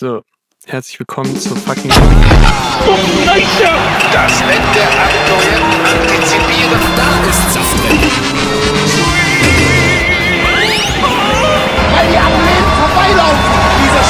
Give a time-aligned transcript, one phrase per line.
[0.00, 0.22] So,
[0.66, 1.90] herzlich willkommen zur fucking.
[1.90, 2.00] Das
[4.42, 7.98] Ende abneuen, antizipieren, da ist Saft drin.
[11.94, 14.00] Weil die am Leben vorbeilaufen, diese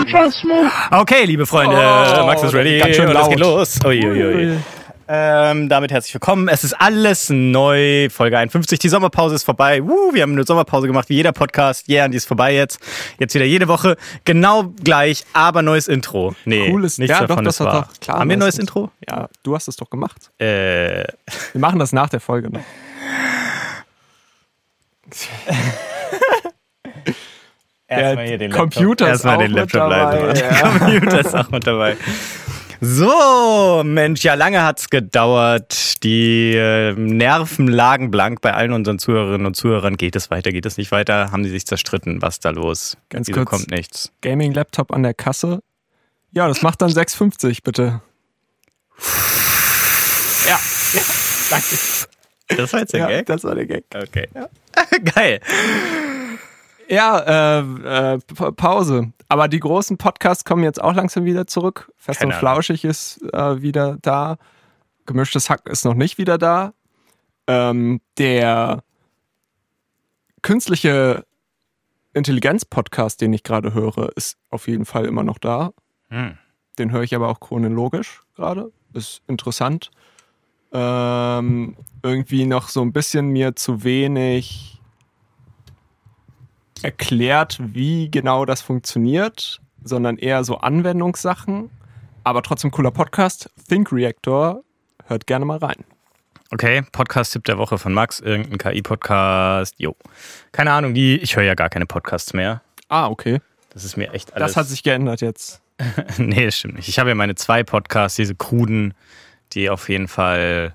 [0.00, 1.00] Spinnerbande.
[1.02, 2.78] Okay, liebe Freunde, Oh, Max ist ready.
[2.78, 3.58] ganz schön und es geht laut.
[3.58, 3.78] los.
[3.84, 4.56] Uiuiui.
[5.06, 6.48] Ähm, damit herzlich willkommen.
[6.48, 8.08] Es ist alles neu.
[8.08, 8.78] Folge 51.
[8.78, 9.82] Die Sommerpause ist vorbei.
[9.84, 11.90] Woo, wir haben eine Sommerpause gemacht, wie jeder Podcast.
[11.90, 12.80] Yeah, und die ist vorbei jetzt.
[13.18, 13.98] Jetzt wieder jede Woche.
[14.24, 16.34] Genau gleich, aber neues Intro.
[16.46, 18.20] Nee, Cooles nichts ja, doch, davon das ist war doch klar.
[18.20, 18.90] Haben wir ein neues Intro?
[19.06, 20.30] Ja, du hast es doch gemacht.
[20.38, 22.62] Äh, Wir machen das nach der Folge noch.
[27.86, 28.72] erstmal hier den Laptop.
[28.72, 30.38] Computer ist erstmal auch den Laptop leise dabei, machen.
[30.38, 30.78] ja.
[30.78, 31.96] Computer ist auch mit dabei.
[32.80, 36.02] So, Mensch, ja, lange hat's gedauert.
[36.04, 39.96] Die äh, Nerven lagen blank bei allen unseren Zuhörerinnen und Zuhörern.
[39.96, 41.30] Geht es weiter, geht es nicht weiter?
[41.32, 42.20] Haben sie sich zerstritten?
[42.20, 42.96] Was ist da los?
[43.10, 43.50] Ganz Wieso kurz.
[43.50, 44.12] kommt nichts?
[44.22, 45.60] Gaming-Laptop an der Kasse.
[46.32, 48.02] Ja, das macht dann 6,50 bitte.
[50.46, 50.58] Ja,
[50.92, 51.02] ja,
[51.50, 51.66] danke.
[52.48, 53.26] Das war jetzt der Ja, Gag?
[53.26, 53.84] das war der Gag.
[53.94, 54.28] Okay.
[55.14, 55.40] Geil.
[56.88, 59.12] Ja, äh, äh, Pa- Pause.
[59.28, 61.90] Aber die großen Podcasts kommen jetzt auch langsam wieder zurück.
[61.96, 64.36] Fest Keine und Flauschig ist äh, wieder da.
[65.06, 66.72] Gemischtes Hack ist noch nicht wieder da.
[67.46, 68.82] Ähm, der
[70.42, 71.24] künstliche
[72.12, 75.72] Intelligenz-Podcast, den ich gerade höre, ist auf jeden Fall immer noch da.
[76.10, 76.38] Hm.
[76.78, 78.72] Den höre ich aber auch chronologisch gerade.
[78.92, 79.90] Ist interessant.
[80.72, 84.73] Ähm, irgendwie noch so ein bisschen mir zu wenig
[86.84, 91.70] erklärt, wie genau das funktioniert, sondern eher so Anwendungssachen.
[92.22, 93.50] Aber trotzdem cooler Podcast.
[93.68, 94.62] Think Reactor.
[95.06, 95.84] Hört gerne mal rein.
[96.50, 99.74] Okay, Podcast-Tipp der Woche von Max, irgendein KI-Podcast.
[99.78, 99.96] Jo.
[100.52, 102.62] Keine Ahnung, die, ich höre ja gar keine Podcasts mehr.
[102.88, 103.40] Ah, okay.
[103.70, 104.48] Das ist mir echt alles.
[104.48, 105.62] Das hat sich geändert jetzt.
[106.18, 106.88] nee, das stimmt nicht.
[106.88, 108.94] Ich habe ja meine zwei Podcasts, diese kruden,
[109.52, 110.74] die auf jeden Fall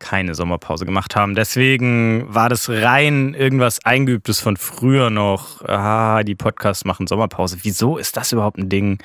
[0.00, 1.34] keine Sommerpause gemacht haben.
[1.34, 5.62] Deswegen war das rein irgendwas Eingeübtes von früher noch.
[5.62, 7.58] Ah, die Podcasts machen Sommerpause.
[7.62, 8.98] Wieso ist das überhaupt ein Ding?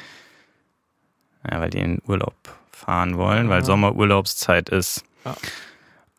[1.50, 2.34] Ja, weil die in Urlaub
[2.72, 5.03] fahren wollen, weil Sommerurlaubszeit ist.
[5.24, 5.36] Ja.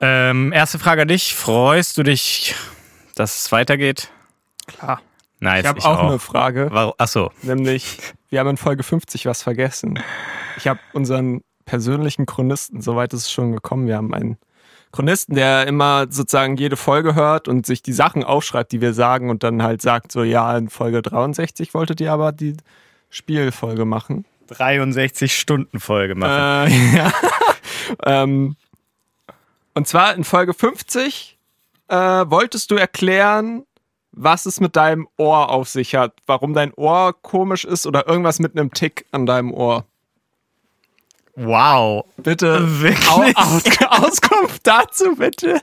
[0.01, 1.34] Ähm, erste Frage an dich.
[1.34, 2.55] Freust du dich,
[3.15, 4.11] dass es weitergeht?
[4.67, 5.01] Klar.
[5.41, 6.95] Nice, Ich habe auch, eine Frage, Warum?
[6.97, 7.99] Achso, nämlich,
[8.31, 9.99] wir haben in Folge 50 was vergessen.
[10.56, 14.39] Ich habe unseren persönlichen Chronisten, soweit ist es schon gekommen, wir haben einen
[14.93, 19.31] Chronisten, der immer sozusagen jede Folge hört und sich die Sachen aufschreibt, die wir sagen
[19.31, 22.57] und dann halt sagt so, ja, in Folge 63 wolltet ihr aber die
[23.11, 24.25] Spielfolge machen.
[24.49, 26.71] 63 Stunden Folge machen.
[26.71, 27.13] Äh, ja.
[28.05, 28.57] ähm,
[29.75, 31.37] und zwar in Folge 50
[31.89, 33.65] äh, wolltest du erklären,
[34.13, 38.39] was es mit deinem Ohr auf sich hat, warum dein Ohr komisch ist oder irgendwas
[38.39, 39.85] mit einem Tick an deinem Ohr.
[41.37, 42.07] Wow.
[42.17, 43.09] Bitte Wirklich?
[43.09, 45.61] Au, Aus, Auskunft dazu, bitte.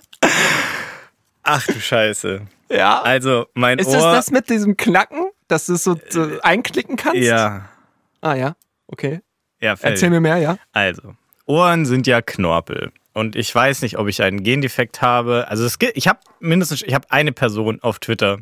[1.43, 2.41] Ach du Scheiße.
[2.69, 3.01] Ja.
[3.01, 3.93] Also, mein ist Ohr.
[3.93, 7.21] das das mit diesem Knacken, dass du es so, so einklicken kannst?
[7.21, 7.69] Ja.
[8.21, 8.55] Ah ja,
[8.87, 9.21] okay.
[9.59, 9.95] Ja, fertig.
[9.95, 10.57] Erzähl mir mehr, ja?
[10.71, 12.91] Also, Ohren sind ja Knorpel.
[13.13, 15.47] Und ich weiß nicht, ob ich einen Gendefekt habe.
[15.49, 18.39] Also, es gibt, ich habe mindestens, ich habe eine Person auf Twitter,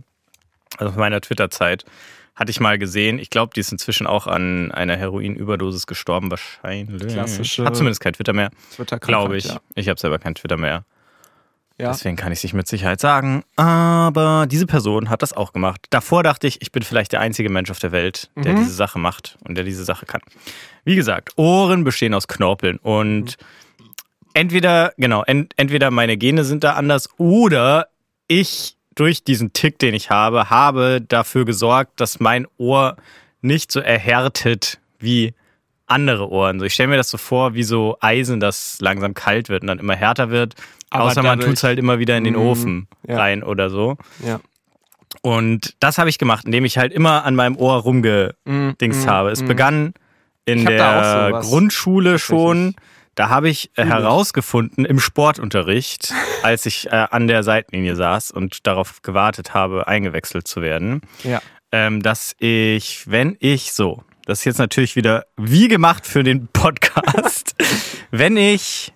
[0.78, 1.86] also auf meiner Twitter-Zeit,
[2.36, 3.20] hatte ich mal gesehen.
[3.20, 7.14] Ich glaube, die ist inzwischen auch an einer Heroinüberdosis gestorben, wahrscheinlich.
[7.14, 9.46] Klassische Hat zumindest kein Twitter mehr, Twitter-Krankheit, glaube ich.
[9.46, 9.60] Ja.
[9.76, 10.86] Ich habe selber kein Twitter mehr.
[11.78, 11.90] ja.
[11.92, 13.44] Deswegen kann ich es nicht mit Sicherheit sagen.
[13.58, 15.86] Aber diese Person hat das auch gemacht.
[15.90, 18.58] Davor dachte ich, ich bin vielleicht der einzige Mensch auf der Welt, der Mhm.
[18.58, 20.22] diese Sache macht und der diese Sache kann.
[20.86, 23.38] Wie gesagt, Ohren bestehen aus Knorpeln und
[24.34, 27.88] entweder, genau, ent, entweder meine Gene sind da anders oder
[28.28, 32.96] ich durch diesen Tick, den ich habe, habe dafür gesorgt, dass mein Ohr
[33.42, 35.34] nicht so erhärtet wie
[35.88, 36.60] andere Ohren.
[36.60, 39.68] So, ich stelle mir das so vor, wie so Eisen, das langsam kalt wird und
[39.68, 40.54] dann immer härter wird.
[40.92, 43.18] Aber außer man dadurch- tut es halt immer wieder in den Mhm, Ofen ja.
[43.18, 43.98] rein oder so.
[44.26, 44.40] ja.
[45.24, 49.30] Und das habe ich gemacht, indem ich halt immer an meinem Ohr rumgedingst Mm, habe.
[49.32, 49.48] Es mm.
[49.48, 49.94] begann
[50.46, 51.40] in der.
[51.42, 52.76] Grundschule schon.
[53.16, 56.14] Da habe ich äh, herausgefunden im Sportunterricht,
[56.44, 61.42] als ich äh, an der Seitenlinie saß und darauf gewartet habe, eingewechselt zu werden, Ja.
[61.72, 66.48] ähm, dass ich, wenn ich so, das ist jetzt natürlich wieder wie gemacht für den
[66.48, 67.56] Podcast,
[68.12, 68.94] wenn ich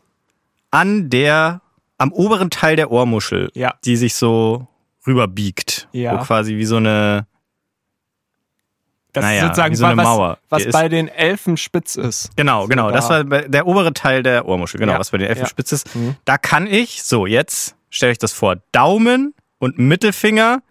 [0.72, 1.62] an der,
[1.98, 3.76] am oberen Teil der Ohrmuschel, Ja.
[3.84, 4.68] die sich so
[5.06, 6.14] rüberbiegt, Ja.
[6.20, 7.28] wo quasi wie so eine,
[9.16, 10.38] Das Naja, ist sozusagen so eine was, Mauer.
[10.50, 12.30] was ist- bei den Elfen spitz ist.
[12.36, 12.96] genau, genau, da.
[12.96, 15.00] das war der obere Teil der Ohrmuschel, genau, Ja.
[15.00, 15.48] was bei den Elfen Ja.
[15.50, 15.96] spitz ist.
[15.96, 16.16] Mhm.
[16.26, 20.62] Da kann ich, so jetzt stelle ich das vor, Daumen und Mittelfinger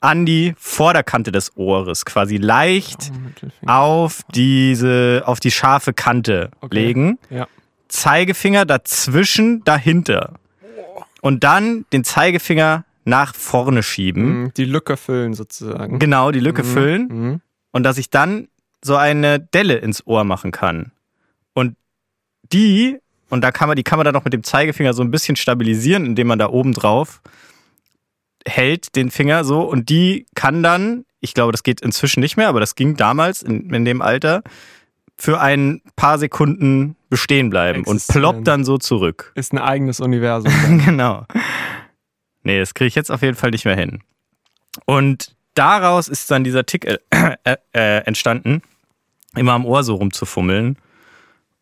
[0.00, 3.10] an die Vorderkante des Ohres, quasi leicht
[3.66, 6.74] auf diese, auf die scharfe Kante Okay.
[6.74, 7.18] legen.
[7.30, 7.46] Ja.
[7.88, 10.34] Zeigefinger dazwischen, dahinter.
[11.22, 14.42] Und dann den Zeigefinger nach vorne schieben.
[14.42, 15.98] Mhm, Die Lücke füllen sozusagen.
[16.00, 17.08] Genau, die Lücke füllen.
[17.08, 17.40] Mhm.
[17.76, 18.48] Und dass ich dann
[18.82, 20.92] so eine Delle ins Ohr machen kann.
[21.52, 21.76] Und
[22.50, 25.10] die, und da kann man, die kann man dann noch mit dem Zeigefinger so ein
[25.10, 27.20] bisschen stabilisieren, indem man da oben drauf
[28.46, 29.60] hält, den Finger so.
[29.60, 33.42] Und die kann dann, ich glaube, das geht inzwischen nicht mehr, aber das ging damals
[33.42, 34.42] in, in dem Alter,
[35.18, 38.22] für ein paar Sekunden bestehen bleiben und Existieren.
[38.22, 39.32] ploppt dann so zurück.
[39.34, 40.50] Ist ein eigenes Universum.
[40.82, 41.26] genau.
[42.42, 44.00] Nee, das kriege ich jetzt auf jeden Fall nicht mehr hin.
[44.86, 48.62] Und daraus ist dann dieser Tick äh, äh, äh, entstanden,
[49.34, 50.78] immer am Ohr so rumzufummeln.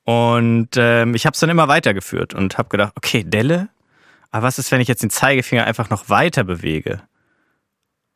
[0.04, 3.68] Und ähm, ich habe es dann immer weitergeführt und habe gedacht, okay, Delle,
[4.30, 7.00] aber was ist, wenn ich jetzt den Zeigefinger einfach noch weiter bewege?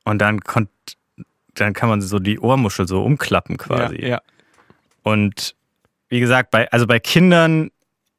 [0.04, 0.68] Und dann, konnt,
[1.54, 4.02] dann kann man so die Ohrmuschel so umklappen quasi.
[4.02, 4.22] Ja, ja.
[5.02, 5.54] Und
[6.08, 7.70] wie gesagt, bei, also bei Kindern,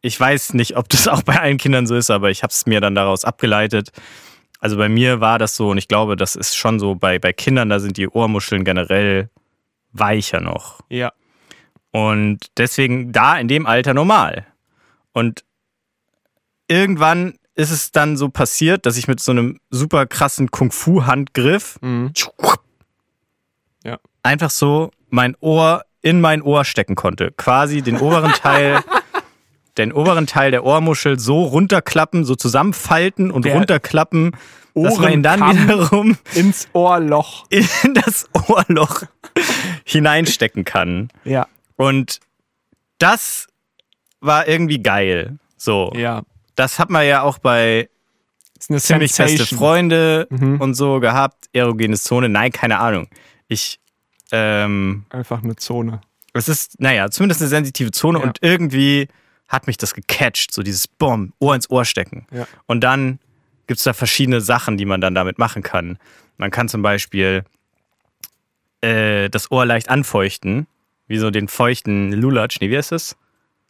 [0.02, 2.66] ich weiß nicht, ob das auch bei allen Kindern so ist, aber ich habe es
[2.66, 3.92] mir dann daraus abgeleitet.
[4.60, 7.32] Also bei mir war das so und ich glaube, das ist schon so, bei, bei
[7.34, 9.30] Kindern, da sind die Ohrmuscheln generell
[9.92, 10.82] weicher noch.
[10.90, 11.12] ja.
[11.92, 14.46] Und deswegen da in dem Alter normal.
[15.12, 15.44] Und
[16.68, 22.14] irgendwann ist es dann so passiert, dass ich mit so einem super krassen Kung-Fu-Handgriff Mhm.
[23.84, 23.98] Ja.
[24.24, 27.32] einfach so mein Ohr in mein Ohr stecken konnte.
[27.32, 28.82] Quasi den oberen Teil,
[29.80, 34.32] den oberen Teil der Ohrmuschel so runterklappen, so zusammenfalten und Der runterklappen,
[34.76, 37.46] dass man ihn dann wiederum Ins Ohrloch.
[37.50, 39.04] in das Ohrloch
[39.84, 41.10] hineinstecken kann.
[41.24, 41.48] Ja.
[41.76, 42.20] Und
[42.98, 43.48] das
[44.22, 45.38] war irgendwie geil.
[45.58, 45.92] So.
[45.96, 46.24] Ja.
[46.56, 47.90] Das hat man ja auch bei
[48.60, 49.46] ziemlich feste.
[49.56, 50.60] Freunde Mhm.
[50.60, 51.46] und so gehabt.
[51.54, 52.28] Erogene Zone.
[52.30, 53.08] Nein, keine Ahnung.
[53.48, 53.80] Ich,
[54.32, 56.02] ähm, Einfach eine Zone.
[56.34, 58.26] es ist, naja, zumindest eine sensitive Zone Ja.
[58.26, 59.08] und irgendwie
[59.50, 60.54] hat mich das gecatcht.
[60.54, 62.26] So dieses Bomb, Ohr ins Ohr stecken.
[62.32, 62.48] Ja.
[62.68, 63.20] Und dann
[63.68, 65.98] gibt es da verschiedene Sachen, die man dann damit machen kann.
[66.38, 67.44] Man kann zum Beispiel
[68.82, 70.68] äh, das Ohr leicht anfeuchten,
[71.08, 72.62] wie so den feuchten Lulatsch.
[72.62, 73.18] Nee, wie heißt das?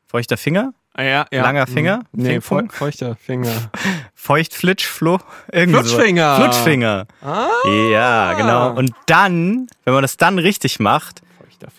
[0.06, 0.74] Feuchter Finger?
[0.94, 1.44] Ah, ja, ja.
[1.44, 2.00] Langer Finger?
[2.12, 2.24] Mhm.
[2.24, 2.74] Nee, Fingfunk?
[2.74, 3.72] feuchter Finger.
[4.16, 5.20] Feuchtflitschflo?
[5.52, 5.84] Irgendwie so.
[5.86, 6.36] Flutschfinger.
[6.36, 7.08] Flutschfinger.
[7.22, 7.48] Ah.
[7.92, 8.74] Ja, genau.
[8.74, 11.22] Und dann, wenn man das dann richtig macht,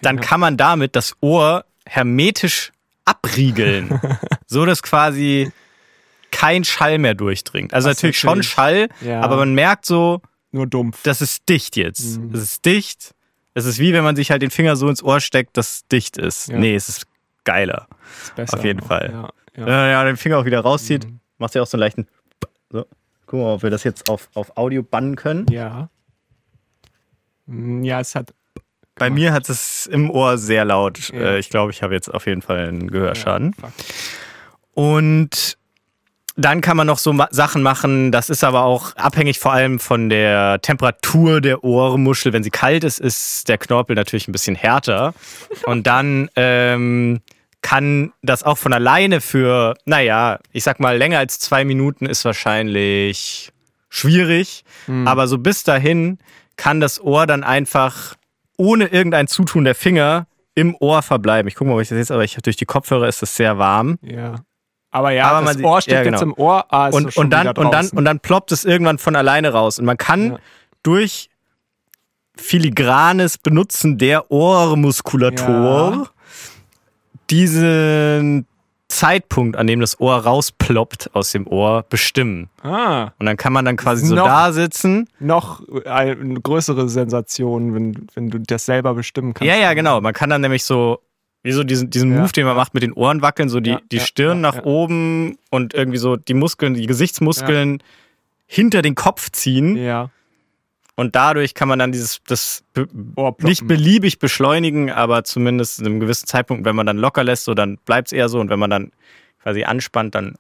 [0.01, 2.73] dann kann man damit das Ohr hermetisch
[3.05, 4.01] abriegeln,
[4.47, 5.51] so dass quasi
[6.31, 7.75] kein Schall mehr durchdringt.
[7.75, 9.21] Also Was natürlich schon natürlich- Schall, Ja.
[9.21, 10.21] aber man merkt so,
[10.53, 11.03] Nur dumpf.
[11.03, 12.19] das ist dicht jetzt.
[12.19, 12.35] Mhm.
[12.35, 13.15] Es ist dicht.
[13.55, 15.87] Es ist wie wenn man sich halt den Finger so ins Ohr steckt, dass es
[15.89, 16.49] dicht ist.
[16.49, 16.59] Ja.
[16.59, 17.07] Nee, es ist
[17.45, 17.89] geiler.
[18.23, 18.81] Ist besser auf jeden.
[18.81, 19.11] Fall.
[19.13, 19.75] Ja, Wenn ja.
[19.81, 21.19] man ja den Finger auch wieder rauszieht, Mhm.
[21.39, 22.07] macht ja auch so einen leichten.
[22.71, 22.85] So.
[23.27, 25.47] Gucken wir mal, ob wir das jetzt auf, auf Audio bannen können.
[25.51, 25.89] ja.
[27.47, 28.33] Mm, Ja, es hat.
[29.01, 29.21] Bei gemacht.
[29.21, 31.11] mir hat es im Ohr sehr laut.
[31.13, 31.21] Ja.
[31.21, 33.55] Äh, Ich glaube, ich habe jetzt auf jeden Fall einen Gehörschaden.
[33.61, 33.73] Ja.
[34.75, 35.59] Und
[36.37, 40.09] dann kann man noch so Sachen machen, das ist aber auch abhängig vor allem von
[40.09, 42.33] der Temperatur der Ohrmuschel.
[42.33, 45.13] Wenn sie kalt ist, ist der Knorpel natürlich ein bisschen härter.
[45.67, 47.21] Und dann ähm,
[47.63, 52.25] kann das auch von alleine für, naja, ich sag mal, länger als zwei Minuten ist
[52.25, 53.53] wahrscheinlich
[53.91, 54.65] schwierig.
[54.87, 55.07] Hm.
[55.07, 56.19] Aber so bis dahin
[56.57, 58.15] kann das Ohr dann einfach
[58.61, 61.49] ohne irgendein Zutun der Finger im Ohr verbleiben.
[61.49, 63.57] Ich gucke mal, ob ich das jetzt, aber ich, durch die Kopfhörer ist es sehr
[63.57, 63.99] warm.
[64.03, 64.35] Ja.
[64.91, 66.17] Aber ja, Aber das Ohr steckt ja, genau.
[66.17, 66.67] jetzt im Ohr.
[66.69, 69.79] Ah, ist und, und, dann, und, dann, und dann ploppt es irgendwann von alleine raus.
[69.79, 70.39] Und man kann Ja.
[70.83, 71.31] durch
[72.37, 76.11] filigranes Benutzen der Ohrmuskulatur Ja.
[77.31, 78.47] diesen
[78.91, 82.51] Zeitpunkt, an dem das Ohr rausploppt aus dem Ohr, bestimmen.
[82.63, 85.09] Ah, Und dann kann man dann quasi so Noch- da sitzen.
[85.21, 89.49] noch eine größere Sensation, wenn, wenn du das selber bestimmen kannst.
[89.49, 90.01] Ja, ja, genau.
[90.01, 90.99] Man kann dann nämlich so,
[91.43, 92.21] wie so diesen, diesen Ja.
[92.21, 94.57] Move, den man macht mit den Ohren wackeln, so die, Ja, die Stirn ja, nach
[94.57, 94.65] ja.
[94.65, 97.83] oben und irgendwie so die Muskeln, die Gesichtsmuskeln
[98.47, 99.77] hinter den Kopf ziehen.
[99.77, 100.11] Ja.
[101.01, 103.47] Und dadurch kann man dann dieses, das Ohrploppen.
[103.47, 107.55] nicht beliebig beschleunigen, aber zumindest in einem gewissen Zeitpunkt, wenn man dann locker lässt, so
[107.55, 108.39] dann bleibt es eher so.
[108.39, 108.93] Und wenn man dann
[109.43, 110.35] quasi anspannt, dann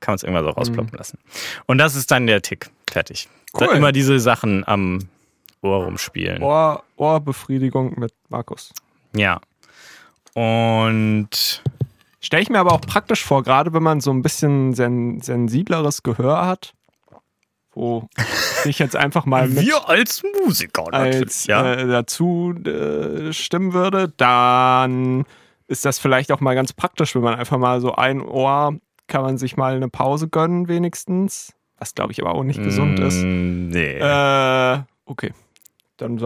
[0.00, 1.20] kann man es irgendwann so rausploppen lassen.
[1.66, 2.70] Und das ist dann der Tick.
[2.90, 3.28] Fertig.
[3.54, 3.68] Cool.
[3.68, 4.98] Dann immer diese Sachen am
[5.62, 6.42] Ohr rumspielen.
[6.42, 8.72] Ohr, Ohrbefriedigung mit Markus.
[9.14, 9.40] Ja.
[10.34, 11.62] Und
[12.22, 16.02] Stelle ich mir aber auch praktisch vor, gerade wenn man so ein bisschen sen sensibleres
[16.02, 16.74] Gehör hat,
[17.72, 18.08] wo
[18.64, 25.24] ich jetzt einfach mal mit als Musiker als äh, dazu äh, stimmen würde, dann
[25.68, 28.74] ist das vielleicht auch mal ganz praktisch, wenn man einfach mal so ein Ohr
[29.06, 32.98] kann man sich mal eine Pause gönnen wenigstens, was glaube ich aber auch nicht gesund
[33.00, 33.22] ist.
[33.24, 33.98] Mm, Nee.
[33.98, 35.32] Äh, okay.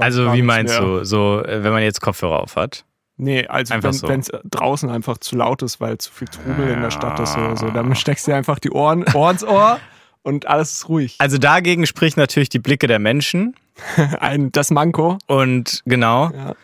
[0.01, 0.87] Also wie meinst mehr.
[0.87, 1.05] du?
[1.05, 2.85] So, äh, wenn man jetzt Kopfhörer auf hat?
[3.17, 4.09] Nee, also wenn so.
[4.09, 7.57] es draußen einfach zu laut ist, weil zu viel Trubel in der Stadt ist oder
[7.57, 9.79] so, dann steckst du dir einfach die Ohren, Ohr ins Ohr
[10.25, 11.15] und alles ist ruhig.
[11.19, 13.55] Also dagegen spricht natürlich die Blicke der Menschen.
[14.21, 15.19] Ein, das Manko.
[15.27, 16.31] Und genau.
[16.35, 16.55] Ja.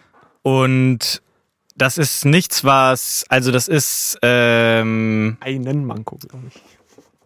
[0.43, 1.23] Und
[1.77, 6.61] das ist nichts, was, also das ist, ähm, Einen Manko, glaube ich.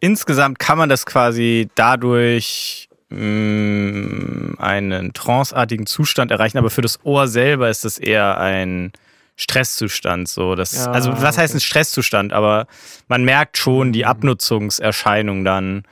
[0.00, 7.26] insgesamt kann man das quasi dadurch mh, einen tranceartigen Zustand erreichen, aber für das Ohr
[7.28, 8.92] selber ist das eher ein
[9.36, 10.28] Stresszustand.
[10.28, 11.58] So, das, Ja, also was heißt okay.
[11.58, 12.32] ein Stresszustand?
[12.32, 12.66] Aber
[13.08, 15.84] man merkt schon die Abnutzungserscheinung dann.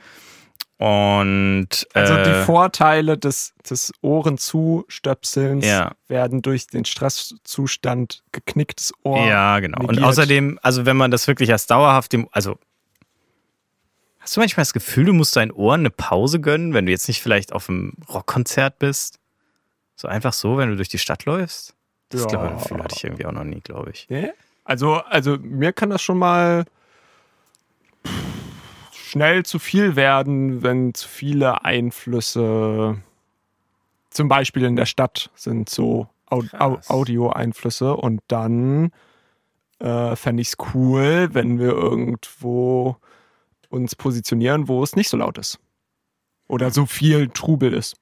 [0.77, 5.91] Und Also äh, die Vorteile des, des Ohrenzustöpselns Ja.
[6.07, 9.27] werden durch den Stresszustand geknicktes Ohr.
[9.27, 9.79] Ja, genau.
[9.79, 10.03] Und negiert.
[10.05, 12.57] außerdem, also wenn man das wirklich als dauerhaft dem, also
[14.19, 17.07] hast du manchmal das Gefühl, du musst deinen Ohren eine Pause gönnen, wenn du jetzt
[17.07, 19.19] nicht vielleicht auf einem Rockkonzert bist?
[19.95, 21.75] So einfach so, wenn du durch die Stadt läufst?
[22.09, 22.27] Das Ja.
[22.27, 24.07] glaube ich, Gefühl hatte ich irgendwie auch noch nie, glaube ich.
[24.09, 24.31] Nee?
[24.65, 26.65] Also, also mir kann das schon mal
[29.13, 32.97] schnell zu viel werden, wenn zu viele Einflüsse,
[34.09, 36.07] zum Beispiel in der Stadt, sind so.
[36.31, 38.91] Audio-Einflüsse und dann
[39.77, 42.97] äh, fände ich es cool, wenn wir irgendwo
[43.69, 45.59] uns positionieren, wo es nicht so laut ist.
[46.47, 47.97] Oder so viel Trubel ist.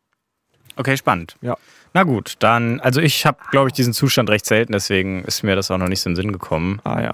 [0.77, 1.36] Okay, spannend.
[1.41, 1.58] Ja.
[1.94, 5.58] Na gut, dann, also ich habe, glaube ich, diesen Zustand recht selten, deswegen ist mir
[5.58, 6.80] das auch noch nicht so in den Sinn gekommen.
[6.86, 7.12] Ah ja.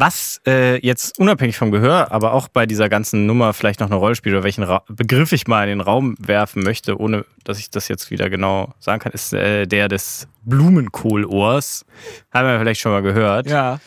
[0.00, 3.96] Was äh, jetzt unabhängig vom Gehör, aber auch bei dieser ganzen Nummer vielleicht noch eine
[3.96, 7.58] Rolle spielt oder welchen Ra Begriff ich mal in den Raum werfen möchte, ohne dass
[7.58, 11.84] ich das jetzt wieder genau sagen kann, ist äh, der des Blumenkohlohrs.
[12.32, 13.46] Haben wir vielleicht schon mal gehört.
[13.48, 13.78] Ja.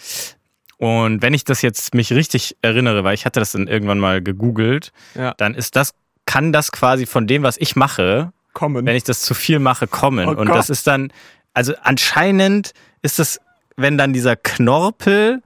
[0.77, 4.21] Und wenn ich das jetzt mich richtig erinnere, weil ich hatte das dann irgendwann mal
[4.21, 5.33] gegoogelt, Ja.
[5.37, 5.93] dann ist das,
[6.25, 8.85] kann das quasi von dem, was ich mache, Kommen.
[8.85, 10.27] wenn ich das zu viel mache, kommen.
[10.27, 10.55] Oh und Gott.
[10.57, 11.11] das ist dann,
[11.55, 13.39] also anscheinend ist das,
[13.77, 15.41] wenn dann dieser Knorpel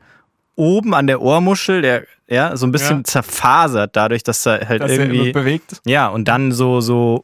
[0.58, 3.04] oben an der Ohrmuschel, der ja so ein bisschen Ja.
[3.06, 5.82] zerfasert, dadurch, dass er halt dass er irgendwie immer bewegt.
[5.86, 7.24] ja und dann so so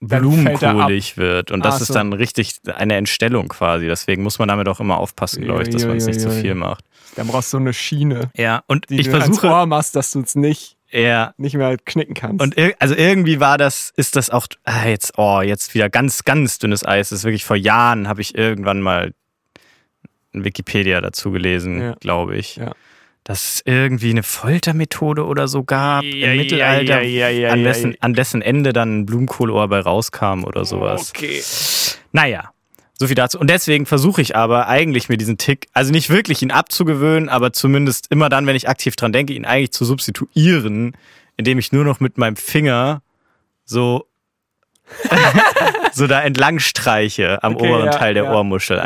[0.00, 1.94] er blumenkohlig wird und das Ach ist so.
[1.94, 3.86] dann richtig eine Entstellung quasi.
[3.86, 6.40] Deswegen muss man damit auch immer aufpassen, glaube ich, dass man es nicht zu Uiuiui.
[6.42, 6.84] viel macht.
[7.16, 10.12] Dann brauchst du so eine Schiene, Ja und die ich du versuche Ohr machst, dass
[10.12, 12.40] du es nicht, ja nicht mehr knicken kannst.
[12.40, 16.58] Und also irgendwie war das, ist das auch, ah, jetzt, oh, jetzt wieder ganz, ganz
[16.60, 17.08] dünnes Eis.
[17.08, 19.12] Das ist wirklich vor Jahren habe ich irgendwann mal
[20.44, 21.94] Wikipedia dazu gelesen, Ja.
[22.00, 22.56] glaube ich.
[22.56, 22.72] Ja.
[23.24, 27.62] Dass es irgendwie eine Foltermethode oder so gab Ja, im Mittelalter, ja, ja, ja, an,
[27.62, 31.12] dessen, an dessen Ende dann ein Blumenkohlohr bei rauskam oder sowas.
[31.14, 31.42] Okay.
[32.12, 32.50] Naja,
[32.94, 33.38] so viel dazu.
[33.38, 37.52] Und deswegen versuche ich aber eigentlich mir diesen Tick, also nicht wirklich ihn abzugewöhnen, aber
[37.52, 40.96] zumindest immer dann, wenn ich aktiv dran denke, ihn eigentlich zu substituieren,
[41.36, 43.02] indem ich nur noch mit meinem Finger
[43.64, 44.06] so,
[45.92, 48.84] so da entlang streiche am Okay, oberen ja, Teil der ja, Ohrmuschel ja.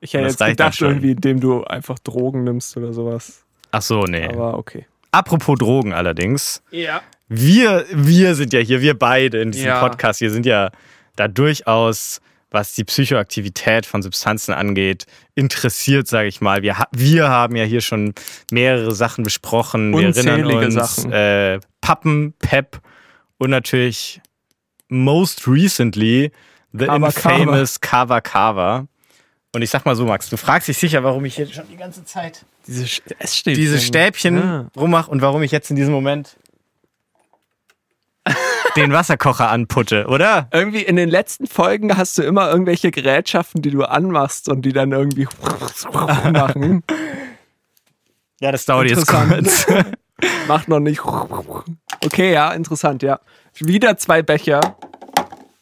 [0.00, 0.88] Ich hätte jetzt gedacht, schon.
[0.88, 3.44] irgendwie, indem du einfach Drogen nimmst oder sowas.
[3.70, 4.26] Ach so, nee.
[4.26, 4.86] Aber okay.
[5.12, 6.62] Apropos Drogen allerdings.
[6.70, 7.02] Ja.
[7.28, 9.80] Wir, wir sind ja hier, wir beide in diesem Ja.
[9.80, 10.70] Podcast, wir sind ja
[11.16, 16.62] da durchaus, was die Psychoaktivität von Substanzen angeht, interessiert, sage ich mal.
[16.62, 18.14] Wir, ha wir haben ja hier schon
[18.50, 19.92] mehrere Sachen besprochen.
[19.92, 21.12] Wir erinnern Unzählige uns Sachen.
[21.12, 22.80] Äh, Pappen, Pep
[23.38, 24.20] und natürlich
[24.88, 26.32] most recently
[26.72, 28.86] the Kava infamous Kava Kava.
[29.52, 31.76] Und ich sag mal so, Max, du fragst dich sicher, warum ich hier schon die
[31.76, 32.84] ganze Zeit Diese
[33.18, 33.54] Essstäbchen.
[33.60, 34.66] diese Stäbchen Ja.
[34.76, 36.36] rummache und warum ich jetzt in diesem Moment
[38.76, 40.48] den Wasserkocher anputte, oder?
[40.52, 44.72] Irgendwie in den letzten Folgen hast du immer irgendwelche Gerätschaften, die du anmachst und die
[44.72, 45.26] dann irgendwie
[46.32, 46.84] machen.
[48.40, 49.66] Ja, das dauert jetzt kurz.
[50.48, 51.00] Macht noch nicht.
[52.04, 53.18] Okay, ja, interessant, ja.
[53.54, 54.76] Wieder zwei Becher.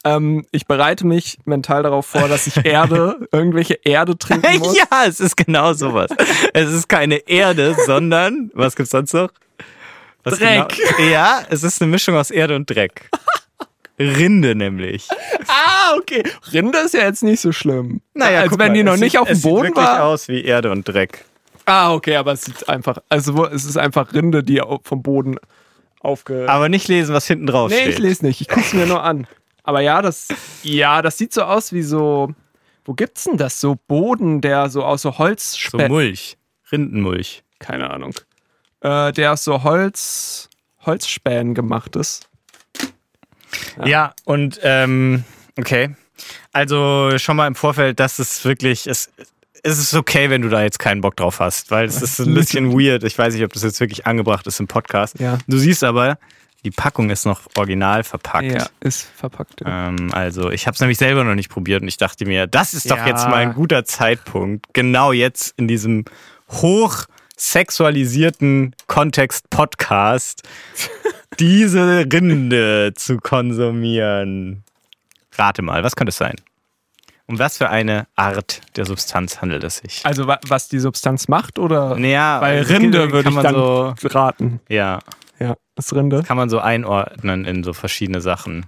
[0.04, 4.76] Ähm, ich bereite mich mental darauf vor, dass ich Erde, irgendwelche Erde trinken muss.
[4.76, 6.10] ja, es ist genau sowas.
[6.54, 9.30] Es ist keine Erde, sondern, was gibt's sonst noch?
[10.24, 10.68] Was Dreck.
[10.68, 11.10] Genau?
[11.10, 13.10] Ja, es ist eine Mischung aus Erde und Dreck.
[13.98, 15.08] Rinde nämlich.
[15.48, 16.22] Ah, okay.
[16.52, 18.00] Rinde ist ja jetzt nicht so schlimm.
[18.14, 19.84] Naja, als wenn mal, die noch es nicht sieht, auf dem es sieht Boden wirklich
[19.86, 20.04] war.
[20.04, 21.24] aus wie Erde und Dreck.
[21.66, 25.36] Ah, okay, aber es sieht einfach, also es ist einfach Rinde, die vom Boden
[26.00, 26.46] aufge.
[26.48, 27.94] Aber nicht lesen, was hinten drauf nee, steht.
[27.94, 28.40] ich lese nicht.
[28.40, 29.26] Ich guck's mir nur an.
[29.68, 30.28] Aber ja, das,
[30.62, 32.34] ja, das sieht so aus wie so.
[32.86, 33.60] Wo gibt's denn das?
[33.60, 35.88] So Boden, der so aus so so Holzspänen.
[35.88, 36.38] Mulch.
[36.72, 37.44] Rindenmulch.
[37.58, 38.14] keine Ahnung.
[38.80, 40.48] Äh, der aus so Holz,
[40.86, 42.30] Holzspänen gemacht ist.
[43.84, 45.24] Ja, und ähm,
[45.58, 45.94] okay.
[46.54, 49.10] Also schon mal im Vorfeld, dass es wirklich, es,
[49.62, 52.32] es ist okay, wenn du da jetzt keinen Bock drauf hast, weil es ist ein
[52.32, 53.04] bisschen weird.
[53.04, 55.20] Ich weiß nicht, ob das jetzt wirklich angebracht ist im Podcast.
[55.20, 55.36] Ja.
[55.46, 56.16] Du siehst aber,
[56.64, 58.50] die Packung ist noch original verpackt.
[58.52, 59.60] Ja, ist verpackt.
[59.60, 59.88] Ja.
[59.88, 62.74] Ähm, also ich habe es nämlich selber noch nicht probiert und ich dachte mir, das
[62.74, 63.06] ist doch Ja.
[63.06, 66.04] jetzt mal ein guter Zeitpunkt, genau jetzt in diesem
[66.50, 67.04] hoch
[67.36, 70.42] sexualisierten Kontext Podcast
[71.38, 74.64] diese Rinde zu konsumieren.
[75.36, 76.34] Rate mal, was könnte es sein?
[77.26, 80.00] Um was für eine Art der Substanz handelt es sich?
[80.04, 81.94] Also wa- was die Substanz macht oder?
[81.96, 84.60] Naja, Weil also Rinde würde ich man dann so, raten.
[84.70, 84.98] ja,
[85.40, 86.22] Ja, das Rinde.
[86.24, 88.66] kann man so einordnen in so verschiedene Sachen.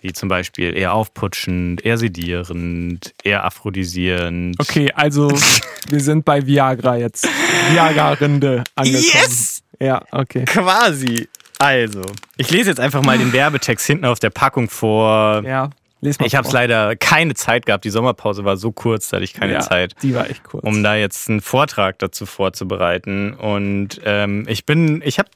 [0.00, 4.56] Wie zum Beispiel eher aufputschend, eher sedierend, eher aphrodisierend.
[4.60, 5.30] Okay, also
[5.88, 7.26] wir sind bei Viagra jetzt.
[7.70, 9.04] Viagra-Rinde angekommen.
[9.04, 9.62] Yes!
[9.80, 10.44] Ja, okay.
[10.44, 11.28] Quasi.
[11.58, 12.02] Also,
[12.36, 15.42] ich lese jetzt einfach mal den Werbetext hinten auf der Packung vor.
[15.44, 15.70] Ja,
[16.02, 16.52] les mal Ich habe vor.
[16.54, 17.84] leider keine Zeit gehabt.
[17.84, 20.62] Die Sommerpause war so kurz, da hatte ich keine ja, Zeit, Die war echt kurz.
[20.64, 23.32] um da jetzt einen Vortrag dazu vorzubereiten.
[23.34, 25.30] Und ähm, ich bin, ich habe,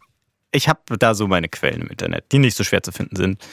[0.53, 3.45] ich habe da so meine Quellen im Internet, die nicht so schwer zu finden sind,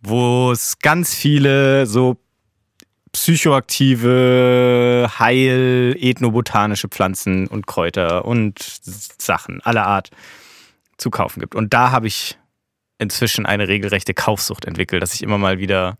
[0.00, 2.16] wo es ganz viele so
[3.12, 10.10] psychoaktive, heil, ethnobotanische Pflanzen und Kräuter und Sachen aller Art
[10.98, 11.54] zu kaufen gibt.
[11.54, 12.38] Und da habe ich
[12.98, 15.96] inzwischen eine regelrechte Kaufsucht entwickelt, dass ich immer mal wieder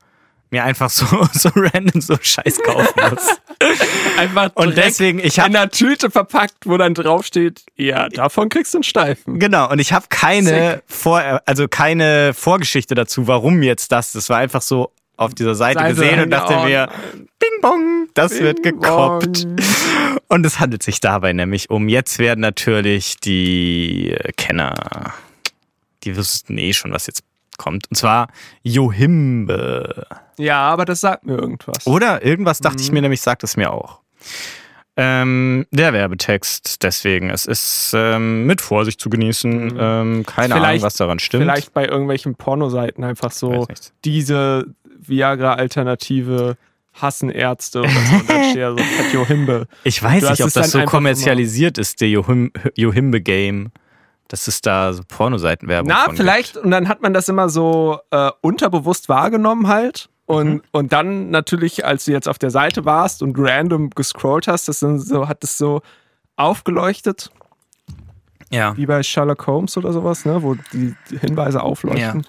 [0.51, 3.29] mir einfach so, so random so Scheiß kaufen muss.
[4.17, 8.75] Einfach Und deswegen, ich in habe einer Tüte verpackt, wo dann draufsteht, ja, davon kriegst
[8.75, 9.39] du einen Steifen.
[9.39, 14.13] genau und ich habe keine Vor also keine Vorgeschichte dazu, warum jetzt das.
[14.13, 16.89] Das war einfach so auf dieser Seite, Seite gesehen und dachte mir,
[17.39, 19.43] Bing Bong, das wird gekoppt.
[19.45, 19.57] Bong.
[20.29, 25.13] Und es handelt sich dabei nämlich um, jetzt werden natürlich die Kenner,
[26.05, 27.25] die wüssten eh schon, was jetzt
[27.59, 27.91] kommt.
[27.91, 28.29] Und zwar
[28.63, 30.07] Johimbe.
[30.39, 31.87] Ja, aber das sagt mir irgendwas.
[31.87, 32.83] Oder irgendwas dachte Mhm.
[32.83, 34.01] ich mir nämlich, sagt es mir auch.
[35.01, 39.77] Ähm, der Werbetext, deswegen, es ist ähm, mit Vorsicht zu genießen.
[39.79, 40.65] Ähm, keine Ahnung, Mhm.
[40.65, 41.43] Vielleicht- was daran stimmt.
[41.45, 43.69] Vielleicht bei irgendwelchen Pornoseiten einfach so
[44.05, 44.67] diese
[45.01, 46.57] Viagra-Alternative
[46.95, 48.17] hassen Ärzte oder so.
[48.17, 48.79] Und dann steht ja so
[49.13, 49.69] Johimbe.
[49.85, 53.71] Ich weiß nicht, ob das so kommerzialisiert ist, der Johim Johimbe-Game.
[54.29, 56.65] Dass es da so Pornoseitenwerbung Na, vielleicht, Gibt.
[56.67, 60.09] und dann hat man das immer so äh, unterbewusst wahrgenommen halt.
[60.27, 60.63] Und, Mhm.
[60.73, 64.81] und dann natürlich, als du jetzt auf der Seite warst und random gescrollt hast, das
[64.81, 65.81] dann so, hat es so
[66.37, 67.31] aufgeleuchtet,
[68.51, 68.77] Ja.
[68.77, 72.27] wie bei Sherlock Holmes oder sowas, ne, wo die, Hinweise aufleuchten.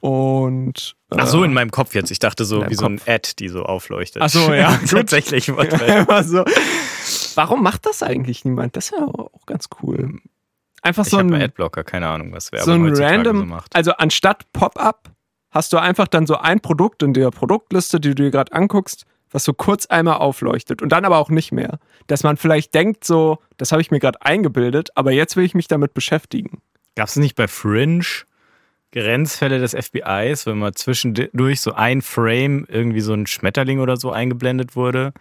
[0.00, 2.10] Und äh, Ach so, in meinem Kopf jetzt.
[2.10, 4.20] Ich dachte so wie so ein Ad, die so aufleuchtet.
[4.22, 4.76] Ach so, ja.
[4.88, 5.48] Tatsächlich.
[5.48, 6.44] immer so.
[7.36, 8.76] Warum macht das eigentlich niemand?
[8.76, 10.18] Das ist ja auch ganz cool.
[10.82, 13.74] Einfach Ich so ein, Adblocker, keine Ahnung, was Werbung so ein random, so macht.
[13.74, 15.10] also anstatt Pop-up
[15.50, 19.06] hast du einfach dann so ein Produkt in der Produktliste, die du dir gerade anguckst,
[19.30, 21.78] was so kurz einmal aufleuchtet und dann aber auch nicht mehr.
[22.06, 25.54] Dass man vielleicht denkt so, das habe ich mir gerade eingebildet, aber jetzt will ich
[25.54, 26.60] mich damit beschäftigen.
[26.96, 28.04] Gab es nicht bei Fringe
[28.92, 34.12] Grenzfälle des FBIs, wenn mal zwischendurch so ein Frame irgendwie so ein Schmetterling oder so
[34.12, 35.12] eingeblendet wurde?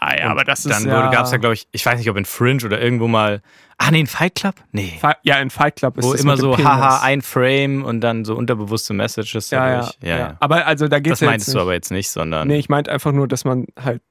[0.00, 0.38] Ah ja, Und
[0.70, 3.42] dann gab es ja, glaube ich, ich weiß nicht, ob in Fringe oder irgendwo mal.
[3.78, 4.54] Ah, nee, in Fight Club?
[4.72, 4.96] Nee.
[5.00, 8.24] Fi- Ja, in Fight Club ist Wo das immer so, haha, ein Frame und dann
[8.24, 9.50] so unterbewusste Messages.
[9.50, 10.36] ja, ja, ja, ja.
[10.40, 12.46] Aber also da geht Das es ja meintest du aber jetzt nicht, sondern.
[12.48, 14.02] Nee, ich meinte einfach nur, dass man halt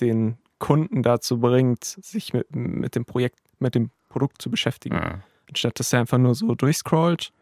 [0.00, 4.96] den Kunden dazu bringt, sich mit, mit dem Projekt, mit dem Produkt zu beschäftigen.
[4.96, 5.18] Ja.
[5.48, 7.32] Anstatt dass er einfach nur so durchscrollt,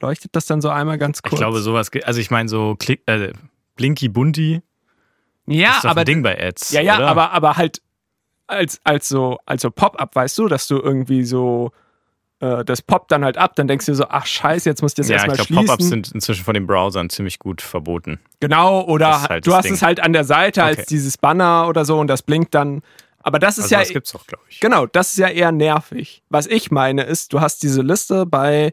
[0.00, 1.34] leuchtet das dann so einmal ganz kurz.
[1.34, 1.90] Ich glaube, sowas.
[2.04, 3.32] Also, ich meine, so Klick, äh,
[3.76, 4.62] Blinky Bunty
[5.50, 6.70] ja, ist doch aber ein Ding bei Ads.
[6.72, 7.08] ja, ja, oder?
[7.08, 7.80] aber aber halt
[8.46, 11.70] als als so als so Pop-up, weißt du, dass du irgendwie so
[12.40, 14.96] äh, das poppt dann halt ab, dann denkst du dir so, ach scheiße, jetzt musst
[14.98, 15.66] du das Ja, ich erstmal glaube, schließen.
[15.66, 18.18] Pop-ups sind inzwischen von den Browsern ziemlich gut verboten.
[18.40, 19.74] Genau, oder Das ist halt du das hast Ding.
[19.74, 20.86] es halt an der Seite als Okay.
[20.90, 22.82] dieses Banner oder so und das blinkt dann.
[23.22, 24.60] Aber das ist Also, ja das gibt's doch, glaube ich.
[24.60, 26.22] Genau, das ist ja eher nervig.
[26.30, 28.72] Was ich meine ist, du hast diese Liste bei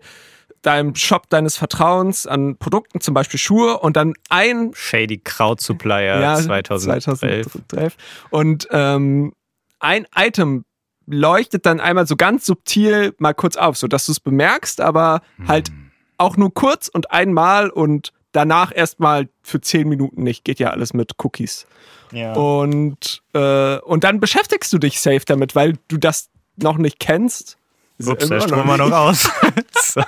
[0.61, 6.35] deinem Shop deines Vertrauens an Produkten, zum Beispiel Schuhe, und dann ein Shady Crowd Supplier
[6.35, 7.45] 2012.
[7.45, 7.97] 2012.
[8.29, 9.33] Und ähm,
[9.79, 10.65] ein Item
[11.05, 15.71] leuchtet dann einmal so ganz subtil mal kurz auf, sodass du es bemerkst, aber halt
[16.17, 20.43] auch nur kurz und einmal und danach erstmal für zehn Minuten nicht.
[20.43, 21.65] Geht ja alles mit Cookies.
[22.11, 22.33] Ja.
[22.33, 27.57] Und, äh, und dann beschäftigst du dich safe damit, weil du das noch nicht kennst.
[28.05, 29.29] Ups, der Immer Strom war noch aus.
[29.81, 30.01] so.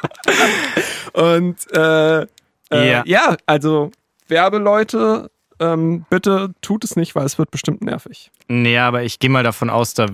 [1.14, 2.26] Und äh, äh,
[2.72, 3.04] Ja.
[3.06, 3.38] ja.
[3.46, 3.92] also
[4.28, 8.32] Werbeleute, ähm, bitte tut es nicht, weil es wird bestimmt nervig.
[8.48, 10.06] Nee, aber ich gehe mal davon aus, da,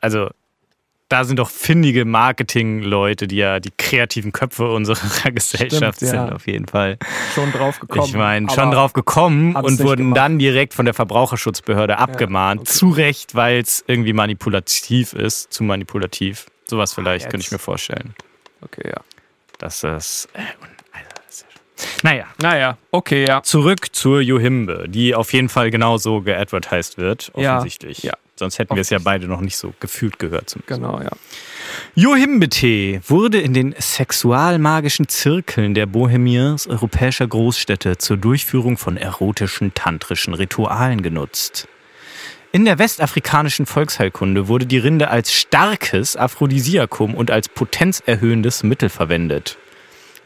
[0.00, 0.28] also,
[1.08, 6.08] da sind doch findige Marketing-Leute, die ja die kreativen Köpfe unserer Gesellschaft ja.
[6.08, 6.98] sind, auf jeden Fall.
[7.34, 8.06] Schon drauf gekommen.
[8.08, 10.16] ich meine, schon drauf gekommen und wurden gemacht.
[10.18, 12.62] dann direkt von der Verbraucherschutzbehörde abgemahnt.
[12.62, 12.70] okay.
[12.70, 16.46] Zu Recht, weil es irgendwie manipulativ ist, zu manipulativ.
[16.68, 17.30] Sowas vielleicht, Jetzt.
[17.30, 18.14] könnte ich mir vorstellen.
[18.60, 19.00] Okay, ja.
[19.58, 20.28] dass das.
[20.32, 23.42] Äh, also, ja naja, Naja, okay, ja.
[23.42, 28.02] zurück zur Johimbe, die auf jeden Fall genauso geadvertised wird, Ja, offensichtlich.
[28.02, 28.14] ja.
[28.38, 30.50] Sonst hätten wir es ja beide noch nicht so gefühlt gehört.
[30.50, 30.78] Zumindest.
[30.80, 31.10] Genau, ja.
[31.94, 40.34] Johimbe-Tee wurde in den sexualmagischen Zirkeln der Bohemiers europäischer Großstädte zur Durchführung von erotischen, tantrischen
[40.34, 41.66] Ritualen genutzt.
[42.56, 49.58] In der westafrikanischen Volksheilkunde wurde die Rinde als starkes Aphrodisiakum und als potenzerhöhendes Mittel verwendet.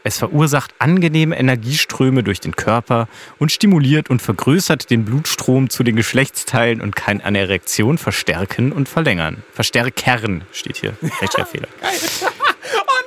[0.04, 3.08] Es verursacht angenehme Energieströme durch den Körper
[3.40, 8.88] und stimuliert und vergrößert den Blutstrom zu den Geschlechtsteilen und kann eine Erektion verstärken und
[8.88, 9.42] verlängern.
[9.52, 10.94] Verstärkern steht hier.
[11.20, 11.66] Rechtschreibfehler.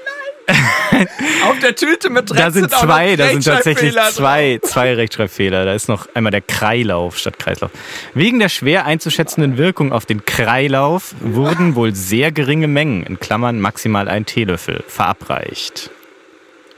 [1.46, 5.66] Auf der Tüte mit Da sind zwei, da sind tatsächlich zwei, zwei Rechtschreibfehler.
[5.66, 7.72] Da ist noch einmal der Kreilauf statt Kreislauf.
[8.14, 13.60] Wegen der schwer einzuschätzenden Wirkung auf den Kreilauf wurden wohl sehr geringe Mengen, in Klammern
[13.60, 15.90] maximal ein Teelöffel, verabreicht.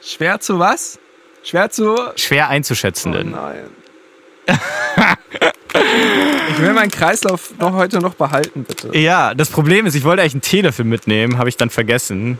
[0.01, 0.99] Schwer zu was?
[1.43, 1.95] Schwer zu.
[2.15, 3.31] Schwer Oh einzuschätzenden.
[3.31, 3.69] nein.
[6.49, 8.95] ich will meinen Kreislauf noch heute noch behalten, bitte.
[8.95, 12.37] Ja, das Problem ist, ich wollte eigentlich einen Teelöffel mitnehmen, habe ich dann vergessen.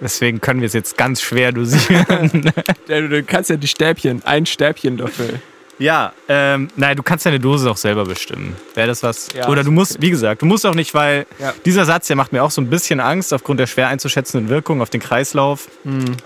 [0.00, 2.50] Deswegen können wir es jetzt ganz schwer dosieren.
[2.88, 5.40] Du, kannst ja die Stäbchen, ein Stäbchen dafür.
[5.78, 8.56] ja, ähm, nein, du kannst deine Dose auch selber bestimmen.
[8.74, 9.28] Wäre das was?
[9.34, 11.54] Ja, Oder du musst, wie gesagt, du musst auch nicht, weil Ja.
[11.64, 14.82] dieser Satz, der macht mir auch so ein bisschen Angst aufgrund der schwer einzuschätzenden Wirkung
[14.82, 15.68] auf den Kreislauf.
[15.84, 16.16] Hm.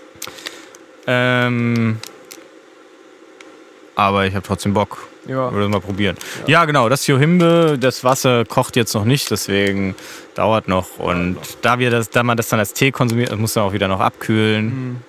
[1.07, 1.99] Ähm,
[3.95, 5.07] aber ich habe trotzdem Bock.
[5.29, 5.53] Ja.
[5.53, 6.17] Würde mal probieren.
[6.47, 6.65] Ja.
[6.65, 9.95] genau, das Johimbe, das Wasser kocht jetzt noch nicht, deswegen
[10.35, 10.99] dauert noch.
[10.99, 13.73] Und da wir das, da man das dann als Tee konsumiert, das muss man auch
[13.73, 15.03] wieder noch abkühlen,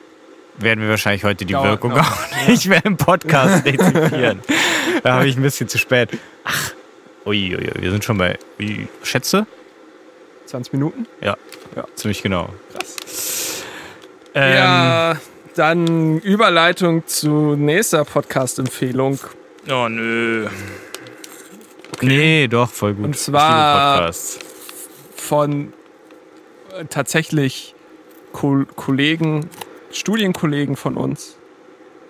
[0.57, 1.53] werden wir wahrscheinlich heute die.
[1.53, 1.99] Dauert Wirkung noch.
[1.99, 4.39] auch nicht mehr im Podcast rezipieren.
[5.03, 6.09] da habe ich ein bisschen zu spät.
[6.43, 6.71] Ach,
[7.25, 9.45] ui, ui, ui, wir sind schon bei, ui, schätze?
[10.47, 11.05] 20 Minuten?
[11.21, 11.35] Ja,
[11.75, 11.83] Ja.
[11.95, 12.49] ziemlich genau.
[12.73, 13.63] Krass.
[14.33, 15.15] Ähm, ja,
[15.55, 19.19] dann Überleitung zu nächster Podcast-Empfehlung.
[19.69, 20.47] Oh, nö.
[22.01, 23.05] Nee, doch, voll gut.
[23.05, 24.11] Und zwar-
[25.15, 25.73] von
[26.77, 27.73] äh, tatsächlich
[28.33, 29.49] Ko Kollegen,
[29.91, 31.37] Studienkollegen von uns.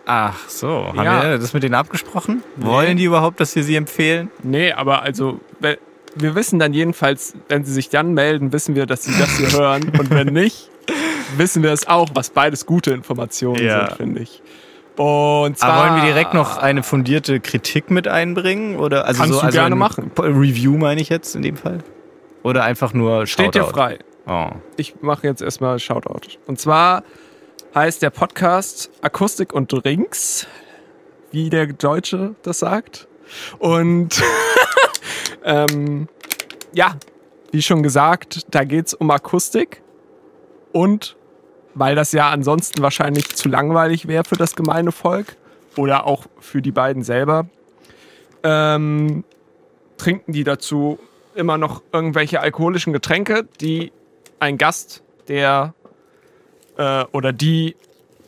[0.06, 1.24] Ach so, haben Ja.
[1.24, 2.44] wir das mit denen abgesprochen?
[2.58, 4.30] Wollen die überhaupt, dass wir sie empfehlen?
[4.44, 5.40] Nee, aber also,
[6.16, 9.52] wir wissen dann jedenfalls, wenn sie sich dann melden, wissen wir, dass sie das hier
[9.52, 9.92] hören.
[9.98, 10.70] Und wenn nicht,
[11.38, 13.88] wissen wir es auch, was beides gute Informationen Ja.
[13.88, 14.42] sind, finde ich.
[14.98, 15.70] Und zwar.
[15.70, 18.78] Aber wollen wir direkt noch eine fundierte Kritik mit einbringen?
[18.78, 20.12] Oder, also Kannst so, du also gerne machen.
[20.18, 21.84] Review meine ich jetzt in dem Fall?
[22.44, 23.74] Oder einfach nur Steht dir Shoutout?
[23.74, 24.00] frei.
[24.26, 24.50] Oh.
[24.76, 26.38] Ich mache jetzt erstmal Shoutout.
[26.48, 27.04] Und zwar
[27.76, 30.48] heißt der Podcast Akustik und Drinks,
[31.32, 33.08] wie der Deutsche das sagt.
[33.60, 34.22] Und
[35.44, 36.08] ähm,
[36.74, 36.96] ja,
[37.52, 39.82] wie schon gesagt, da geht es um Akustik.
[40.72, 41.17] Und
[41.78, 45.36] weil das ja ansonsten wahrscheinlich zu langweilig wäre für das gemeine Volk
[45.76, 47.48] oder auch für die beiden selber,
[48.44, 49.24] ähm,
[49.98, 51.00] trinken die dazu
[51.36, 53.92] immer noch irgendwelche alkoholischen Getränke, die
[54.40, 55.74] ein Gast, der
[56.78, 57.76] äh, oder die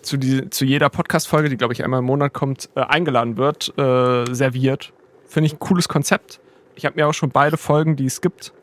[0.01, 3.73] zu, die, zu jeder Podcast-Folge, die glaube ich einmal im Monat kommt, äh, eingeladen wird,
[3.77, 4.93] äh, serviert.
[5.27, 6.39] Finde ich ein cooles Konzept.
[6.75, 8.53] Ich habe mir auch schon beide Folgen, die es gibt,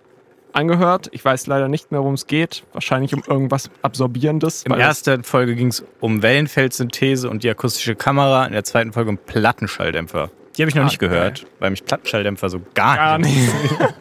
[0.57, 1.09] angehört.
[1.13, 2.65] Ich weiß leider nicht mehr, worum es geht.
[2.73, 4.63] Wahrscheinlich um irgendwas Absorbierendes.
[4.65, 8.47] In der ersten Folge ging es um Wellenfeldsynthese und die akustische Kamera.
[8.47, 10.31] In der zweiten Folge um Plattenschalldämpfer.
[10.57, 13.37] Die habe ich noch Ah, nicht gehört, weil mich Plattenschalldämpfer so gar, Gar nicht.
[13.37, 13.75] nicht.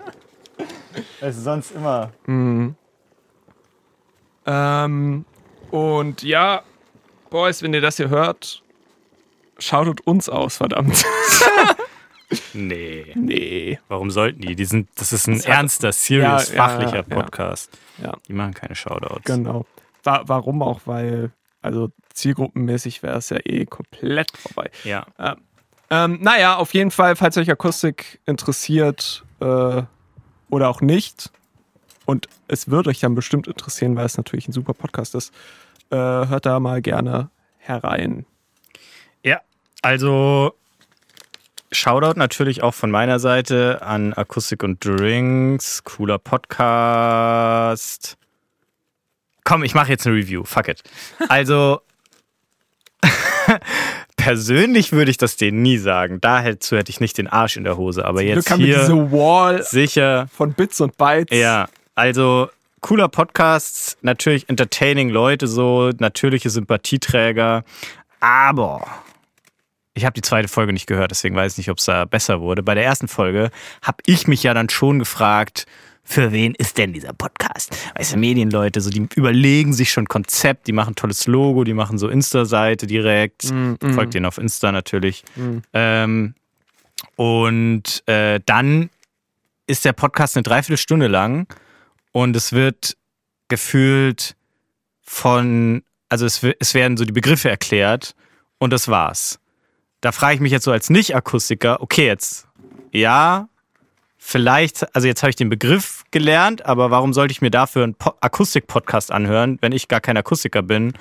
[1.20, 2.12] Also sonst immer.
[4.46, 5.26] Ähm,
[5.72, 6.62] und ja,
[7.30, 8.64] Boys, wenn ihr das hier hört,
[9.60, 11.04] schautet uns aus, verdammt.
[12.54, 13.14] Nee.
[13.16, 13.80] nee.
[13.88, 14.56] Warum sollten die?
[14.56, 17.04] die sind, das ist ein Das ernster, serious, Ja, fachlicher ja.
[17.04, 17.78] Podcast.
[18.02, 18.14] Ja.
[18.28, 19.26] Die machen keine Shoutouts.
[19.26, 19.66] Genau.
[20.04, 20.82] Wa warum auch?
[20.86, 24.72] Weil, also zielgruppenmäßig wäre es ja eh komplett vorbei.
[24.84, 25.06] Ja.
[25.90, 29.84] Ähm, naja, auf jeden Fall, falls euch Akustik interessiert äh,
[30.50, 31.32] oder auch nicht,
[32.06, 35.34] und es wird euch dann bestimmt interessieren, weil es natürlich ein super Podcast ist,
[35.90, 38.26] äh, hört da mal gerne herein.
[39.24, 39.42] Ja,
[39.82, 40.54] also
[41.76, 45.84] Shoutout natürlich auch von meiner Seite an Akustik und Drinks.
[45.84, 48.18] Cooler Podcast.
[49.44, 50.44] Komm, ich mache jetzt eine Review.
[50.44, 50.84] Fuck it.
[51.30, 51.82] Also,
[54.16, 56.20] persönlich würde ich das denen nie sagen.
[56.22, 58.06] Dazu hätte ich nicht den Arsch in der Hose.
[58.06, 60.28] Aber jetzt Glück hier diese Wall sicher.
[60.34, 61.38] von Bits und Bytes.
[61.38, 62.50] Ja, also
[62.82, 67.64] cooler Podcast, natürlich entertaining Leute so, natürliche Sympathieträger,
[68.20, 68.86] aber
[69.96, 72.42] ich habe die zweite Folge nicht gehört, deswegen weiß ich nicht, ob es da besser
[72.42, 72.62] wurde.
[72.62, 73.50] Bei der ersten Folge
[73.82, 75.66] habe ich mich ja dann schon gefragt,
[76.04, 77.76] für wen ist denn dieser Podcast?
[77.96, 81.98] Weißt du, Medienleute, so die überlegen sich schon Konzept, die machen tolles Logo, die machen
[81.98, 83.52] so Insta-Seite direkt.
[83.52, 83.94] Mm, mm.
[83.94, 85.24] Folgt denen auf Insta natürlich.
[85.36, 85.58] Mm.
[85.74, 86.36] Ähm,
[87.16, 88.92] und äh, dann
[89.66, 91.48] ist der Podcast eine Dreiviertelstunde lang
[92.12, 92.98] und es wird
[93.48, 94.36] gefühlt
[95.02, 98.14] von, also es, es werden so die Begriffe erklärt
[98.60, 99.40] und das war's.
[100.06, 102.48] Da frage ich mich jetzt so als Nicht-Akustiker, okay, jetzt,
[102.92, 103.50] ja,
[104.20, 107.96] vielleicht, also jetzt habe ich den Begriff gelernt, aber warum sollte ich mir dafür einen
[107.96, 110.94] Po- Akustik-Podcast anhören, wenn ich gar kein Akustiker bin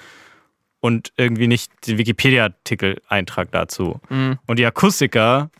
[0.80, 4.00] und irgendwie nicht den Wikipedia-Artikel-Eintrag dazu?
[4.08, 4.38] Mhm.
[4.46, 5.50] Und die Akustiker,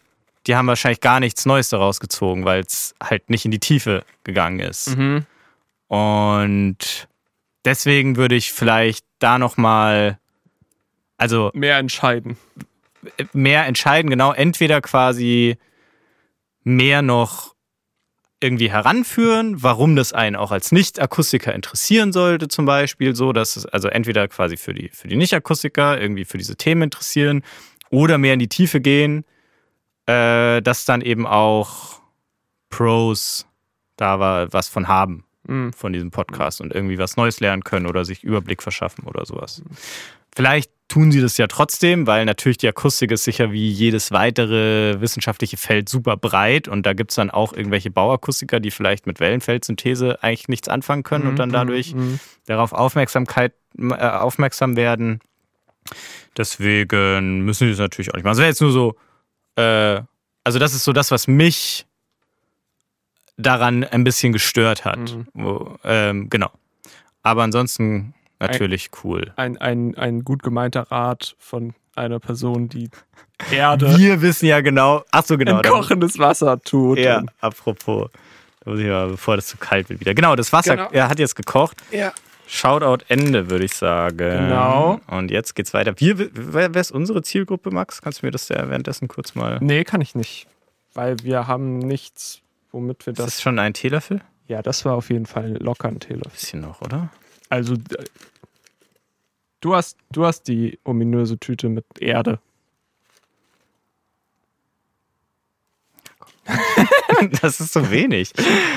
[0.47, 4.07] die haben wahrscheinlich gar nichts Neues daraus gezogen, weil es halt nicht in die Tiefe
[4.25, 4.97] gegangen ist.
[4.97, 5.27] Mhm.
[5.89, 7.09] Und
[7.67, 10.19] deswegen würde ich vielleicht da nochmal,
[11.19, 12.39] also Mehr entscheiden.
[13.33, 15.57] Mehr entscheiden, genau, entweder quasi
[16.63, 17.55] mehr noch
[18.41, 23.65] irgendwie heranführen, warum das einen auch als Nicht-Akustiker interessieren sollte, zum Beispiel, so, dass es
[23.65, 27.43] also entweder quasi für die, für die Nicht-Akustiker irgendwie für diese Themen interessieren
[27.91, 29.25] oder mehr in die Tiefe gehen,
[30.07, 32.01] äh, dass dann eben auch
[32.69, 33.47] Pros
[33.97, 35.73] da war, was von haben Mhm.
[35.75, 39.63] von diesem Podcast und irgendwie was Neues lernen können oder sich Überblick verschaffen oder sowas.
[40.35, 45.01] Vielleicht tun sie das ja trotzdem, weil natürlich die Akustik ist sicher wie jedes weitere
[45.01, 49.19] wissenschaftliche Feld super breit und da gibt es dann auch irgendwelche Bauakustiker, die vielleicht mit
[49.19, 52.21] Wellenfeldsynthese eigentlich nichts anfangen können und dann dadurch Mhm.
[52.47, 55.21] darauf Aufmerksamkeit, äh, aufmerksam werden.
[56.37, 58.33] Deswegen müssen sie das natürlich auch nicht machen.
[58.33, 58.97] Das wäre jetzt nur so,
[59.57, 60.01] äh,
[60.45, 61.87] also das ist so das, was mich
[63.37, 64.99] daran ein bisschen gestört hat.
[65.15, 65.27] Mhm.
[65.35, 66.51] Wo, ähm, genau.
[67.23, 68.15] Aber ansonsten
[68.53, 69.33] natürlich cool.
[69.37, 72.91] Ein, ein, ein gut gemeinter Rat von einer Person, die
[73.53, 75.61] Erde Wir wissen ja genau, ach so genau.
[75.61, 76.99] in kochendes Wasser tut.
[76.99, 78.11] Ja, apropos.
[78.65, 80.15] Bevor das zu kalt wird wieder.
[80.15, 80.89] Genau, das Wasser, Genau.
[80.91, 81.77] er hat jetzt gekocht.
[81.91, 82.13] ja.
[82.47, 84.19] Shoutout Ende, würde ich sagen.
[84.19, 85.01] Genau.
[85.07, 85.95] Und jetzt geht's weiter.
[85.97, 88.03] Wir, wer, wer ist unsere Zielgruppe, Max?
[88.03, 89.57] Kannst du mir das ja währenddessen kurz mal.
[89.63, 90.47] Nee, kann ich nicht.
[90.93, 93.35] Weil wir haben nichts, womit wir Das das.
[93.37, 94.21] ist schon ein Teelöffel?
[94.47, 96.31] Ja, das war auf jeden Fall locker ein Teelöffel.
[96.33, 97.09] Bisschen noch, oder?
[97.51, 97.97] Also, d-
[99.61, 102.39] du hast, du hast die ominöse Tüte mit Erde.
[107.43, 108.33] das ist so wenig.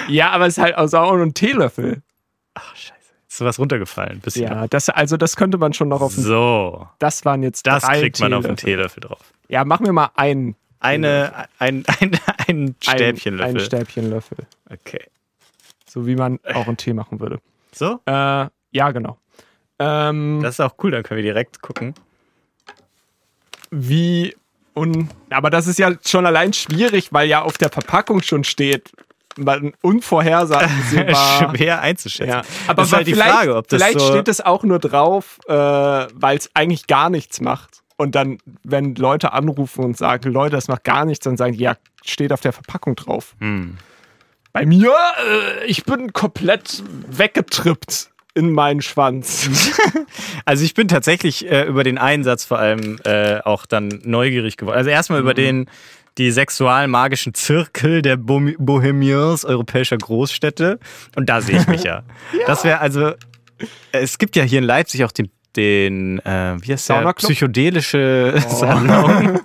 [0.08, 2.01] Ja, aber es ist halt also auch nur ein Teelöffel.
[2.53, 2.93] Ach, scheiße.
[3.30, 4.19] Ist was runtergefallen?
[4.21, 4.43] Bisschen.
[4.43, 7.84] Ja, das, also das könnte man schon noch auf den, So, Das waren jetzt das
[7.84, 9.01] drei kriegt man auf den Teelöffel.
[9.01, 9.34] Teelöffel drauf.
[9.49, 10.56] Ja, machen wir mal einen.
[10.80, 13.49] Eine, ein, ein, ein Stäbchenlöffel.
[13.49, 14.38] Ein, ein Stäbchenlöffel.
[14.69, 15.03] okay.
[15.89, 17.39] So wie man auch einen Tee machen würde.
[17.71, 17.99] So?
[18.06, 18.47] Äh,
[18.78, 19.18] ja, genau.
[19.80, 21.94] Ähm, Das ist auch cool, dann können wir direkt gucken.
[23.70, 24.36] wie
[24.76, 25.10] un.
[25.30, 28.92] Aber das ist ja schon allein schwierig, weil ja auf der Verpackung schon steht,
[29.36, 30.70] man unvorhersehbar.
[31.56, 32.30] Schwer einzuschätzen.
[32.30, 32.42] Ja.
[32.68, 34.80] Aber, das ist halt die vielleicht, Frage, ob das vielleicht so steht es auch nur
[34.80, 37.82] drauf, äh, weil es eigentlich gar nichts macht.
[37.98, 41.63] Und dann, wenn Leute anrufen und sagen, Leute, das macht gar nichts, dann sagen die,
[41.63, 43.36] ja, steht auf der Verpackung drauf.
[43.40, 43.78] Hm.
[44.54, 44.94] Bei mir,
[45.28, 49.50] äh, ich bin komplett weggetrippt in meinen Schwanz.
[50.45, 54.78] Also ich bin tatsächlich äh, über den Einsatz vor allem äh, auch dann neugierig geworden.
[54.78, 55.26] Also erstmal Mhm.
[55.26, 55.69] über den
[56.17, 60.80] die sexual-magischen Zirkel der Bo Bohemians europäischer Großstädte.
[61.15, 62.04] Und da sehe ich mich ja.
[62.47, 63.12] Das wäre also,
[63.91, 67.13] es gibt ja hier in Leipzig auch den, den äh, wie heißt der?
[67.13, 69.39] Psychedelische Salon.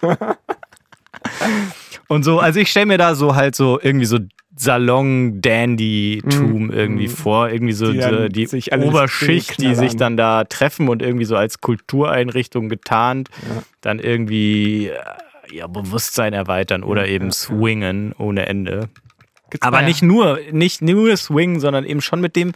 [2.09, 4.19] Und so, also ich stelle mir da so halt so irgendwie so
[4.57, 7.51] Salon-Dandy-Tum irgendwie vor.
[7.51, 8.29] Irgendwie so Mhm.
[8.29, 13.29] Die die, die Oberschicht, die sich dann da treffen und irgendwie so als Kultureinrichtung getarnt,
[13.81, 14.99] dann irgendwie äh,
[15.53, 18.89] ihr Bewusstsein erweitern oder eben swingen ohne Ende.
[19.53, 22.53] Gibt's Aber nicht nur, nicht nur Swing, sondern eben schon mit dem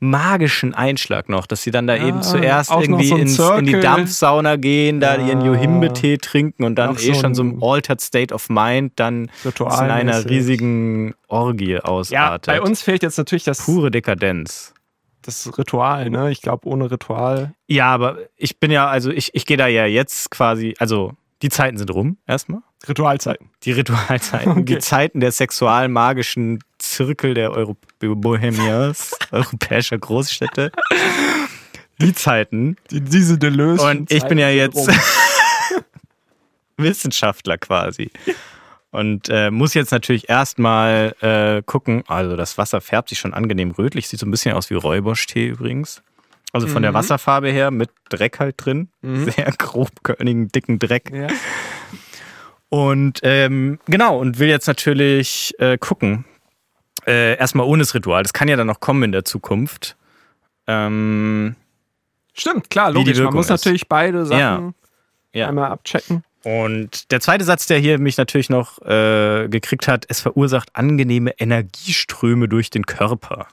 [0.00, 3.66] magischen Einschlag noch, dass sie dann da eben zuerst auch noch irgendwie so ins, in
[3.66, 3.80] die.
[3.80, 5.26] Dampfsauna gehen, da Ja.
[5.28, 8.48] ihren Johimbe-Tee trinken und dann Noch eh so schon so ein im Altered State of
[8.48, 12.46] Mind dann in einer riesigen Orgie Ja, ausartet.
[12.46, 14.74] bei uns fehlt jetzt natürlich das, Pure Dekadenz.
[15.22, 16.32] das Ritual, ne?
[16.32, 17.52] Ich glaube, ohne Ritual.
[17.68, 21.48] Ja, aber ich bin ja, also ich, ich gehe da ja jetzt quasi, also die
[21.48, 22.62] Zeiten sind rum, erstmal.
[22.88, 23.50] Ritualzeiten.
[23.64, 24.64] Die Ritualzeiten, Okay.
[24.64, 30.72] die Zeiten der sexual-magischen Zirkel der Euro Bohemias, europäischer Großstädte.
[32.00, 32.76] Die Zeiten.
[32.90, 33.84] Die, diese Deleuze.
[33.84, 34.88] Und ich bin ja jetzt
[36.78, 38.10] Wissenschaftler quasi.
[38.90, 42.02] Und äh, muss jetzt natürlich erstmal äh, gucken.
[42.08, 44.08] Also, das Wasser färbt sich schon angenehm rötlich.
[44.08, 46.02] Sieht so ein bisschen aus wie Räuberstee übrigens.
[46.52, 48.88] Also von der Wasserfarbe her mit Dreck halt drin.
[49.02, 51.08] Sehr grobkörnigen, dicken Dreck.
[51.14, 51.28] Ja.
[52.70, 56.24] Und ähm, genau, und will jetzt natürlich äh, gucken,
[57.06, 58.22] Äh, erstmal ohne das Ritual.
[58.22, 59.96] Das kann ja dann noch kommen in der Zukunft.
[60.66, 61.56] Ähm,
[62.34, 63.18] Stimmt, klar, logisch.
[63.18, 63.50] Man muss ist.
[63.50, 64.72] natürlich beide Sachen Ja.
[65.32, 65.48] ja.
[65.48, 66.22] einmal abchecken.
[66.44, 71.32] Und der zweite Satz, der hier mich natürlich noch äh, gekriegt hat, es verursacht angenehme
[71.38, 73.46] Energieströme durch den Körper.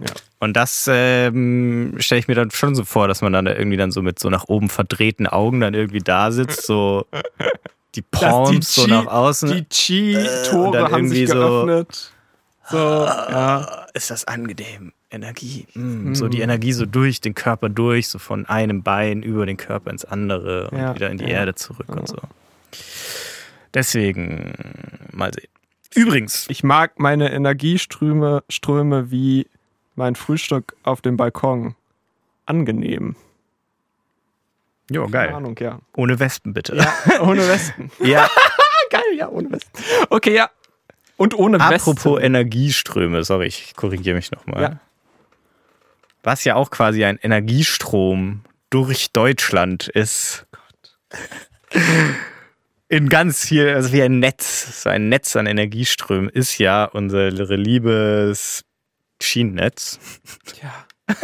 [0.00, 0.06] Ja.
[0.40, 3.76] Und das ähm, stelle ich mir dann schon so vor, dass man dann da irgendwie
[3.76, 7.06] dann so mit so nach oben verdrehten Augen dann irgendwie da sitzt, so
[7.94, 9.50] die Palms so nach außen.
[9.52, 12.10] Die Chi-Tore dann haben sich so- geöffnet.
[12.70, 13.86] So, ja.
[13.92, 14.92] ist das angenehm.
[15.10, 15.66] Energie.
[15.74, 19.56] Mm, So die Energie so durch den Körper durch, so von einem Bein über den
[19.58, 21.30] Körper ins andere und Ja, wieder in die ja.
[21.40, 22.16] Erde zurück und so.
[23.72, 24.54] Deswegen
[25.12, 25.48] mal sehen.
[25.94, 29.46] Übrigens, Ich mag meine Energieströme Ströme wie
[29.94, 31.74] mein Frühstück auf dem Balkon.
[32.46, 33.16] Angenehm.
[34.90, 35.34] jo, Keine geil.
[35.34, 35.80] Ahnung, ja.
[35.96, 36.76] Ohne Wespen bitte.
[36.76, 37.90] Ja, ohne Westen.
[38.00, 38.28] Ja,
[38.90, 39.70] Geil, ja, ohne Westen.
[40.10, 40.50] Okay, ja.
[41.16, 42.24] Und ohne apropos Westen.
[42.26, 44.62] Energieströme, sorry, ich korrigiere mich nochmal.
[44.62, 44.80] Ja.
[46.22, 50.46] Was ja auch quasi ein Energiestrom durch Deutschland ist.
[52.88, 57.30] In ganz viel, also wie ein Netz, so ein Netz an Energieströmen ist ja unser
[57.30, 58.64] liebes
[59.24, 59.98] Schienennetz.
[60.62, 60.86] Ja.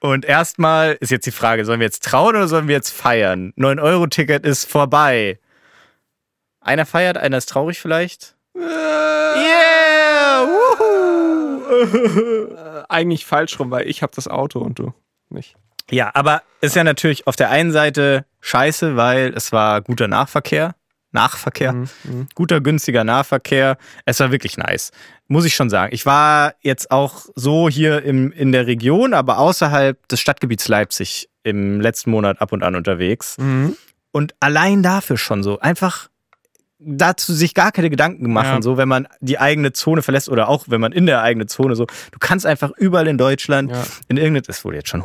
[0.00, 3.52] Und erstmal ist jetzt die Frage, sollen wir jetzt trauen oder sollen wir jetzt feiern?
[3.56, 5.38] 9-Euro-Ticket ist vorbei.
[6.60, 8.36] Einer feiert, einer ist traurig vielleicht.
[8.56, 10.46] Yeah!
[10.46, 12.54] Wuhu!
[12.54, 14.92] Äh, eigentlich falsch rum, weil ich habe das Auto und du
[15.30, 15.56] nicht.
[15.90, 20.74] Ja, aber ist ja natürlich auf der einen Seite scheiße, weil es war guter Nahverkehr.
[21.12, 21.72] Nachverkehr.
[21.72, 22.26] Mhm, mhm.
[22.34, 23.78] Guter, günstiger Nahverkehr.
[24.04, 24.90] Es war wirklich nice.
[25.26, 25.94] Muss ich schon sagen.
[25.94, 31.28] Ich war jetzt auch so hier im, in der Region, aber außerhalb des Stadtgebiets Leipzig
[31.42, 33.36] im letzten Monat ab und an unterwegs.
[33.38, 33.76] Mhm.
[34.12, 35.58] Und allein dafür schon so.
[35.60, 36.08] Einfach
[36.78, 38.62] dazu sich gar keine Gedanken machen, Ja.
[38.62, 41.74] so wenn man die eigene Zone verlässt oder auch wenn man in der eigenen Zone
[41.74, 41.86] so.
[42.12, 43.82] Du kannst einfach überall in Deutschland, Ja.
[44.08, 45.02] in irgendeinem, es wurde jetzt schon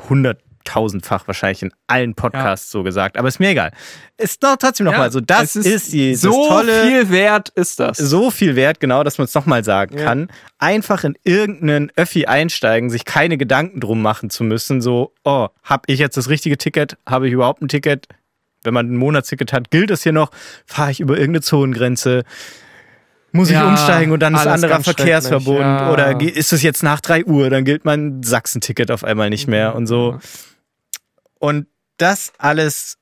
[0.63, 3.71] hunderttausendfach wahrscheinlich in allen Podcasts so gesagt, aber ist mir egal.
[4.17, 7.97] Ist doch trotzdem nochmal so, das es ist, die, so tolle, viel wert ist das.
[7.97, 10.05] so viel wert, genau, dass man es nochmal sagen Ja.
[10.05, 10.27] kann.
[10.59, 15.89] Einfach in irgendeinen Öffi einsteigen, sich keine Gedanken drum machen zu müssen, so, oh, hab
[15.89, 16.97] ich jetzt das richtige Ticket?
[17.07, 18.07] Habe ich überhaupt ein Ticket?
[18.63, 20.31] Wenn man ein Monatsticket hat, gilt das hier noch?
[20.65, 22.23] Fahre ich über irgendeine Zonengrenze?
[23.33, 25.59] Muss ich Ja, umsteigen und dann ist anderer Verkehrsverbund?
[25.59, 25.91] ja.
[25.91, 27.49] Oder ist es jetzt nach 3 Uhr?
[27.49, 30.19] Dann gilt mein Sachsen-Ticket auf einmal nicht mehr und so.
[31.43, 32.97] Und das alles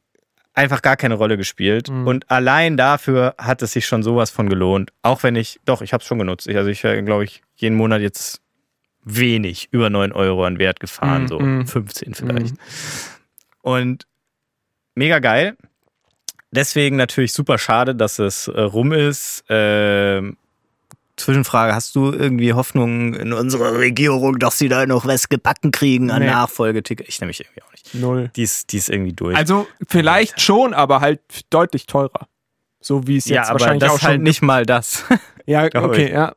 [0.56, 1.92] einfach gar keine Rolle gespielt.
[1.92, 2.08] Mhm.
[2.08, 4.92] Und allein dafür hat es sich schon sowas von gelohnt.
[5.04, 6.48] Auch wenn ich, doch, ich habe es schon genutzt.
[6.48, 8.42] Ich, also ich wäre, glaube ich, jeden Monat jetzt
[9.04, 11.68] wenig über 9 Euro an Wert gefahren, Mhm, so mhm.
[11.68, 12.56] 15 vielleicht.
[13.62, 14.08] Und
[14.96, 15.56] mega geil.
[16.50, 19.44] Deswegen natürlich super schade, dass es äh, rum ist.
[19.50, 20.36] Ähm,
[21.18, 26.10] Zwischenfrage, hast du irgendwie Hoffnung in unserer Regierung, dass sie da noch was gebacken kriegen
[26.12, 26.28] an Nee.
[26.30, 27.08] Nachfolgeticket?
[27.08, 27.94] Ich nämlich irgendwie auch nicht.
[27.96, 28.32] Null.
[28.36, 29.36] Die ist, die ist irgendwie durch.
[29.38, 31.20] Also vielleicht schon, aber halt
[31.50, 32.28] deutlich teurer.
[32.80, 35.04] So wie es jetzt ja, aber wahrscheinlich das auch halt nicht mal das.
[35.48, 36.12] Ja, okay, ich.
[36.12, 36.32] ja.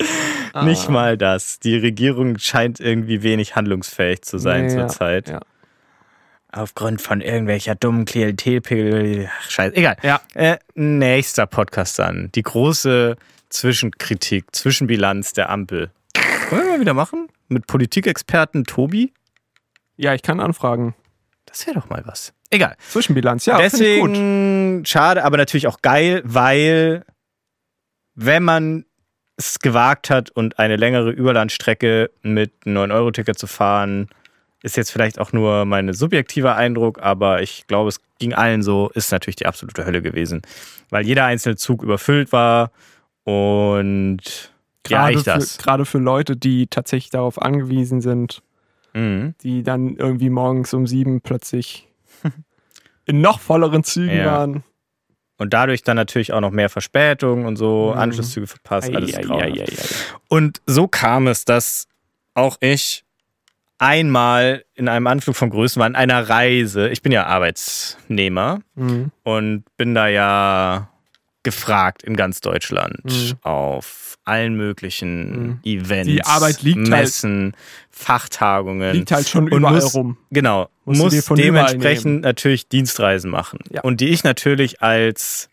[0.65, 0.93] Nicht Ah.
[0.93, 1.59] mal das.
[1.61, 5.29] Die Regierung scheint irgendwie wenig handlungsfähig zu sein Nee, ja, zurzeit.
[5.29, 5.41] ja.
[6.51, 9.29] Aufgrund von irgendwelcher dummen Klientelpegel.
[9.31, 9.77] Ach, Scheiße.
[9.77, 9.97] Egal.
[10.03, 10.21] Ja.
[10.35, 12.31] Äh, nächster Podcast dann.
[12.35, 13.17] Die große
[13.55, 15.93] Zwischenkritik, Zwischenbilanz der Ampel.
[16.51, 17.29] Wollen wir mal wieder machen?
[17.49, 19.13] Mit Politikexperten Tobi?
[19.97, 20.95] Ja, ich kann anfragen.
[21.47, 22.35] Das wäre doch mal was.
[22.51, 22.77] Egal.
[22.89, 23.81] Zwischenbilanz, ja, ich gut.
[23.81, 27.05] Deswegen schade, aber natürlich auch geil, weil
[28.17, 28.87] wenn man
[29.37, 34.09] es gewagt hat und eine längere Überlandstrecke mit einem 9-Euro-Ticket zu fahren,
[34.63, 38.91] ist jetzt vielleicht auch nur mein subjektiver Eindruck, aber ich glaube, es ging allen so,
[38.95, 40.43] ist natürlich die absolute Hölle gewesen.
[40.91, 42.73] Weil jeder einzelne Zug überfüllt war
[43.25, 44.21] und
[44.87, 45.59] ja, Gerade ich für, das.
[45.59, 48.43] gerade für Leute, die tatsächlich darauf angewiesen sind,
[48.93, 49.35] Mhm.
[49.43, 51.89] die dann irgendwie morgens um sieben plötzlich
[53.07, 54.27] in noch volleren Zügen Ja.
[54.27, 54.63] waren.
[55.37, 57.99] Und dadurch dann natürlich auch noch mehr Verspätung und so, Mhm.
[57.99, 59.59] Anschlusszüge verpasst, alles Ei, grauenhaft.
[59.59, 59.87] ei, ei, ei.
[60.29, 61.89] Und so kam es, dass
[62.35, 63.05] auch ich
[63.79, 69.11] einmal in einem Anflug von Größenwahn, einer Reise, ich bin ja Arbeitsnehmer Mhm.
[69.25, 70.89] und bin da ja
[71.45, 73.35] gefragt in ganz Deutschland Mhm.
[73.43, 75.61] auf allen möglichen Mhm.
[75.65, 77.55] Events, Die Arbeit liegt halt- Messen,
[77.91, 78.95] Fachtagungen.
[78.97, 80.17] Liegt halt schon überall muss- rum.
[80.31, 82.21] Genau, muss dementsprechend nehmen.
[82.23, 83.61] natürlich Dienstreisen machen.
[83.71, 83.83] Ja.
[83.83, 85.49] Und die ich natürlich als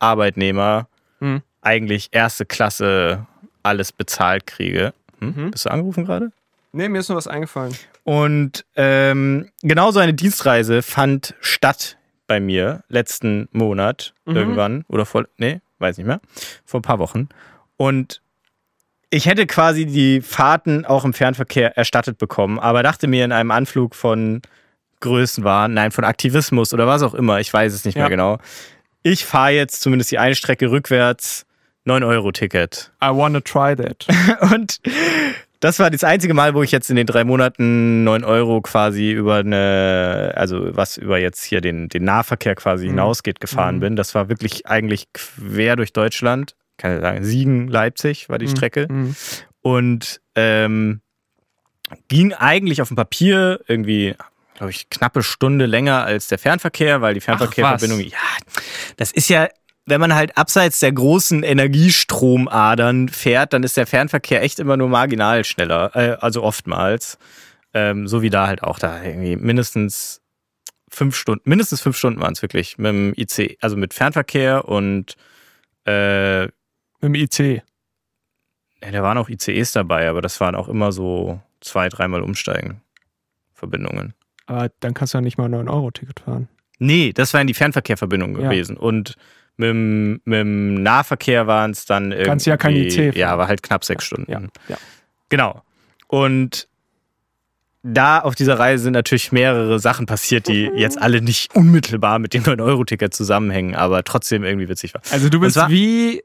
[0.00, 0.88] Top-Arbeitnehmer
[1.20, 1.42] Mhm.
[1.60, 3.26] eigentlich erste Klasse
[3.62, 4.92] alles bezahlt kriege.
[5.20, 5.34] Hm?
[5.36, 5.50] Mhm.
[5.52, 6.32] Bist du angerufen gerade?
[6.72, 7.76] Nee, mir ist nur was eingefallen.
[8.04, 11.96] Und ähm, genauso eine Dienstreise fand statt
[12.26, 14.36] bei mir letzten Monat Mhm.
[14.36, 16.20] irgendwann oder vor, nee, weiß nicht mehr,
[16.64, 17.28] vor ein paar Wochen.
[17.76, 18.20] Und
[19.10, 23.50] ich hätte quasi die Fahrten auch im Fernverkehr erstattet bekommen, aber dachte mir in einem
[23.50, 24.40] Anflug von
[25.00, 28.02] Größenwahn, nein, von Aktivismus oder was auch immer, ich weiß es nicht Ja.
[28.02, 28.38] mehr genau.
[29.02, 31.44] Ich fahre jetzt zumindest die eine Strecke rückwärts
[31.84, 32.92] 9-Euro-Ticket.
[33.02, 34.06] I wanna try that.
[34.52, 34.78] Und
[35.62, 39.12] das war das einzige Mal, wo ich jetzt in den drei Monaten 9 Euro quasi
[39.12, 43.80] über eine, also was über jetzt hier den, den Nahverkehr quasi hinausgeht, gefahren Mhm.
[43.80, 43.96] bin.
[43.96, 46.56] Das war wirklich eigentlich quer durch Deutschland.
[46.78, 48.88] Kann ich sagen, Siegen, Leipzig war die Strecke.
[48.90, 49.14] Mhm.
[49.60, 51.00] Und ähm,
[52.08, 54.16] ging eigentlich auf dem Papier irgendwie,
[54.56, 58.18] glaube ich, knappe Stunde länger als der Fernverkehr, weil die Fernverkehrverbindung, ja,
[58.96, 59.46] das ist ja,
[59.86, 64.88] wenn man halt abseits der großen Energiestromadern fährt, dann ist der Fernverkehr echt immer nur
[64.88, 67.18] marginal schneller, äh, also oftmals.
[67.74, 70.20] Ähm, so wie da halt auch da irgendwie mindestens
[70.90, 75.16] fünf Stunden, mindestens fünf Stunden waren es wirklich mit dem IC, also mit Fernverkehr und
[75.86, 76.52] äh, Mit
[77.02, 77.62] dem IC.
[78.84, 82.82] ja, da waren auch ICEs dabei, aber das waren auch immer so zwei, dreimal umsteigen.
[83.54, 84.12] Verbindungen.
[84.46, 86.48] Aber dann kannst du ja nicht mal ein 9-Euro-Ticket fahren.
[86.78, 88.48] Nee, das waren die Fernverkehrverbindungen Ja.
[88.50, 88.76] gewesen.
[88.76, 89.14] Und
[89.62, 92.26] mit, dem- mit dem Nahverkehr waren es dann irgendwie.
[92.28, 93.16] Kannst ja kein IC.
[93.16, 94.30] Ja, war halt knapp sechs Stunden.
[94.30, 94.76] Ja, ja.
[95.28, 95.62] Genau.
[96.08, 96.68] Und
[97.84, 102.32] da auf dieser Reise sind natürlich mehrere Sachen passiert, die jetzt alle nicht unmittelbar mit
[102.32, 105.02] dem 9-Euro-Ticket zusammenhängen, aber trotzdem irgendwie witzig war.
[105.10, 106.22] Also du bist zwar- wie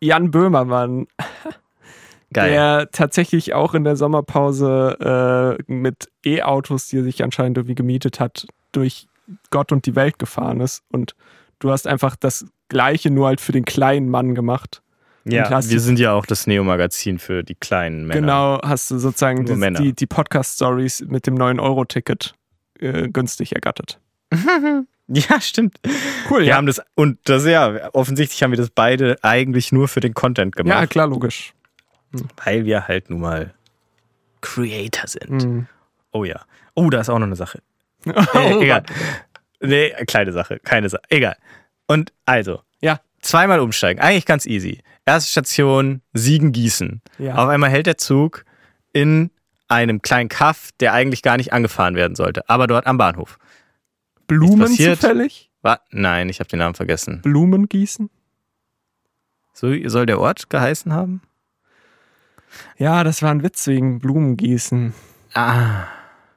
[0.00, 1.06] Jan Böhmermann,
[2.32, 2.50] Geil.
[2.50, 8.18] der tatsächlich auch in der Sommerpause äh, mit E-Autos, die er sich anscheinend irgendwie gemietet
[8.18, 9.06] hat, durch
[9.50, 10.82] Gott und die Welt gefahren ist.
[10.90, 11.14] Und
[11.58, 14.82] du hast einfach das Gleiche nur halt für den kleinen Mann gemacht.
[15.24, 18.20] ja, wir sind ja auch das Neo-Magazin für die kleinen Männer.
[18.20, 22.34] Genau, hast du sozusagen die, die, die Podcast-Stories mit dem 9-Euro-Ticket
[22.80, 24.00] äh, günstig ergattert.
[25.08, 25.78] Ja, stimmt.
[26.28, 26.56] Cool, Wir ja.
[26.56, 30.56] haben das, und das ja, offensichtlich haben wir das beide eigentlich nur für den Content
[30.56, 31.54] Ja, gemacht, klar, logisch.
[32.44, 33.54] weil wir halt nun mal
[34.40, 35.44] Creator sind.
[35.44, 35.66] Mhm.
[36.10, 36.40] Oh ja.
[36.74, 37.60] Oh, da ist auch noch eine Sache.
[38.06, 38.82] Oh, Äh, egal.
[39.60, 41.02] Nee, kleine Sache, keine Sache.
[41.08, 41.36] Egal.
[41.86, 43.00] Und also, Ja.
[43.20, 44.82] zweimal umsteigen, eigentlich ganz easy.
[45.04, 47.00] Erste Station, Siegen-Gießen.
[47.18, 47.36] Ja.
[47.36, 48.44] Auf einmal hält der Zug
[48.92, 49.30] in
[49.68, 53.38] einem kleinen Kaff, der eigentlich gar nicht angefahren werden sollte, aber dort am Bahnhof.
[54.26, 55.50] Blumen zufällig?
[55.62, 57.20] War, nein, ich habe den Namen vergessen.
[57.22, 58.10] Blumen gießen?
[59.52, 61.22] So soll der Ort geheißen haben?
[62.78, 64.92] Ja, das war ein Witz wegen Blumengießen.
[65.34, 65.84] Ah,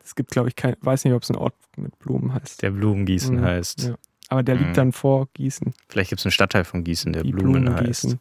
[0.09, 2.63] Es gibt, glaube ich, kein, weiß nicht, ob es ein Ort mit Blumen heißt.
[2.63, 3.83] der Blumengießen Mhm, heißt.
[3.83, 3.95] Ja.
[4.29, 4.61] Aber der Mhm.
[4.63, 5.71] liegt dann vor Gießen.
[5.87, 8.01] Vielleicht gibt es einen Stadtteil von Gießen, der Die Blumen, Blumen heißt.
[8.01, 8.19] gießen.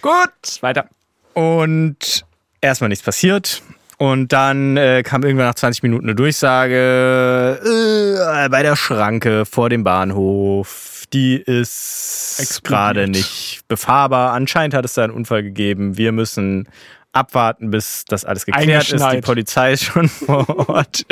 [0.00, 0.88] Gut, weiter.
[1.34, 2.24] Und
[2.62, 3.60] erstmal nichts passiert.
[3.98, 9.68] Und dann äh, kam irgendwann nach 20 Minuten eine Durchsage äh, bei der Schranke vor
[9.68, 11.04] dem Bahnhof.
[11.12, 14.32] Die ist gerade nicht befahrbar.
[14.32, 15.96] Anscheinend hat es da einen Unfall gegeben.
[15.98, 16.68] Wir müssen
[17.14, 19.04] abwarten, bis das alles geklärt ist.
[19.12, 19.20] Die.
[19.20, 21.04] Polizei ist schon vor Ort.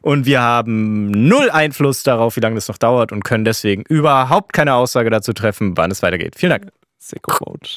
[0.00, 4.52] Und wir haben null Einfluss darauf, wie lange das noch dauert und können deswegen überhaupt
[4.52, 6.34] keine Aussage dazu treffen, wann es weitergeht.
[6.36, 6.72] Vielen Dank.
[6.98, 7.68] Sicko Mode.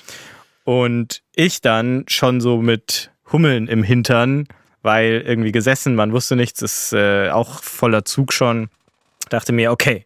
[0.63, 4.47] Und ich dann schon so mit Hummeln im Hintern,
[4.81, 8.69] weil irgendwie gesessen, man wusste nichts, ist äh, auch voller Zug schon.
[9.29, 10.05] Dachte mir, okay,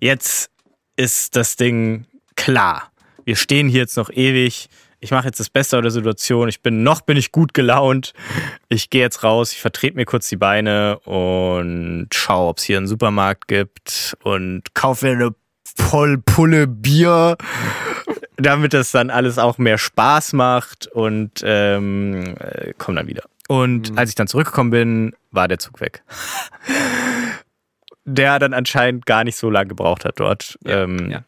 [0.00, 0.50] jetzt
[0.96, 2.06] ist das Ding
[2.36, 2.90] klar.
[3.24, 4.68] Wir stehen hier jetzt noch ewig.
[5.04, 6.48] Ich mache jetzt das Beste aus der Situation.
[6.48, 8.14] Ich bin noch bin ich gut gelaunt.
[8.70, 12.78] Ich gehe jetzt raus, ich vertrete mir kurz die Beine und schaue, ob es hier
[12.78, 15.34] einen Supermarkt gibt und kaufe mir eine
[15.76, 17.36] voll Pulle Bier
[18.36, 23.24] damit das dann alles auch mehr Spaß macht und ähm, äh, komm dann wieder.
[23.46, 26.02] Und als ich dann zurückgekommen bin, war der Zug weg.
[28.06, 30.58] der dann anscheinend gar nicht so lange gebraucht hat dort.
[30.64, 31.24] ähm, ja.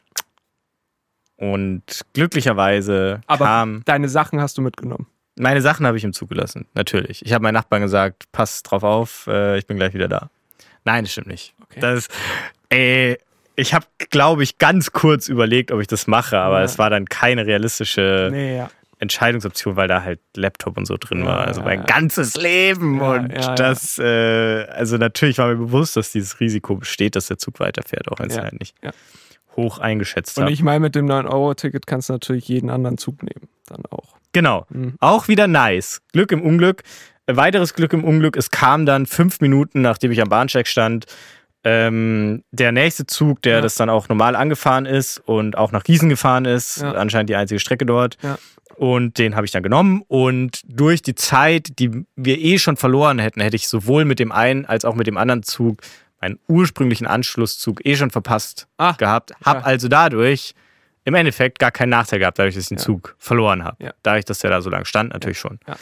[1.37, 1.83] Und
[2.15, 3.83] glücklicherweise Aber kam.
[3.85, 5.07] deine Sachen hast du mitgenommen.
[5.39, 7.25] Meine Sachen habe ich ihm zugelassen, natürlich.
[7.25, 10.31] Ich habe meinen Nachbarn gesagt, pass drauf auf, äh, ich bin gleich wieder da.
[10.87, 11.55] Nein, das stimmt nicht.
[11.65, 11.81] Okay.
[11.81, 12.09] Das,
[12.71, 13.19] ey,
[13.55, 16.65] ich habe, glaube ich, ganz kurz überlegt, ob ich das mache, aber Ja.
[16.65, 18.71] es war dann keine realistische Nee, ja.
[18.99, 21.47] Entscheidungsoption, weil da halt Laptop und so drin Ja, war.
[21.47, 23.29] Also mein ganzes Leben und
[23.59, 28.09] das, äh, also natürlich war mir bewusst, dass dieses Risiko besteht, dass der Zug weiterfährt,
[28.11, 28.75] auch wenn es halt nicht.
[29.57, 30.53] Hoch eingeschätzt Und habe.
[30.53, 33.49] ich meine, mit dem 9-Euro-Ticket kannst du natürlich jeden anderen Zug nehmen.
[33.67, 34.15] Dann auch.
[34.33, 34.67] Genau.
[34.71, 34.95] Mhm.
[35.01, 36.01] Auch wieder nice.
[36.13, 36.83] Glück im Unglück.
[37.27, 38.37] Äh, Weiteres Glück im Unglück.
[38.37, 41.07] Es kam dann fünf Minuten, nachdem ich am Bahnsteig stand,
[41.65, 43.61] ähm, der nächste Zug, der Ja.
[43.61, 46.83] das dann auch normal angefahren ist und auch nach Gießen gefahren ist.
[46.83, 46.93] Ja.
[46.93, 48.19] Anscheinend die einzige Strecke dort.
[48.23, 48.39] Ja.
[48.77, 50.03] Und den habe ich dann genommen.
[50.07, 54.31] Und durch die Zeit, die wir eh schon verloren hätten, hätte ich sowohl mit dem
[54.33, 55.81] einen als auch mit dem anderen Zug
[56.21, 59.33] meinen ursprünglichen Anschlusszug eh schon verpasst Ah, gehabt.
[59.45, 59.63] Hab ja.
[59.65, 60.55] also dadurch
[61.05, 62.85] im Endeffekt gar keinen Nachteil gehabt, dadurch, dass ich den Ja.
[62.85, 63.77] Zug verloren habe.
[63.85, 63.93] Ja.
[64.03, 65.59] Dadurch, dass der da so lange stand, natürlich schon.
[65.69, 65.77] Ja.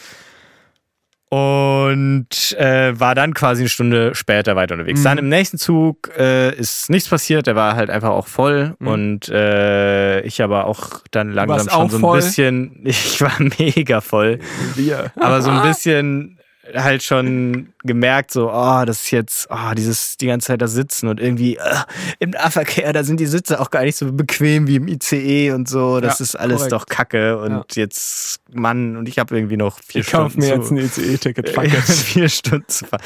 [1.29, 4.99] Und äh, war dann quasi eine Stunde später weiter unterwegs.
[4.99, 5.03] Mhm.
[5.03, 8.75] Dann im nächsten Zug äh, ist nichts passiert, der war halt einfach auch voll.
[8.79, 8.87] Mhm.
[8.87, 12.17] Und äh, ich aber auch dann langsam schon so ein voll?
[12.19, 14.39] bisschen, ich war mega voll
[14.75, 15.11] Wir.
[15.19, 16.34] aber so ein bisschen
[16.73, 21.07] halt schon gemerkt, so, oh, das ist jetzt, oh, dieses, die ganze Zeit da sitzen
[21.07, 21.75] und irgendwie äh,
[22.19, 25.69] im Nahverkehr, da sind die Sitze auch gar nicht so bequem wie im ICE und
[25.69, 25.99] so.
[25.99, 26.71] Das Ja, ist alles korrekt.
[26.73, 30.55] doch Kacke und jetzt, Mann, und ich habe irgendwie noch vier Ich kaufe Stunden mir
[30.55, 31.49] jetzt zu, ein ECE-Ticket.
[31.49, 31.73] Fuck it.
[31.83, 33.01] vier Stunden zu fahren.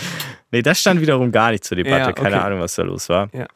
[0.52, 1.98] Nee, das stand wiederum gar nicht zur Debatte.
[1.98, 2.46] Ja, Keine okay.
[2.46, 3.30] Ahnung, was da los war.
[3.34, 3.48] Ja.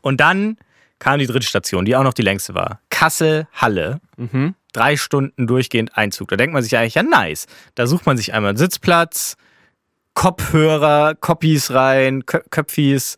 [0.00, 0.56] Und dann
[1.00, 2.80] kam die dritte Station, die auch noch die längste war.
[2.90, 4.54] Kassel-Halle Mhm.
[4.72, 6.28] drei Stunden durchgehend Einzug.
[6.28, 7.46] Da denkt man sich eigentlich, ja, nice.
[7.74, 9.36] Da sucht man sich einmal einen Sitzplatz,
[10.18, 13.16] Kopfhörer, Copies rein, Kö Köpfis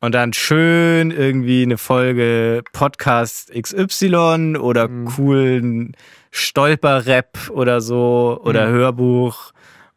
[0.00, 5.96] und dann schön irgendwie eine Folge Podcast XY oder coolen
[6.30, 9.54] Stolper-Rap oder so oder Hörbuch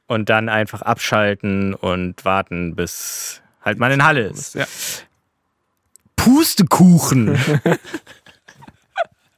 [0.08, 4.56] und dann einfach abschalten und warten, bis halt man in Halle ist.
[4.56, 4.66] Ja.
[6.16, 7.38] Pustekuchen.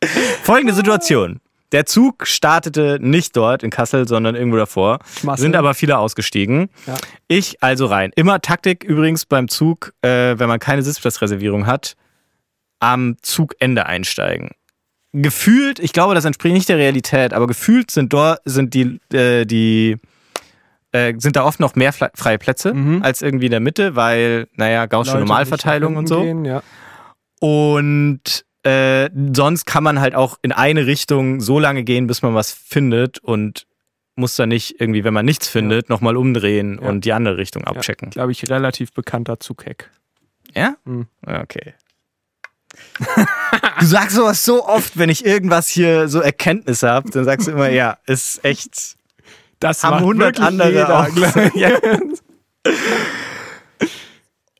[0.43, 1.39] Folgende Situation.
[1.73, 4.99] Der Zug startete nicht dort in Kassel, sondern irgendwo davor.
[5.19, 5.41] Schmassel.
[5.41, 6.69] Sind aber viele ausgestiegen.
[6.85, 6.95] Ja.
[7.27, 8.11] Ich also rein.
[8.15, 11.95] Immer Taktik übrigens beim Zug, äh, wenn man keine Sitzplatzreservierung hat,
[12.79, 14.51] am Zugende einsteigen.
[15.13, 19.45] Gefühlt, ich glaube, das entspricht nicht der Realität, aber gefühlt sind dort sind die äh,
[19.45, 19.97] die
[20.91, 23.03] äh, sind da oft noch mehr freie Plätze Mhm.
[23.03, 26.21] als irgendwie in der Mitte, weil naja Gaußsche Normalverteilung und so.
[26.21, 26.61] Gehen, ja.
[27.39, 32.35] Und äh, sonst kann man halt auch in eine Richtung so lange gehen, bis man
[32.35, 33.65] was findet und
[34.15, 36.89] muss dann nicht irgendwie, wenn man nichts findet, nochmal umdrehen Ja.
[36.89, 38.09] und die andere Richtung abchecken.
[38.09, 39.91] Glaube ich, relativ bekannter Zughack.
[40.55, 40.75] Ja?
[40.85, 41.07] Mhm.
[41.25, 41.73] Okay.
[43.79, 47.51] du sagst sowas so oft, wenn ich irgendwas hier so Erkenntnisse habe, dann sagst du
[47.51, 48.95] immer, ja, ist echt.
[49.59, 51.07] Das Haben macht 100 wirklich andere jeder, auch.
[51.55, 51.79] Ja.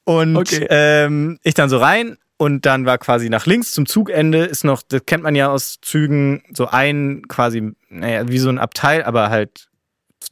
[0.06, 0.66] Und Okay.
[0.70, 4.82] ähm, ich dann so rein und dann war quasi nach links zum Zugende ist noch,
[4.84, 9.30] das kennt man ja aus Zügen, so ein quasi, naja, wie so ein Abteil, aber
[9.30, 9.70] halt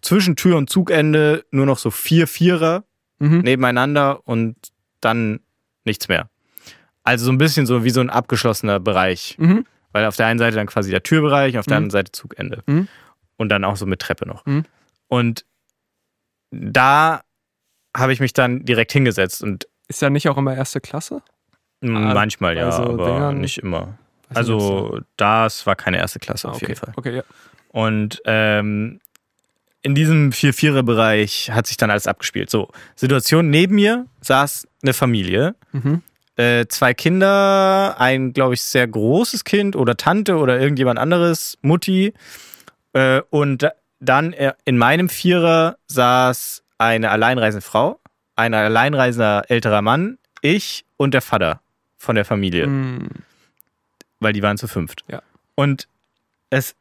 [0.02, 2.84] zwischen Tür und Zugende nur noch so vier Vierer
[3.18, 3.40] Mhm.
[3.40, 4.56] nebeneinander und
[5.00, 5.40] dann
[5.86, 6.30] nichts mehr.
[7.04, 9.36] Also so ein bisschen so wie so ein abgeschlossener Bereich.
[9.38, 9.66] Mhm.
[9.94, 11.78] Weil auf der einen Seite dann quasi der Türbereich, auf der Mhm.
[11.78, 12.64] anderen Seite Zugende.
[12.66, 12.90] Mhm.
[13.38, 14.46] Und dann auch so mit Treppe noch.
[14.46, 14.66] Mhm.
[15.08, 15.46] Und
[16.52, 17.22] da
[17.96, 21.22] habe ich mich dann direkt hingesetzt und Ist ja nicht auch immer erste Klasse?
[21.82, 23.80] Mm, Ah, manchmal ja, bei so aber Dingern- nicht immer.
[23.80, 23.90] Weiß
[24.30, 26.68] nicht, Also das war keine erste Klasse da- auf okay.
[26.70, 26.94] jeden Fall.
[26.96, 27.24] Okay, ja.
[27.70, 29.00] Und ähm,
[29.82, 32.50] in diesem 4-4er-Bereich hat sich dann alles abgespielt.
[32.50, 35.56] So, Situation neben mir saß eine Familie.
[35.74, 36.02] Mhm.
[36.38, 42.14] Äh, zwei Kinder, ein, glaube ich, sehr großes Kind oder Tante oder irgendjemand anderes, Mutti.
[42.94, 48.00] Äh, und da- dann äh, in meinem Vierer saß eine alleinreisende Frau,
[48.36, 51.62] ein alleinreisender älterer Mann, ich und der Vater
[52.06, 53.10] von der Familie Mhm.
[54.20, 55.04] weil die waren zu fünft.
[55.10, 55.22] Ja.
[55.56, 55.88] Und
[56.50, 56.76] es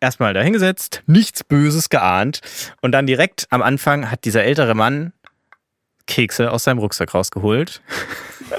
[0.00, 2.40] erstmal dahingesetzt, nichts Böses geahnt.
[2.80, 5.12] Und dann direkt am Anfang hat dieser ältere Mann
[6.06, 7.82] Kekse aus seinem Rucksack rausgeholt.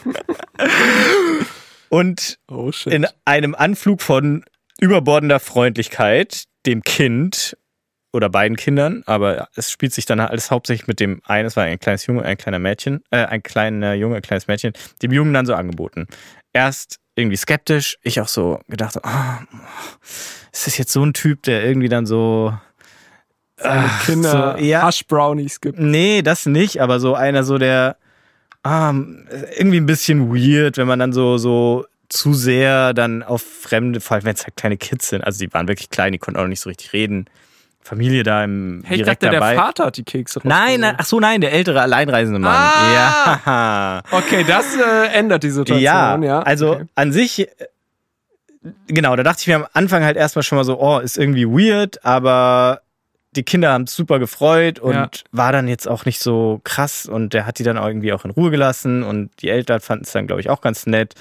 [1.90, 4.44] und Oh in einem Anflug von
[4.80, 7.56] überbordender Freundlichkeit dem Kind
[8.18, 11.64] oder beiden Kindern, aber es spielt sich dann alles hauptsächlich mit dem einen, es war
[11.64, 15.34] ein kleines Junge, ein kleiner Mädchen, äh, ein kleiner Junge, ein kleines Mädchen, dem Jungen
[15.34, 16.08] dann so angeboten.
[16.52, 19.42] Erst irgendwie skeptisch, ich auch so gedacht, ah,
[20.52, 22.54] ist das jetzt so ein Typ, der irgendwie dann so
[23.60, 24.86] Seine Kinder so, ja.
[24.86, 25.80] Hash-Brownies gibt.
[25.80, 27.98] Nee, das nicht, aber so einer so der
[28.64, 28.94] ah,
[29.58, 34.16] irgendwie ein bisschen weird, wenn man dann so so zu sehr dann auf Fremde, vor
[34.16, 36.48] allem wenn es halt kleine Kids sind, also die waren wirklich klein, die konnten auch
[36.48, 37.26] nicht so richtig reden.
[37.88, 39.54] Familie da im Hey, ich direkt dachte, dabei.
[39.56, 42.56] der Vater hat die Kekse nein, nein, ach so, nein, der ältere alleinreisende Mann.
[42.56, 42.94] Ah!
[43.46, 44.04] Ja.
[44.12, 46.40] Okay, das äh, ändert die Situation, Ja, ja.
[46.42, 46.86] also okay.
[46.96, 47.48] an sich, äh,
[48.88, 51.46] genau, da dachte ich mir am Anfang halt erstmal schon mal so, oh, ist irgendwie
[51.48, 52.82] weird, aber
[53.36, 55.10] die Kinder haben es super gefreut und Ja.
[55.32, 58.26] war dann jetzt auch nicht so krass und der hat die dann auch irgendwie auch
[58.26, 61.14] in Ruhe gelassen und die Eltern fanden es dann, glaube ich, auch ganz nett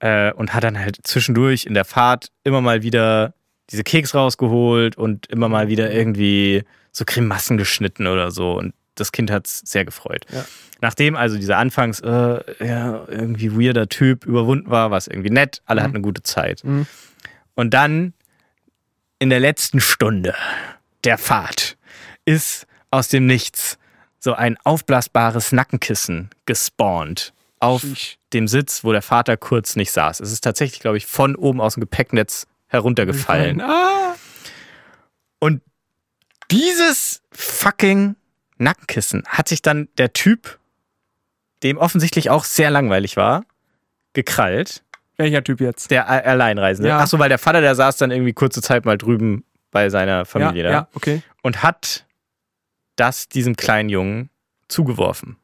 [0.00, 3.34] äh, und hat dann halt zwischendurch in der Fahrt immer mal wieder
[3.70, 9.12] diese Keks rausgeholt und immer mal wieder irgendwie so Grimassen geschnitten oder so und das
[9.12, 10.26] Kind hat es sehr gefreut.
[10.30, 10.44] Ja.
[10.82, 15.62] Nachdem also dieser Anfangs, äh, ja, irgendwie weirder Typ überwunden war, war es irgendwie nett,
[15.64, 15.84] alle Mhm.
[15.84, 16.62] hatten eine gute Zeit.
[16.64, 16.86] Mhm.
[17.54, 18.12] Und dann
[19.18, 20.34] in der letzten Stunde
[21.04, 21.76] der Fahrt
[22.24, 23.78] ist aus dem Nichts
[24.18, 28.18] so ein aufblasbares Nackenkissen gespawnt auf Sheesh.
[28.32, 30.20] dem Sitz, wo der Vater kurz nicht saß.
[30.20, 33.60] Es ist tatsächlich, glaube ich, von oben aus dem Gepäcknetz heruntergefallen.
[33.60, 34.16] Ah,
[35.38, 35.60] Und
[36.50, 38.16] dieses fucking
[38.56, 40.58] Nackenkissen hat sich dann der Typ,
[41.62, 43.44] dem offensichtlich auch sehr langweilig war,
[44.14, 44.82] gekrallt.
[45.16, 45.90] welcher Typ jetzt?
[45.90, 46.88] Der Alleinreisende.
[46.88, 46.98] Ja.
[47.00, 50.24] Ach so, weil der Vater, der saß dann irgendwie kurze Zeit mal drüben bei seiner
[50.24, 51.22] Familie ja, da ja, okay.
[51.42, 52.06] und hat
[52.96, 54.30] das diesem kleinen Jungen
[54.68, 55.36] zugeworfen.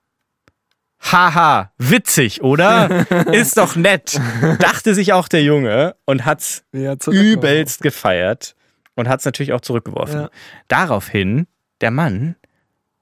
[1.01, 3.07] Haha, witzig, oder?
[3.33, 4.21] Ist doch nett.
[4.59, 8.55] Dachte sich auch der Junge und hat's Ja, übelst gefeiert
[8.95, 10.23] und hat's natürlich auch zurückgeworfen.
[10.23, 10.31] Ja.
[10.67, 11.47] Daraufhin
[11.81, 12.37] der Mann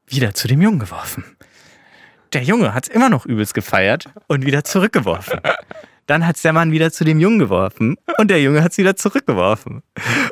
[0.06, 1.24] wieder zu dem Jungen geworfen.
[2.32, 5.40] Der Junge hat's immer noch übelst gefeiert und wieder zurückgeworfen.
[6.06, 9.82] Dann hat's der Mann wieder zu dem Jungen geworfen und der Junge hat's wieder zurückgeworfen.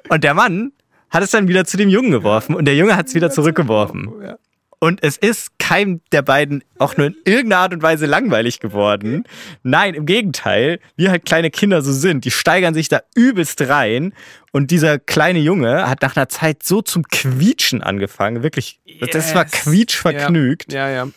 [0.09, 0.73] Und der Mann
[1.11, 4.13] hat es dann wieder zu dem Jungen geworfen und der Junge hat's wieder zurückgeworfen.
[4.23, 4.37] Ja.
[4.85, 9.25] Und es ist keinem der beiden auch nur in irgendeiner Art und Weise langweilig geworden.
[9.63, 14.13] Nein, im Gegenteil, wie halt kleine Kinder so sind, die steigern sich da übelst rein.
[14.53, 18.43] Und dieser kleine Junge hat nach einer Zeit so zum Quietschen angefangen.
[18.43, 18.79] Wirklich,
[19.13, 19.53] das war Yes.
[19.53, 21.09] quietschvergnügt, Ja, ja.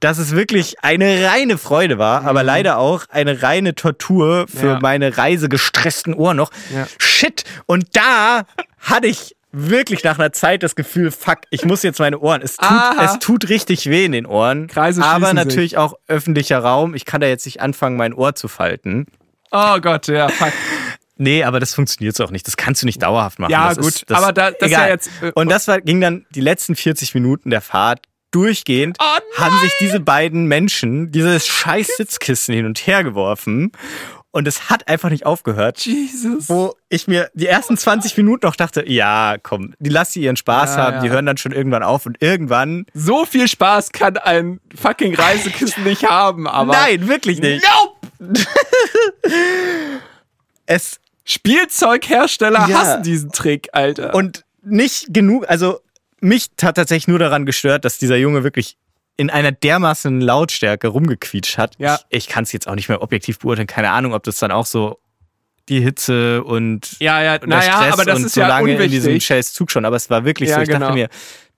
[0.00, 4.72] dass es wirklich eine reine Freude war, aber leider auch eine reine Tortur für Mhm.
[4.72, 4.78] Ja.
[4.80, 6.50] meine reisegestressten Ohren noch.
[6.74, 6.88] Ja.
[6.98, 7.44] Shit!
[7.66, 8.42] Und da
[8.80, 12.40] hatte ich wirklich nach einer Zeit das Gefühl, fuck, ich muss jetzt meine Ohren.
[12.42, 13.04] Es tut, Aha.
[13.04, 14.66] es tut richtig weh in den Ohren.
[14.66, 16.94] Kreise aber natürlich auch öffentlicher Raum.
[16.94, 19.06] Ich kann da jetzt nicht anfangen, mein Ohr zu falten.
[19.50, 20.52] Oh Gott, ja, fuck.
[21.18, 22.46] Nee, aber das funktioniert so auch nicht.
[22.46, 23.52] Das kannst du nicht dauerhaft machen.
[23.52, 23.88] Ja, das gut.
[23.94, 24.86] Ist, das, Aber da- das ist egal.
[24.86, 28.00] ja jetzt, äh, Und das war, ging dann die letzten 40 Minuten der Fahrt
[28.32, 33.72] durchgehend, Oh haben sich diese beiden Menschen dieses scheiß Sitzkissen hin und her geworfen.
[34.34, 35.78] Und es hat einfach nicht aufgehört.
[35.84, 36.48] Jesus.
[36.48, 40.70] Wo ich mir die ersten 20 Minuten noch dachte, ja, komm, die lassen ihren Spaß
[40.74, 41.02] Ja, haben, ja.
[41.02, 42.86] die hören dann schon irgendwann auf und irgendwann.
[42.94, 46.72] So viel Spaß kann ein fucking Reisekissen nicht haben, aber.
[46.72, 47.62] Nein, wirklich nicht.
[48.18, 48.40] Nope!
[50.66, 52.78] Es Spielzeughersteller Ja.
[52.78, 54.14] hassen diesen Trick, Alter.
[54.14, 55.80] Und nicht genug, also
[56.20, 58.76] mich hat tatsächlich nur daran gestört, dass dieser Junge wirklich
[59.16, 61.74] in einer dermaßen Lautstärke rumgequietscht hat.
[61.78, 61.98] Ja.
[62.08, 64.50] Ich, ich kann es jetzt auch nicht mehr objektiv beurteilen, keine Ahnung, ob das dann
[64.50, 64.98] auch so
[65.68, 68.48] die Hitze und, ja, ja, und der naja, Stress aber das und ist so ja
[68.48, 69.26] lange in diesem unwichtig.
[69.26, 70.80] scheiß Zug schon, aber es war wirklich Ja, so, ich genau.
[70.80, 71.08] dachte mir,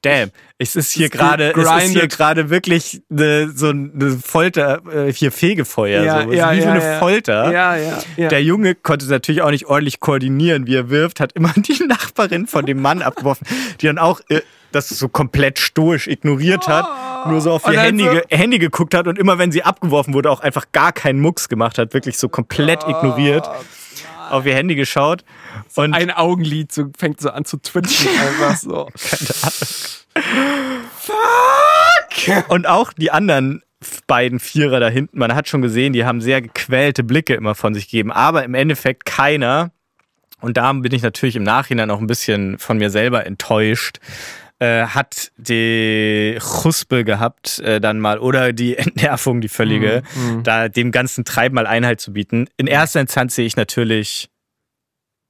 [0.02, 5.12] damn, es ist hier gerade, es ist hier gerade wirklich eine, so eine Folter, äh,
[5.12, 6.32] hier Fegefeuer, Ja, so.
[6.32, 6.98] Ja, wie so ja, eine ja.
[6.98, 7.52] Folter.
[7.52, 8.28] Ja, ja, ja.
[8.28, 12.46] Der Junge konnte natürlich auch nicht ordentlich koordinieren, wie er wirft, hat immer die Nachbarin
[12.46, 13.46] von dem Mann abgeworfen,
[13.80, 14.42] die dann auch äh,
[14.72, 16.86] das so komplett stoisch ignoriert hat,
[17.26, 20.30] nur so auf ihr Handy, so- Handy geguckt hat und immer wenn sie abgeworfen wurde,
[20.30, 23.48] auch einfach gar keinen Mucks gemacht hat, wirklich so komplett ignoriert,
[24.30, 25.24] auf ihr Handy geschaut
[25.74, 28.88] und ein Augenlid so, fängt so an zu twitchen, einfach so.
[32.48, 33.62] Und auch die anderen
[34.06, 37.74] beiden Vierer da hinten, man hat schon gesehen, die haben sehr gequälte Blicke immer von
[37.74, 39.72] sich gegeben, aber im Endeffekt keiner.
[40.40, 43.98] Und da bin ich natürlich im Nachhinein auch ein bisschen von mir selber enttäuscht.
[44.64, 50.68] Äh, hat die Chuspe gehabt, äh, dann mal, oder die Entnervung, die völlige, Mhm, da
[50.68, 52.48] dem ganzen Treiben mal Einhalt zu bieten.
[52.56, 54.30] In erster Instanz sehe ich natürlich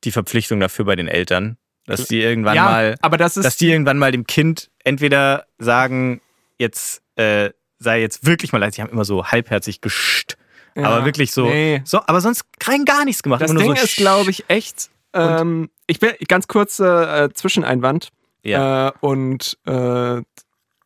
[0.04, 1.56] die Verpflichtung dafür bei den Eltern,
[1.86, 5.46] dass die irgendwann ja, mal aber das ist dass die irgendwann mal dem Kind entweder
[5.58, 6.20] sagen,
[6.58, 10.36] jetzt äh, sei jetzt wirklich mal leid, sie haben immer so halbherzig gescht,
[10.76, 11.82] Ja, aber wirklich so, nee.
[11.84, 13.42] so, aber sonst rein gar nichts gemacht.
[13.42, 14.90] Das Ding so ist, glaube ich, echt.
[15.12, 18.10] Ähm, ich bin ganz kurze äh, Zwischeneinwand
[18.44, 18.88] Ja.
[18.88, 20.22] äh, und äh,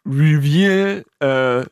[0.07, 1.05] Reveal.
[1.21, 1.65] Äh,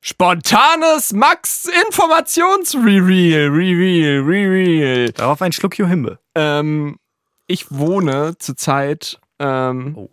[0.00, 5.12] spontanes Max Informationsreveal, Reveal, Reveal.
[5.12, 6.18] Darauf ein Schluck Johimbe.
[6.34, 6.98] Ähm,
[7.46, 10.10] ich wohne zurzeit ähm, Oh.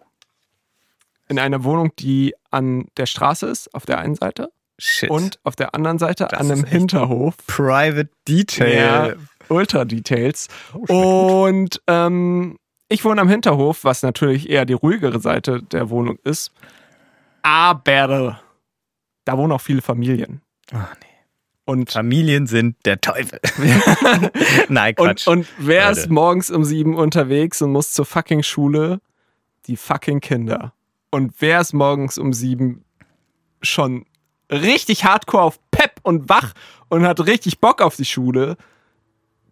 [1.28, 5.10] in einer Wohnung, die an der Straße ist, auf der einen Seite, Shit.
[5.10, 7.36] und auf der anderen Seite Das an einem Hinterhof.
[7.48, 8.74] Private Detail.
[8.74, 9.14] Ja,
[9.52, 10.48] Ultra Details.
[10.74, 11.46] Oh.
[11.46, 12.58] Und ähm,
[12.90, 16.52] ich wohne am Hinterhof, was natürlich eher die ruhigere Seite der Wohnung ist.
[17.44, 18.42] Aber
[19.26, 20.42] da wohnen auch viele Familien.
[20.74, 21.08] Ach, nee.
[21.66, 23.40] Und, Familien sind der Teufel.
[24.70, 25.28] Nein, und, Quatsch.
[25.28, 26.00] und wer Leute.
[26.00, 29.00] ist morgens um sieben unterwegs und muss zur fucking Schule?
[29.68, 30.74] Die fucking Kinder.
[31.12, 32.84] Und wer ist morgens um sieben
[33.62, 34.06] schon
[34.52, 36.54] richtig hardcore auf Pep und wach
[36.90, 38.58] und hat richtig Bock auf die Schule?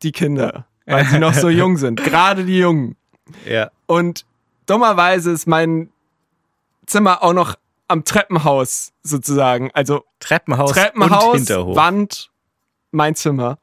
[0.04, 0.66] Die Kinder.
[0.86, 2.04] Weil sie noch so jung sind.
[2.04, 2.96] Gerade die Jungen.
[3.46, 3.70] ja.
[3.86, 4.26] Und
[4.66, 5.90] dummerweise ist mein
[6.86, 7.56] Zimmer auch noch
[7.88, 9.72] am Treppenhaus sozusagen.
[9.74, 11.76] Also Treppenhaus, und Treppenhaus, Hinterhof.
[11.76, 12.32] Wand,
[12.92, 13.58] mein Zimmer.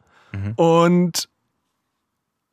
[0.56, 1.28] Und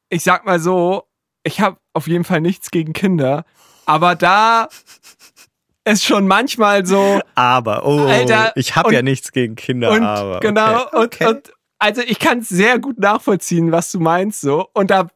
[0.10, 1.04] ich sag mal so,
[1.44, 3.44] ich habe auf jeden Fall nichts gegen Kinder,
[3.86, 4.70] aber da
[5.84, 10.04] es schon manchmal so Aber, oh, Alter, ich habe und- ja nichts gegen Kinder, und
[10.04, 10.40] aber.
[10.40, 11.26] genau okay.
[11.26, 11.54] und, und
[11.84, 15.08] also ich kann es sehr gut nachvollziehen, was du meinst so und da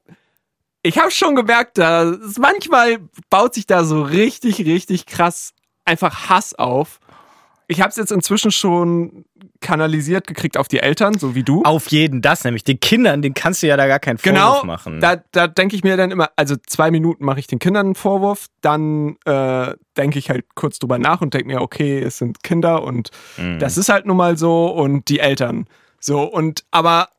[0.84, 2.97] ich habe schon gemerkt, da manchmal
[3.30, 5.53] baut sich da so richtig richtig krass
[5.86, 6.99] einfach Hass auf.
[7.70, 9.26] Ich habe es jetzt inzwischen schon
[9.59, 11.63] kanalisiert gekriegt auf die Eltern, so wie du.
[11.63, 12.63] Auf jeden das nämlich.
[12.63, 15.01] Den Kindern, den kannst du ja da gar keinen Vorwurf Genau, machen.
[15.01, 17.95] da, da denke ich mir dann immer, also zwei Minuten mache ich den Kindern einen
[17.95, 22.41] Vorwurf, dann äh, denke ich halt kurz drüber nach und denke mir, okay, es sind
[22.43, 23.59] Kinder und Mhm.
[23.59, 25.65] das ist halt nun mal so und die Eltern.
[26.00, 27.10] So, und aber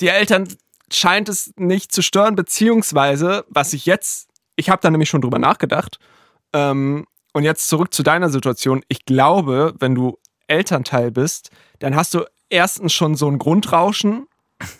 [0.00, 0.48] die Eltern
[0.92, 5.38] scheint es nicht zu stören, beziehungsweise, was ich jetzt, ich habe da nämlich schon drüber
[5.38, 5.98] nachgedacht,
[6.52, 8.82] ähm, und jetzt zurück zu deiner Situation.
[8.88, 14.26] Ich glaube, wenn du Elternteil bist, dann hast du erstens schon so ein Grundrauschen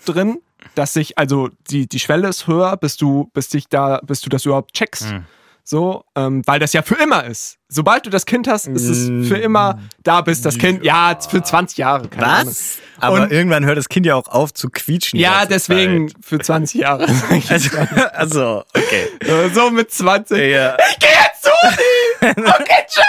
[0.04, 0.40] drin,
[0.74, 4.30] dass sich, also die, die Schwelle ist höher, bis du, bis dich da, bis du
[4.30, 5.10] das überhaupt checkst.
[5.10, 5.24] Hm.
[5.70, 7.58] So, ähm, weil das ja für immer ist.
[7.68, 10.82] Sobald du das Kind hast, ist es für immer da bist das Kind.
[10.82, 12.08] Ja, für 20 Jahre.
[12.08, 12.46] Keine Ahnung.
[12.48, 12.78] Was?
[12.98, 15.18] Aber Und- irgendwann hört das Kind ja auch auf zu quietschen.
[15.20, 16.24] Ja, deswegen Zeit.
[16.24, 17.06] für 20 Jahre.
[17.50, 17.68] Also,
[18.14, 19.08] also okay.
[19.52, 20.38] So mit 20.
[20.50, 20.74] Ja.
[20.90, 22.32] Ich geh jetzt zu Uni!
[22.48, 23.04] Okay, ciao!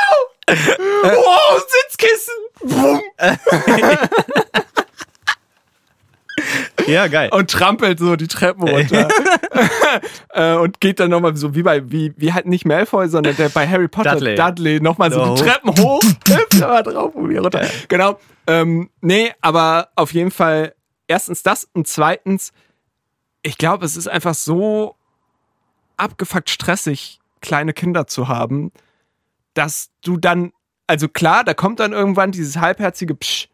[1.03, 2.33] Wow, Sitzkissen!
[2.61, 3.01] Wumm.
[6.89, 7.29] ja, geil.
[7.31, 9.07] Und trampelt so die Treppen runter.
[10.33, 13.49] äh, und geht dann nochmal so wie bei, wie, wie halt nicht Malfoy, sondern der
[13.49, 14.35] bei Harry Potter, Dudley.
[14.35, 15.41] Dudley, nochmal so So die.
[15.43, 17.65] Treppen hoch, hüpft aber drauf und wieder runter.
[17.87, 18.19] Genau.
[18.47, 20.73] Ähm, nee, aber auf jeden Fall
[21.07, 22.53] erstens das und zweitens,
[23.41, 24.95] ich glaube, es ist einfach so
[25.97, 28.71] abgefuckt stressig, kleine Kinder zu haben,
[29.53, 30.53] dass du dann,
[30.87, 33.49] also klar, da kommt dann irgendwann dieses halbherzige Psch,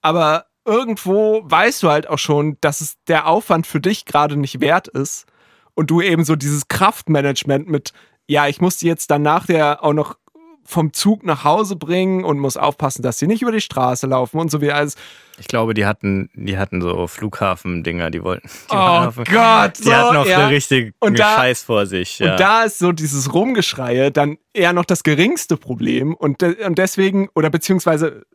[0.00, 4.60] aber irgendwo weißt du halt auch schon, dass es der Aufwand für dich gerade nicht
[4.60, 5.26] wert ist
[5.74, 7.92] und du eben so dieses Kraftmanagement mit,
[8.26, 10.16] ja, ich muss die jetzt dann nachher auch noch
[10.64, 14.38] vom Zug nach Hause bringen und muss aufpassen, dass sie nicht über die Straße laufen
[14.38, 14.96] und so wie alles.
[15.38, 18.48] Ich glaube, die hatten, die hatten so Flughafen-Dinger, die wollten.
[18.70, 20.40] Die Oh auf- Gott, Die so, hatten noch ja.
[20.40, 22.18] eine richtige Und da- Scheiß vor sich.
[22.18, 22.32] Ja.
[22.32, 26.76] Und da ist so dieses Rumgeschreie dann eher noch das geringste Problem und, de und
[26.76, 28.26] deswegen, oder beziehungsweise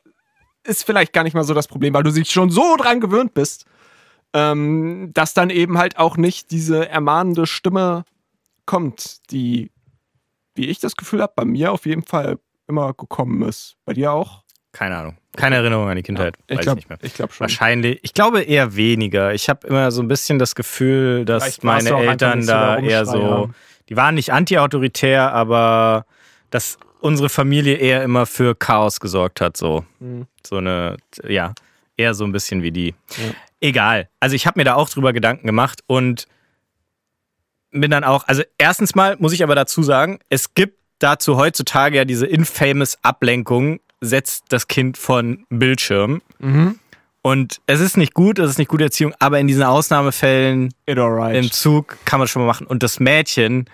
[0.66, 3.34] ist vielleicht gar nicht mal so das Problem, weil du dich schon so dran gewöhnt
[3.34, 3.66] bist,
[4.34, 8.06] ähm, dass dann eben halt auch nicht diese ermahnende Stimme
[8.66, 9.72] kommt, die,
[10.56, 13.76] wie ich das Gefühl habe, bei mir auf jeden Fall immer gekommen ist.
[13.86, 14.44] Bei dir auch?
[14.72, 15.18] Keine Ahnung.
[15.36, 16.36] Keine Erinnerung an die Kindheit.
[16.48, 17.00] ich glaube ich nicht mehr.
[17.02, 17.46] ich glaub schon.
[17.46, 18.00] Wahrscheinlich.
[18.04, 19.34] Ich glaube eher weniger.
[19.34, 23.52] Ich habe immer so ein bisschen das Gefühl, dass meine Eltern da eher so.
[23.90, 26.06] Die waren nicht anti-autoritär, aber
[26.50, 29.58] dass unsere Familie eher immer für Chaos gesorgt hat.
[29.58, 30.26] So, Mhm.
[30.46, 30.98] so eine,
[31.28, 31.54] ja,
[31.98, 32.96] eher so ein bisschen wie die.
[33.60, 34.10] Egal.
[34.20, 36.28] Also ich habe mir da auch drüber Gedanken gemacht und
[37.72, 41.98] bin dann auch, also erstens mal muss ich aber dazu sagen, es gibt dazu heutzutage
[41.98, 46.22] ja diese infamous Ablenkung, setzt das Kind von Bildschirm.
[46.40, 46.80] Mhm.
[47.22, 50.98] Und es ist nicht gut, es ist nicht gute Erziehung, aber in diesen Ausnahmefällen It
[50.98, 51.36] alright.
[51.36, 52.68] im Zug kann man schon mal machen.
[52.68, 53.70] Und das Mädchen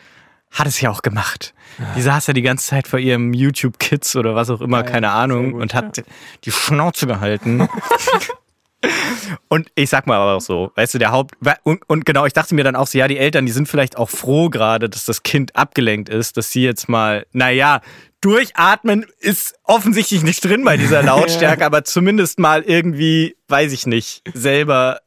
[0.52, 1.54] hat es ja auch gemacht.
[1.96, 4.86] Die saß ja die ganze Zeit vor ihrem YouTube Kids oder was auch immer, Ja,
[4.86, 6.04] ja, keine sehr Ahnung, gut, und hat
[6.44, 7.70] die Schnauze gehalten.
[9.50, 11.36] Und ich sag mal aber auch so, weißt du, der Haupt.
[11.64, 13.98] Und, und genau, ich dachte mir dann auch so, ja, die Eltern, die sind vielleicht
[13.98, 17.82] auch froh gerade, dass das Kind abgelenkt ist, dass sie jetzt mal, naja,
[18.22, 24.22] durchatmen ist offensichtlich nicht drin bei dieser Lautstärke, aber zumindest mal irgendwie, weiß ich nicht,
[24.34, 25.00] selber,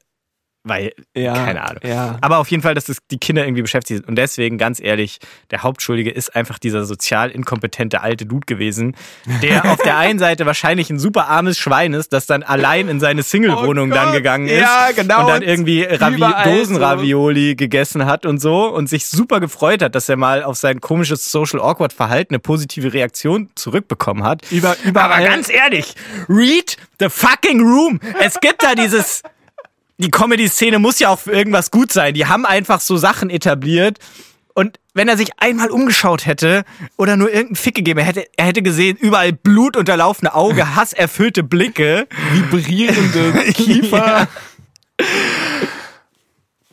[0.64, 1.80] weil, ja, keine Ahnung.
[1.84, 2.18] Ja.
[2.20, 4.08] Aber auf jeden Fall, dass das die Kinder irgendwie beschäftigt sind.
[4.08, 5.18] Und deswegen, ganz ehrlich,
[5.50, 8.94] der Hauptschuldige ist einfach dieser sozial inkompetente alte Dude gewesen,
[9.42, 13.00] der auf der einen Seite wahrscheinlich ein super armes Schwein ist, das dann allein in
[13.00, 14.60] seine Single-Wohnung Oh dann gegangen ist.
[14.60, 15.22] ja, genau.
[15.22, 20.08] Und dann irgendwie Ravi Dosenravioli gegessen hat und so und sich super gefreut hat, dass
[20.08, 24.42] er mal auf sein komisches Social Awkward Verhalten eine positive Reaktion zurückbekommen hat.
[24.52, 25.12] Über, überall.
[25.12, 25.94] Aber ganz ehrlich,
[26.28, 28.00] read the fucking room.
[28.20, 29.22] Es gibt da dieses.
[30.02, 32.14] Die Comedy-Szene muss ja auch für irgendwas gut sein.
[32.14, 33.98] Die haben einfach so Sachen etabliert.
[34.54, 36.64] Und wenn er sich einmal umgeschaut hätte
[36.96, 42.08] oder nur irgendeinen Fick gegeben, er hätte, er hätte gesehen, überall blutunterlaufene Auge, hasserfüllte Blicke.
[42.32, 44.28] vibrierende Kiefer.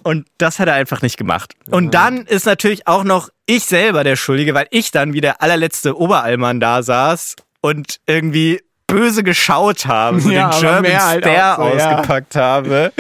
[0.02, 1.54] Und das hat er einfach nicht gemacht.
[1.70, 5.42] Und dann ist natürlich auch noch ich selber der Schuldige, weil ich dann wie der
[5.42, 11.56] allerletzte Oberallmann da saß und irgendwie böse geschaut habe, so Ja, den German halt Stare
[11.72, 11.96] so, ja.
[11.96, 12.92] ausgepackt habe.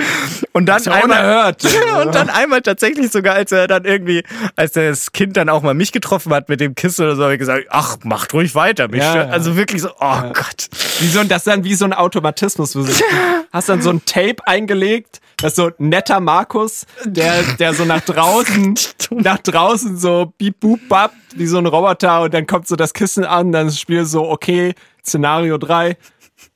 [0.53, 1.65] Und dann ja einmal, unerhört.
[2.05, 4.23] und dann einmal tatsächlich sogar, als er dann irgendwie,
[4.55, 7.33] als das Kind dann auch mal mich getroffen hat mit dem Kissen oder so, habe
[7.33, 8.87] ich gesagt, ach, macht ruhig weiter.
[8.87, 9.23] Mich Ja, ja.
[9.29, 10.69] Also wirklich so, oh Gott.
[10.99, 12.71] Wie so, ein- das ist dann wie so ein Automatismus.
[12.73, 12.85] Du
[13.51, 18.01] hast dann so ein Tape eingelegt, Das ist so netter Markus, der, der so nach
[18.01, 18.75] draußen,
[19.11, 22.93] nach draußen so beep boop bap, wie so ein Roboter und dann kommt so das
[22.93, 24.73] Kissen an, dann spielt so, okay,
[25.05, 25.97] Szenario 3.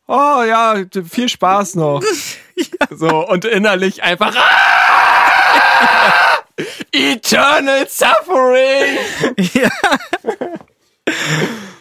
[0.08, 0.76] Oh ja,
[1.10, 2.02] viel Spaß noch.
[2.92, 4.36] So, und innerlich einfach.
[4.36, 5.34] Ah!
[6.92, 8.98] Eternal Suffering!
[9.54, 9.70] Ja.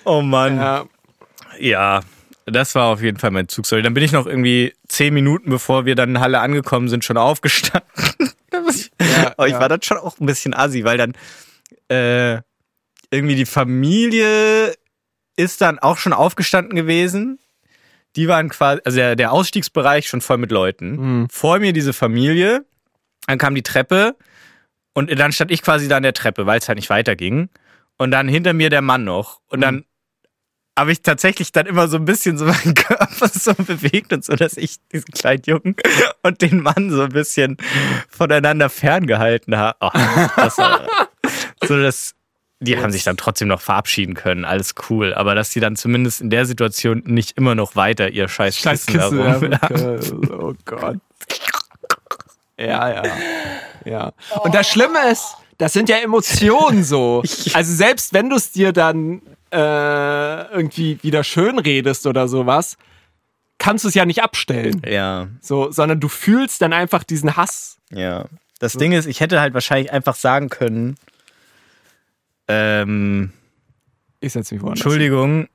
[0.04, 0.56] Oh Mann.
[0.56, 0.84] Ja.
[1.58, 2.00] Ja.
[2.46, 3.82] das war auf jeden Fall mein Zugstory.
[3.82, 7.16] Dann bin ich noch irgendwie zehn Minuten, bevor wir dann in Halle angekommen sind, schon
[7.18, 7.90] aufgestanden.
[9.00, 9.60] Ja, Aber ich ja.
[9.60, 11.14] war dann schon auch ein bisschen assi, weil dann
[11.88, 12.40] äh,
[13.10, 14.74] irgendwie die Familie
[15.36, 17.38] ist dann auch schon aufgestanden gewesen.
[18.16, 21.20] Die waren quasi, also der, der Ausstiegsbereich schon voll mit Leuten.
[21.22, 21.28] Mhm.
[21.30, 22.64] Vor mir diese Familie,
[23.26, 24.16] dann kam die Treppe
[24.94, 27.48] und dann stand ich quasi da an der Treppe, weil es halt nicht weiterging.
[27.98, 29.40] Und dann hinter mir der Mann noch.
[29.48, 29.62] Und Mhm.
[29.62, 29.84] dann
[30.78, 34.34] habe ich tatsächlich dann immer so ein bisschen so meinen Körper so bewegt und so,
[34.36, 35.76] dass ich diesen kleinen Jungen
[36.22, 37.56] und den Mann so ein bisschen
[38.10, 39.76] voneinander ferngehalten habe.
[39.80, 39.90] Oh,
[40.36, 40.86] das war,
[41.66, 42.14] so dass
[42.62, 45.12] die haben sich dann trotzdem noch verabschieden können, alles cool.
[45.14, 48.94] Aber dass die dann zumindest in der Situation nicht immer noch weiter ihr scheiß, Kissen
[48.94, 49.18] Kissen.
[49.18, 50.98] da Ja, rum- oh Gott.
[52.58, 53.02] Ja, ja.
[53.84, 54.12] Ja.
[54.42, 57.22] Und das Schlimme ist, das sind ja Emotionen so.
[57.54, 59.56] Also selbst wenn du es dir dann äh,
[60.54, 62.76] irgendwie wieder schön redest oder sowas,
[63.58, 64.82] kannst du es ja nicht abstellen.
[64.86, 67.78] Ja, So, sondern du fühlst dann einfach diesen Hass.
[67.90, 68.24] ja.
[68.58, 70.94] Das Ding ist, ich hätte halt wahrscheinlich einfach sagen können,
[72.49, 73.32] ähm,
[74.20, 74.80] Ich setze mich woanders.
[74.80, 75.49] Entschuldigung,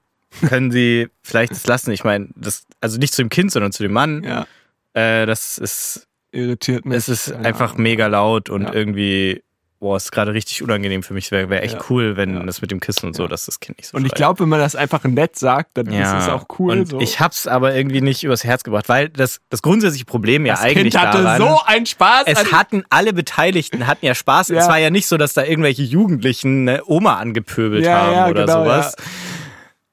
[0.47, 1.91] können Sie vielleicht das lassen?
[1.91, 4.23] Ich meine, das, also nicht zu dem Kind, sondern zu dem Mann.
[4.23, 4.45] Ja,
[4.93, 6.97] Äh, das ist, irritiert mich.
[6.97, 8.73] es ist einfach mega laut und Ja.
[8.73, 9.43] irgendwie,
[9.79, 11.29] boah, ist gerade richtig unangenehm für mich.
[11.31, 11.81] Wäre wär echt Ja.
[11.89, 12.43] cool, wenn Ja.
[12.43, 13.29] das mit dem Kissen und so, Ja.
[13.29, 15.91] dass das Kind nicht so Und ich glaube, wenn man das einfach nett sagt, dann
[15.91, 16.17] ja.
[16.17, 16.71] ist es auch cool.
[16.71, 16.99] Und so.
[16.99, 20.63] ich hab's aber irgendwie nicht übers Herz gebracht, weil das, das grundsätzliche Problem ja das
[20.63, 22.23] eigentlich Kind hatte daran, so einen Spaß.
[22.25, 24.49] es hatten alle Beteiligten hatten ja Spaß.
[24.49, 24.57] Ja.
[24.61, 28.27] Es war ja nicht so, dass da irgendwelche Jugendlichen eine Oma angepöbelt Ja, haben ja,
[28.29, 28.95] oder genau, sowas.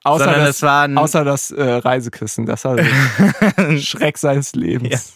[0.03, 2.87] außer sondern das, es waren Außer das äh, Reisekissen, das war der
[3.79, 5.13] Schreck seines Lebens.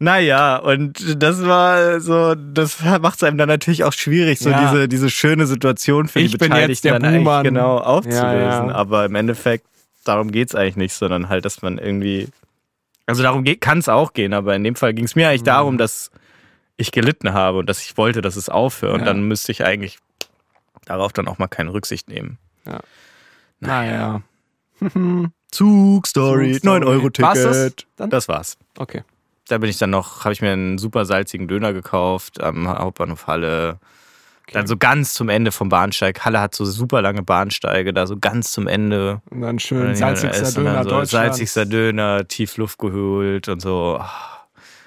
[0.00, 4.60] Naja, und das war so, das macht es einem dann natürlich auch schwierig, so Ja.
[4.70, 8.22] diese, diese schöne Situation für Ich die Beteiligten dann eigentlich genau aufzulösen.
[8.22, 8.74] Ja, ja.
[8.74, 9.66] Aber im Endeffekt,
[10.04, 12.28] darum geht's eigentlich nicht, sondern halt, dass man irgendwie.
[13.06, 15.46] Also darum kann es auch gehen, aber in dem Fall ging es mir eigentlich Mhm.
[15.46, 16.10] darum, dass
[16.76, 18.92] ich gelitten habe und dass ich wollte, dass es aufhört.
[18.94, 19.06] Und Ja.
[19.06, 19.98] dann müsste ich eigentlich
[20.84, 22.38] darauf dann auch mal keine Rücksicht nehmen.
[23.60, 24.22] Naja.
[25.50, 26.58] Zugstory, Zugstory.
[26.62, 27.34] 9-Euro-Ticket.
[27.34, 28.10] Das dann?
[28.10, 28.58] Das war's.
[28.76, 29.02] Okay.
[29.48, 33.26] Da bin ich dann noch, habe ich mir einen super salzigen Döner gekauft am Hauptbahnhof
[33.26, 33.78] Halle.
[34.52, 36.24] Dann so ganz zum Ende vom Bahnsteig.
[36.24, 39.20] Halle hat so super lange Bahnsteige, da so ganz zum Ende.
[39.30, 41.10] Und dann Und schön dann salzigster essen und dann Döner so.
[41.16, 44.00] Salzigster Döner, tief Luft geholt und so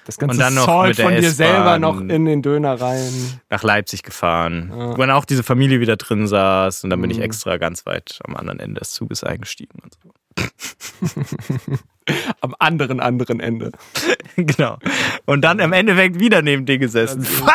[0.04, 3.40] Das ganze Und dann noch der von dir selber noch in den Döner rein.
[3.50, 4.72] nach Leipzig gefahren.
[4.76, 4.92] Ja.
[4.92, 7.22] Wo dann auch diese Familie wieder drin saß und dann bin ich Mhm.
[7.22, 10.12] extra ganz weit am anderen Ende des Zuges eingestiegen und so.
[12.40, 13.72] Am anderen, anderen Ende.
[14.36, 14.78] genau.
[15.26, 17.22] Und dann im Endeffekt wieder neben dir gesessen.
[17.22, 17.48] Fuck!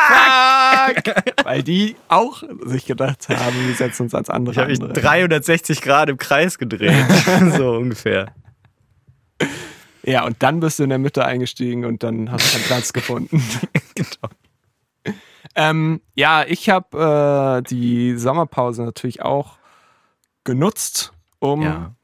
[1.44, 4.52] Weil die auch sich gedacht haben, wir setzen uns als andere.
[4.54, 4.98] Ich habe mich andere.
[5.00, 6.94] 360 Grad im Kreis gedreht.
[7.56, 8.32] so ungefähr.
[10.04, 12.92] Ja, und dann bist du in der Mitte eingestiegen und dann hast du einen Platz
[12.92, 13.42] gefunden.
[13.94, 15.14] genau.
[15.54, 19.58] Ähm, ja, ich habe äh, die Sommerpause natürlich auch
[20.44, 21.94] genutzt, um Ja.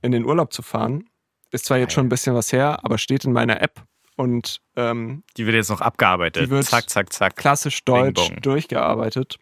[0.00, 1.04] in den Urlaub zu fahren.
[1.52, 3.82] Ist zwar jetzt schon ein bisschen was her, aber steht in meiner App
[4.16, 6.46] und ähm, Die wird jetzt noch abgearbeitet.
[6.46, 7.36] Die wird- zack, zack, zack.
[7.36, 9.36] klassisch deutsch Bing durchgearbeitet.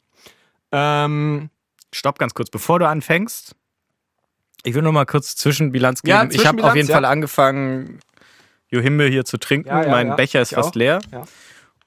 [0.72, 1.50] Ähm,
[1.92, 3.54] Stopp ganz kurz, bevor du anfängst.
[4.62, 6.11] Ich will nur mal kurz Zwischenbilanz geben.
[6.11, 6.94] Ja, ich habe auf Zwischenbilanz, jeden ja.
[6.94, 8.00] Fall angefangen,
[8.68, 9.68] Johimbe hier zu trinken.
[9.68, 10.14] Ja, mein.
[10.16, 10.74] Becher ist Ich fast auch.
[10.74, 11.00] leer.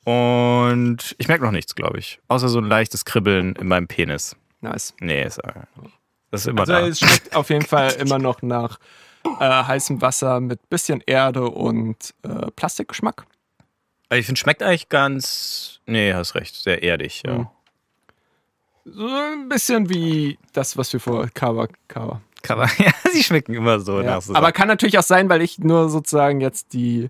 [0.05, 2.19] Und ich merke noch nichts, glaube ich.
[2.27, 4.35] Außer so ein leichtes Kribbeln in meinem Penis.
[4.61, 4.93] nice.
[4.99, 5.53] Nee, ist, äh,
[6.31, 6.87] das ist immer Also da.
[6.87, 8.79] es schmeckt auf jeden Fall immer noch nach
[9.39, 13.25] äh, heißem Wasser mit bisschen Erde und äh, Plastikgeschmack.
[14.09, 15.79] Aber ich finde, schmeckt eigentlich ganz.
[15.85, 16.55] Nee, hast recht.
[16.55, 17.39] Sehr erdig, ja.
[17.39, 17.47] Mhm.
[18.85, 22.21] So ein bisschen wie das, was wir vor Kava Kava.
[22.49, 24.15] Man, ja, sie schmecken immer so Ja.
[24.15, 27.07] nach so Aber kann natürlich auch sein, weil ich nur sozusagen jetzt die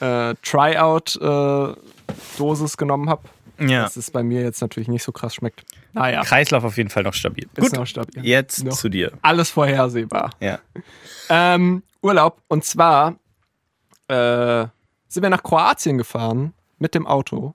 [0.00, 3.22] äh, Tryout-Dosis genommen habe,
[3.58, 3.82] ja.
[3.82, 5.64] dass es bei mir jetzt natürlich nicht so krass schmeckt.
[5.92, 7.48] Naja, Kreislauf auf jeden Fall noch stabil.
[7.56, 8.24] ist Gut, noch stabil.
[8.24, 8.74] jetzt Noch.
[8.74, 9.12] zu dir.
[9.22, 10.30] Alles vorhersehbar.
[10.40, 10.58] Ja.
[11.28, 12.40] Ähm, Urlaub.
[12.48, 13.16] Und zwar
[14.08, 14.66] äh,
[15.08, 17.54] sind wir nach Kroatien gefahren mit dem Auto.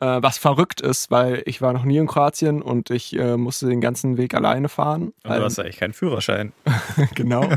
[0.00, 3.66] Äh, was verrückt ist, weil ich war noch nie in Kroatien und ich äh, musste
[3.66, 5.12] den ganzen Weg alleine fahren.
[5.24, 6.52] Und du hast eigentlich keinen Führerschein.
[7.14, 7.48] genau.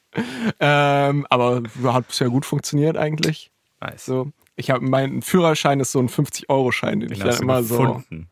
[0.60, 3.50] ähm, aber hat bisher gut funktioniert eigentlich.
[3.80, 4.04] Nice.
[4.04, 4.30] So,
[4.60, 7.78] ich habe mein Führerschein ist so ein 50-Euro-Schein, den Den ich dann immer so.
[7.78, 8.28] gefunden.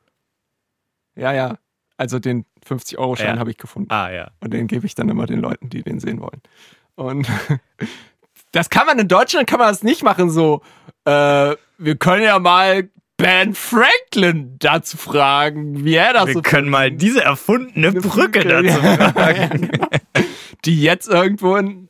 [1.17, 1.59] Ja, ja.
[1.97, 3.39] Also den 50-Euro-Schein Ja.
[3.41, 3.91] habe ich gefunden.
[3.91, 4.31] Ah, ja.
[4.41, 6.41] Und den gebe ich dann immer den Leuten, die den sehen wollen.
[6.95, 7.27] Und
[8.53, 10.63] das kann man in Deutschland kann man das nicht machen, so,
[11.05, 16.69] äh, wir können ja mal Ben Franklin dazu fragen, wie er das Wir so können
[16.69, 19.13] mal diese erfundene Brücke Brücke, dazu ja.
[19.13, 19.71] fragen.
[20.65, 21.88] die jetzt irgendwo in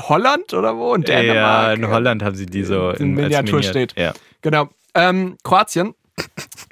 [0.00, 0.94] Holland oder wo?
[0.94, 1.66] In Dänemark.
[1.68, 3.96] Ja, in Holland haben sie die so In in, Miniatur Miniat- steht.
[3.98, 4.12] Ja.
[4.42, 4.68] Genau.
[4.94, 5.94] Ähm, Kroatien.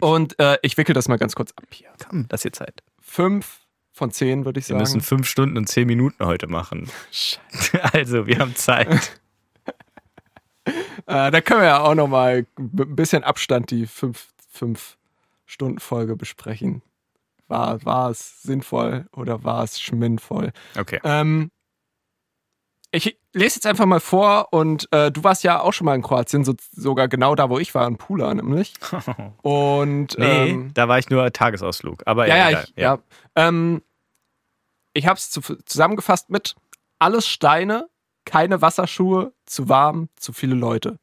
[0.00, 1.88] Und äh, ich wickel das mal ganz kurz ab hier.
[2.08, 2.82] Komm, das ist jetzt Zeit.
[3.00, 3.60] Fünf
[3.92, 4.80] von zehn, würde ich Wir sagen.
[4.80, 6.88] müssen fünf Stunden und zehn Minuten heute machen.
[7.92, 9.20] Also, wir haben Zeit.
[11.06, 14.96] Äh, da können wir ja auch noch mal mit ein bisschen Abstand die fünf, fünf
[15.44, 16.82] Stunden Folge besprechen.
[17.48, 20.52] War, war es sinnvoll oder war es schminnvoll?
[20.78, 21.00] Okay.
[21.02, 21.50] Ähm,
[22.94, 26.02] ich lese jetzt einfach mal vor und äh, du warst ja auch schon mal in
[26.02, 28.74] Kroatien, so, sogar genau da, wo ich war, in Pula nämlich.
[29.42, 32.02] Und Nee, ähm, da war ich nur Tagesausflug.
[32.06, 32.64] Aber ja, ja, ja, egal.
[32.68, 32.98] ich, ja.
[33.34, 33.82] Ähm,
[34.92, 36.54] ich habe es zu, zusammengefasst mit
[36.98, 37.88] alles Steine,
[38.26, 40.98] keine Wasserschuhe, zu warm, zu viele Leute.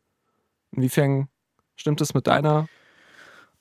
[0.71, 1.27] Inwiefern
[1.75, 2.67] stimmt es mit deiner?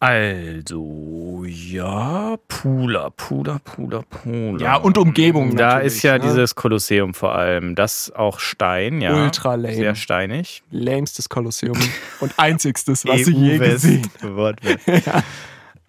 [0.00, 4.60] Also, ja, Pula, Pula, Pula, Pula.
[4.60, 6.20] Ja, und Umgebung Da ist ja ne?
[6.20, 7.74] dieses Kolosseum vor allem.
[7.74, 9.24] Das auch Stein, ja.
[9.24, 9.74] Ultra lame.
[9.74, 10.62] Sehr steinig.
[10.70, 11.76] Lämstes Kolosseum
[12.20, 14.82] und einzigstes, was ich je gesehen Wortwitz.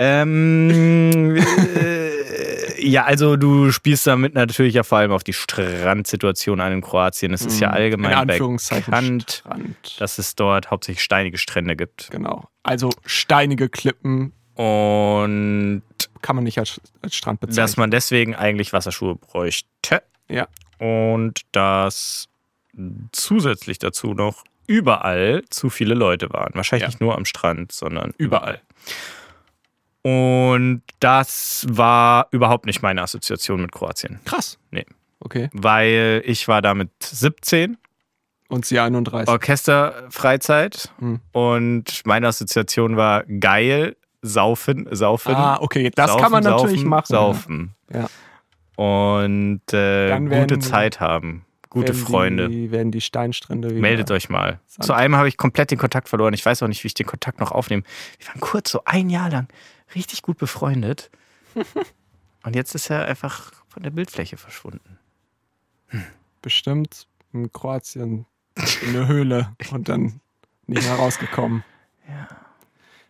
[0.02, 2.10] Ähm, äh,
[2.82, 7.34] ja, also du spielst damit natürlich ja vor allem auf die Strandsituation an in Kroatien.
[7.34, 9.44] Es ist ja In allgemein bekannt, Strand.
[10.00, 12.10] dass es dort hauptsächlich steinige Strände gibt.
[12.12, 12.48] Genau.
[12.64, 15.82] Also steinige Klippen Und
[16.22, 17.64] kann man nicht als, als Strand bezeichnen.
[17.64, 20.04] dass man deswegen eigentlich Wasserschuhe bräuchte.
[20.30, 20.48] Ja.
[20.80, 22.28] Und dass
[23.12, 26.52] zusätzlich dazu noch überall zu viele Leute waren.
[26.56, 26.88] Wahrscheinlich Ja.
[26.90, 28.62] nicht nur am Strand, sondern Überall.
[30.02, 34.20] Und das war überhaupt nicht meine Assoziation mit Kroatien.
[34.26, 34.58] Krass.
[34.72, 34.86] Nee.
[35.20, 35.50] Okay.
[35.54, 37.78] Weil ich war da mit 17,
[38.48, 39.28] Und sie 31.
[39.28, 40.92] Orchesterfreizeit.
[41.00, 41.20] Hm.
[41.34, 45.36] Und meine Assoziation war geil, saufen, saufen.
[45.36, 45.92] Ah, okay.
[45.94, 47.06] Das saufen, kann man saufen, natürlich machen.
[47.08, 47.76] Saufen.
[47.94, 48.08] Ja.
[48.76, 51.46] Und äh, gute Zeit haben.
[51.70, 52.50] Gute Freunde.
[52.50, 53.80] Die, werden die Steinstrände wieder.
[53.80, 54.60] Meldet euch mal.
[54.66, 54.86] Sand.
[54.86, 56.34] Zu einem habe ich komplett den Kontakt verloren.
[56.34, 57.84] Ich weiß auch nicht, wie ich den Kontakt noch aufnehme.
[58.18, 59.48] Wir waren kurz, so ein Jahr lang,
[59.96, 61.10] richtig gut befreundet.
[62.44, 64.98] Und jetzt ist er einfach von der Bildfläche verschwunden.
[66.42, 68.26] Bestimmt in Kroatien
[68.82, 70.22] in eine Höhle und dann
[70.68, 71.64] nicht mehr rausgekommen.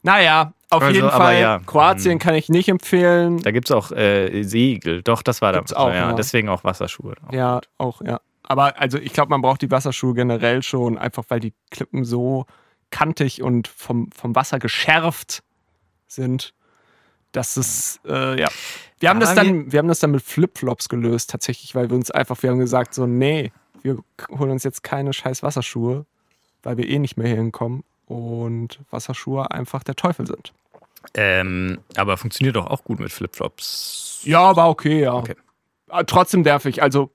[0.02, 1.40] Naja, auf Also, jeden Fall.
[1.40, 1.60] ja.
[1.66, 2.20] Kroatien Hm.
[2.20, 3.40] kann ich nicht empfehlen.
[3.40, 5.04] Da gibt es auch äh, Segel.
[5.04, 5.60] Doch, das war da.
[5.60, 6.14] Gibt's auch, ja, ja.
[6.14, 7.16] Deswegen auch Wasserschuhe.
[7.32, 8.22] Ja, auch, ja.
[8.44, 12.46] Aber also ich glaube, man braucht die Wasserschuhe generell schon, einfach weil die Klippen so
[12.90, 15.44] kantig und vom, vom Wasser geschärft
[16.08, 16.54] sind,
[17.32, 18.50] dass es, äh, ja.
[19.00, 21.96] Wir haben, Da das dann, wir haben das dann mit Flipflops gelöst, tatsächlich, weil wir
[21.96, 23.52] uns einfach, wir haben gesagt, so, nee,
[23.82, 23.98] wir
[24.38, 26.06] holen uns jetzt keine scheiß Wasserschuhe,
[26.64, 30.54] weil wir eh nicht mehr hier hinkommen und Wasserschuhe einfach der Teufel sind.
[31.14, 34.22] Ähm, aber funktioniert doch auch gut mit Flipflops.
[34.24, 35.14] Ja, war okay, ja.
[35.14, 35.36] Okay.
[35.88, 36.84] Aber trotzdem nervig.
[36.84, 37.12] Also,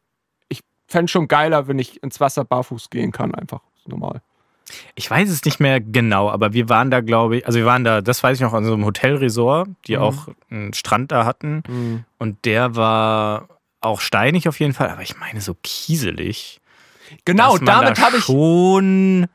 [0.49, 3.61] ich fände schon geiler, wenn ich ins Wasser barfuß gehen kann, einfach.
[3.77, 4.23] Ist normal.
[4.95, 7.85] Ich weiß es nicht mehr genau, aber wir waren da, glaube ich, also wir waren
[7.85, 10.03] da, das weiß ich noch, an so einem Hotelresort, die Mhm.
[10.03, 12.05] auch einen Strand da hatten.
[12.19, 13.49] Und der war
[13.81, 16.61] auch steinig auf jeden Fall, aber ich meine so kieselig.
[17.27, 18.25] Genau, damit da habe ich.
[18.25, 19.27] schon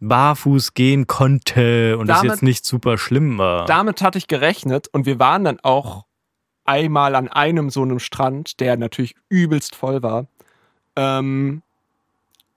[0.00, 3.66] barfuß gehen konnte und es Damit- jetzt nicht super schlimm war.
[3.66, 6.06] Damit hatte ich gerechnet und wir waren dann auch
[6.64, 10.26] einmal an einem so einem Strand, der natürlich übelst voll war.
[10.96, 11.62] Ähm,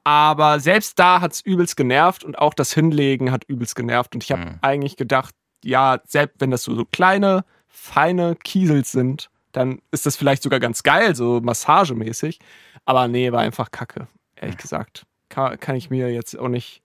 [0.03, 4.13] aber selbst da hat es übelst genervt und auch das Hinlegen hat übelst genervt.
[4.15, 4.59] Und ich habe Mhm.
[4.61, 5.33] eigentlich gedacht,
[5.63, 10.59] ja, selbst wenn das so, so kleine, feine Kiesels sind, dann ist das vielleicht sogar
[10.59, 12.39] ganz geil, so massagemäßig.
[12.85, 15.05] Aber nee, war einfach kacke, ehrlich gesagt.
[15.29, 16.81] Kann, kann ich mir jetzt auch nicht,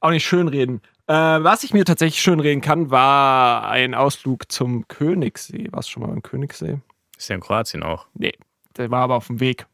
[0.00, 0.80] auch nicht schönreden.
[1.06, 5.68] Äh, was ich mir tatsächlich schönreden kann, war ein Ausflug zum Königssee.
[5.70, 6.78] Warst du schon mal beim Königssee?
[7.16, 8.06] Ist ja in Kroatien auch.
[8.14, 8.34] Nee,
[8.76, 9.66] der war aber auf dem Weg.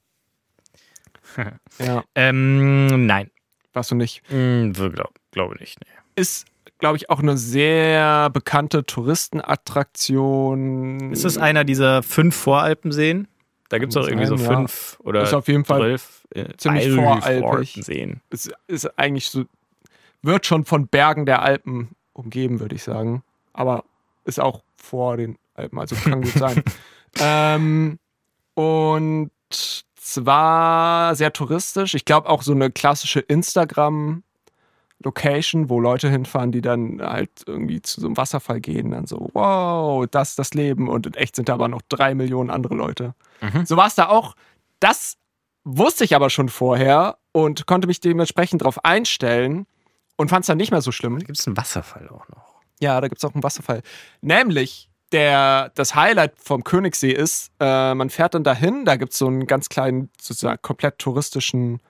[1.78, 3.30] ja, Ähm, nein,
[3.72, 4.22] warst du nicht.
[4.28, 5.78] hm, glaube glaub nicht.
[5.80, 6.20] Nee.
[6.20, 6.46] Ist,
[6.78, 11.12] glaube ich, auch eine sehr bekannte Touristenattraktion.
[11.12, 13.28] Ist das einer dieser fünf Voralpenseen?
[13.68, 14.54] Da gibt es auch irgendwie so ja.
[14.54, 17.78] fünf oder Ist auf jeden Fall zwölf äh, ziemlich Alpen- voralpig.
[17.82, 18.20] Seen.
[18.30, 19.44] Es ist eigentlich so,
[20.22, 23.22] wird schon von Bergen der Alpen umgeben, würde ich sagen.
[23.52, 23.84] Aber
[24.24, 26.62] ist auch vor den Alpen, also kann gut sein.
[27.20, 27.98] ähm,
[28.54, 29.30] und
[30.06, 31.94] zwar sehr touristisch.
[31.94, 34.22] Ich glaube auch so eine klassische Instagram
[35.02, 39.28] Location, wo Leute hinfahren, die dann halt irgendwie zu so einem Wasserfall gehen, dann so,
[39.34, 42.74] wow, das ist das Leben und in echt sind da aber noch drei Millionen andere
[42.74, 43.14] Leute.
[43.42, 43.66] Mhm.
[43.66, 44.34] So war es da auch.
[44.80, 45.18] Das
[45.64, 49.66] wusste ich aber schon vorher und konnte mich dementsprechend darauf einstellen
[50.16, 51.18] und fand es dann nicht mehr so schlimm.
[51.18, 52.54] Da gibt es einen Wasserfall auch noch.
[52.80, 53.82] Ja, da gibt es auch einen Wasserfall.
[54.22, 59.18] Nämlich, der, das Highlight vom Königssee ist, äh, man fährt dann dahin, da gibt es
[59.18, 61.80] so einen ganz kleinen, sozusagen komplett touristischen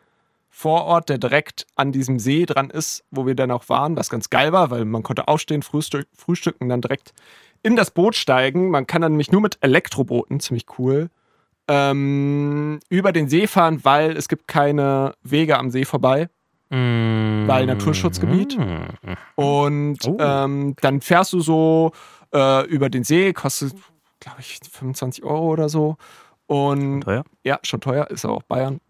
[0.49, 4.31] Vorort, der direkt an diesem See dran ist, wo wir dann auch waren, was ganz
[4.31, 7.13] geil war, weil man konnte aufstehen, frühstück, frühstücken, dann direkt
[7.65, 8.71] in das Boot steigen.
[8.71, 11.11] Man kann dann nämlich nur mit Elektrobooten, ziemlich cool,
[11.69, 16.29] ähm, über den See fahren, weil es gibt keine Wege am See vorbei.
[16.69, 18.59] Weil Naturschutzgebiet.
[18.59, 18.89] Mhm.
[19.37, 20.17] Und Oh.
[20.19, 21.93] ähm, dann fährst du so
[22.33, 23.75] äh, über den See, kostet,
[24.21, 25.97] glaube ich, 25 Euro oder so.
[26.47, 27.25] Und Teuer?
[27.45, 28.81] ja, schon teuer, ist aber auch Bayern.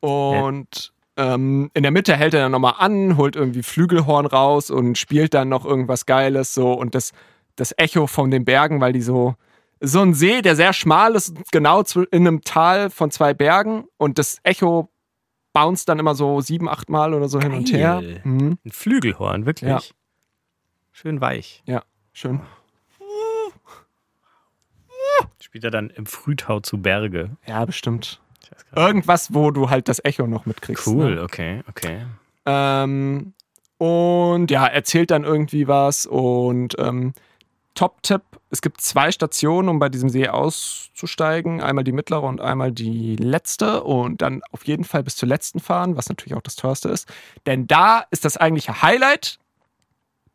[0.00, 4.98] Und ähm, in der Mitte hält er dann nochmal an, holt irgendwie Flügelhorn raus und
[4.98, 7.12] spielt dann noch irgendwas Geiles so und das,
[7.56, 9.36] das Echo von den Bergen, weil die so
[9.80, 14.18] so ein See, der sehr schmal ist, genau in einem Tal von zwei Bergen und
[14.18, 14.88] das Echo
[15.52, 18.00] bounced dann immer so sieben, acht Mal oder so hin und her.
[18.00, 18.20] Geil.
[18.24, 18.58] Mhm.
[18.64, 19.70] Ein Flügelhorn, wirklich.
[19.70, 19.80] Ja.
[20.90, 21.62] Schön weich.
[21.66, 21.82] Ja,
[22.12, 22.40] schön.
[25.40, 27.30] Spielt er dann im Frühtau zu Berge.
[27.46, 28.20] Ja, bestimmt.
[28.76, 30.86] Irgendwas, wo du halt das Echo noch mitkriegst.
[30.86, 31.22] Cool, Ne?
[31.22, 32.06] okay, okay.
[32.46, 33.32] Ähm,
[33.78, 36.06] und ja, erzählt dann irgendwie was.
[36.06, 37.12] Und ähm,
[37.74, 41.60] Top-Tipp: Es gibt zwei Stationen, um bei diesem See auszusteigen.
[41.60, 43.82] Einmal die mittlere und einmal die letzte.
[43.84, 47.08] Und dann auf jeden Fall bis zur letzten fahren, was natürlich auch das teuerste ist.
[47.46, 49.38] Denn da ist das eigentliche Highlight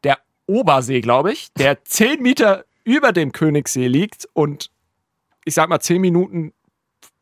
[0.03, 0.17] der
[0.47, 4.71] Obersee, glaube ich, der 10 Meter über dem Königssee liegt und
[5.45, 6.53] ich sag mal 10 Minuten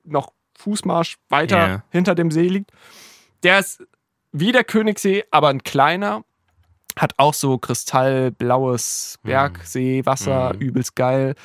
[0.05, 1.84] noch Fußmarsch weiter Ja.
[1.89, 2.72] hinter dem See liegt.
[3.43, 3.84] Der ist
[4.32, 6.24] wie der Königssee, aber ein kleiner.
[6.97, 10.59] Hat auch so kristallblaues Bergseewasser, Mhm.
[10.61, 11.36] übelst geil.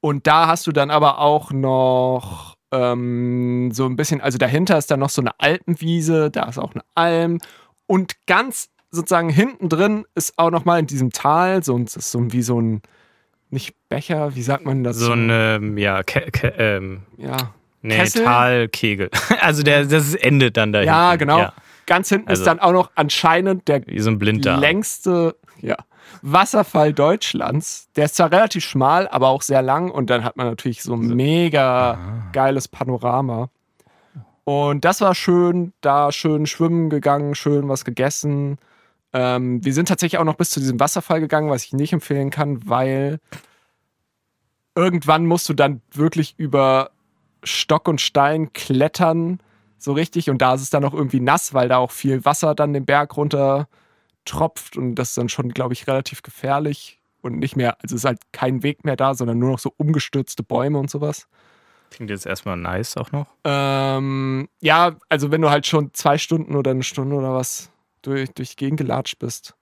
[0.00, 4.92] Und da hast du dann aber auch noch ähm, so ein bisschen, also dahinter ist
[4.92, 7.38] dann noch so eine Alpenwiese, da ist auch eine Alm.
[7.86, 12.32] Und ganz sozusagen hinten drin ist auch noch mal in diesem Tal so, ein- so
[12.32, 12.82] wie so ein,
[13.50, 14.96] nicht Becher, wie sagt man das?
[14.96, 17.36] So ein, ja, Ke Ke ähm, ja,
[17.82, 18.24] nee, Kessel?
[18.24, 19.10] Talkegel.
[19.40, 21.18] Also der, das endet dann da ja, hinten.
[21.20, 21.38] genau.
[21.38, 21.52] Ja,
[21.86, 25.76] Ganz hinten Also- ist dann auch noch anscheinend der so längste ja,
[26.22, 27.88] Wasserfall Deutschlands.
[27.96, 30.94] Der ist zwar relativ schmal, aber auch sehr lang und dann hat man natürlich so
[30.94, 31.98] ein mega
[32.32, 33.48] geiles Panorama.
[34.44, 38.58] Und das war schön, da schön schwimmen gegangen, schön was gegessen.
[39.12, 42.30] Ähm, wir sind tatsächlich auch noch bis zu diesem Wasserfall gegangen, was ich nicht empfehlen
[42.30, 43.18] kann, weil
[44.74, 46.90] irgendwann musst du dann wirklich über
[47.42, 49.40] Stock und Stein klettern,
[49.78, 50.30] so richtig.
[50.30, 52.84] Und da ist es dann auch irgendwie nass, weil da auch viel Wasser dann den
[52.84, 53.68] Berg runter
[54.24, 54.76] tropft.
[54.76, 57.00] Und das ist dann schon, glaube ich, relativ gefährlich.
[57.22, 59.72] Und nicht mehr, also es ist halt kein Weg mehr da, sondern nur noch so
[59.76, 61.26] umgestürzte Bäume und sowas.
[61.90, 63.26] Klingt jetzt erstmal nice auch noch.
[63.44, 67.70] Ähm, ja, also wenn du halt schon zwei Stunden oder eine Stunde oder was
[68.02, 69.54] durch, durch die Gegend gelatscht bist.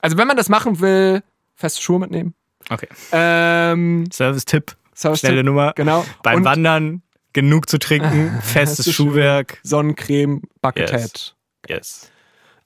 [0.00, 1.22] Also wenn man das machen will,
[1.54, 2.34] feste Schuhe mitnehmen.
[2.68, 2.88] Okay.
[3.12, 4.76] Ähm, Service-Tipp.
[4.94, 5.72] Service- Schnelle Nummer.
[5.76, 6.04] Genau.
[6.22, 7.02] Beim Und Wandern
[7.32, 9.58] genug zu trinken, festes Schuhwerk.
[9.62, 11.34] Sonnencreme, Buckethead.
[11.68, 11.68] Yes.
[11.68, 12.10] Yes.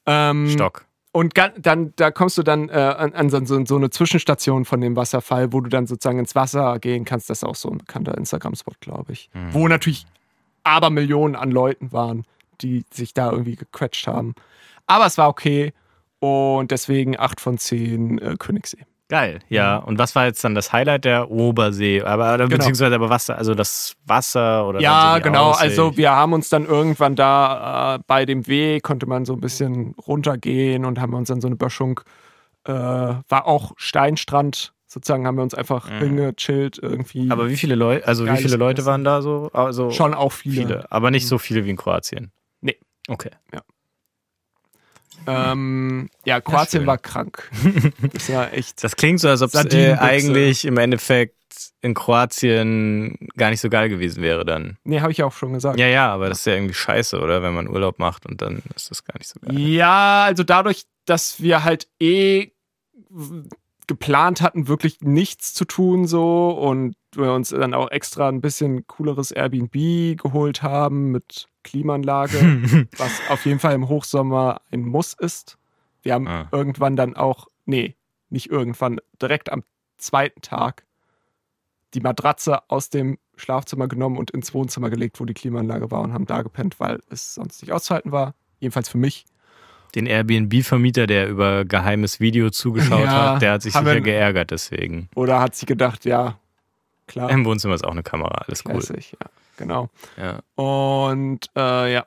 [0.07, 0.87] Ähm, Stock.
[1.13, 4.97] Und dann, da kommst du dann äh, an, an so, so, eine Zwischenstation von dem
[4.97, 7.31] Wasserfall, wo du dann sozusagen ins Wasser gehen kannst.
[7.31, 9.31] Das ist auch so ein bekannter Instagram-Spot, glaube ich.
[9.33, 9.55] Mhm.
[9.55, 10.07] Wo natürlich
[10.65, 12.25] aber Millionen an Leuten waren,
[12.61, 14.35] die sich da irgendwie gequetscht haben.
[14.87, 15.73] Aber es war okay
[16.21, 18.85] und deswegen 8 von 10 äh, Königssee.
[19.09, 19.77] Geil, ja.
[19.77, 22.01] Und was war jetzt dann das Highlight der Obersee?
[22.03, 22.49] Aber Genau.
[22.49, 25.51] beziehungsweise aber Wasser, also das Wasser oder Ja, genau.
[25.51, 25.63] Aussicht.
[25.79, 29.41] Also wir haben uns dann irgendwann da äh, bei dem Weg konnte man so ein
[29.41, 32.01] bisschen runtergehen und haben uns dann so eine Böschung,
[32.67, 35.99] äh, war auch Steinstrand, sozusagen haben wir uns einfach Mhm.
[35.99, 37.31] hingechillt irgendwie.
[37.31, 39.51] Aber wie viele Leute, also wie viele Leute waren da so?
[39.53, 40.55] Also schon auch viele.
[40.63, 42.33] viele, aber nicht so viele wie in Kroatien.
[42.63, 42.79] Nee.
[43.09, 43.31] Okay.
[45.27, 47.51] Ähm, ja, Kroatien war krank.
[48.13, 48.83] Das war echt.
[48.83, 51.37] Das klingt so, als ob es äh, eigentlich im Endeffekt
[51.81, 54.79] in Kroatien gar nicht so geil gewesen wäre dann.
[54.85, 55.79] nee, habe ich ja auch schon gesagt.
[55.79, 57.43] Ja, ja, aber das ist ja irgendwie scheiße, oder?
[57.43, 59.59] Wenn man Urlaub macht und dann ist das gar nicht so geil.
[59.59, 62.53] Ja, also dadurch, dass wir halt eh
[63.87, 68.87] geplant hatten, wirklich nichts zu tun so und wir uns dann auch extra ein bisschen
[68.87, 69.73] cooleres Airbnb
[70.21, 75.59] geholt haben mit Klimaanlage, was auf jeden Fall im Hochsommer ein Muss ist.
[76.03, 76.49] Wir haben Ah.
[76.53, 77.97] irgendwann dann auch, nee,
[78.31, 79.63] nicht irgendwann, direkt am
[79.99, 80.85] zweiten Tag
[81.95, 86.13] die Matratze aus dem Schlafzimmer genommen und ins Wohnzimmer gelegt, wo die Klimaanlage war und
[86.13, 88.35] haben da gepennt, weil es sonst nicht auszuhalten war.
[88.61, 89.25] Jedenfalls für mich.
[89.95, 95.09] Den Airbnb-Vermieter, der über geheimes Video zugeschaut Ja, hat, der hat sich sicher geärgert deswegen.
[95.15, 96.39] Oder hat sie gedacht, ja,
[97.07, 98.75] klar, Im Wohnzimmer ist auch eine Kamera, alles cool.
[98.75, 99.27] lässig, ja,
[99.57, 99.91] genau.
[100.17, 100.41] Ja.
[100.55, 102.07] Und äh, ja.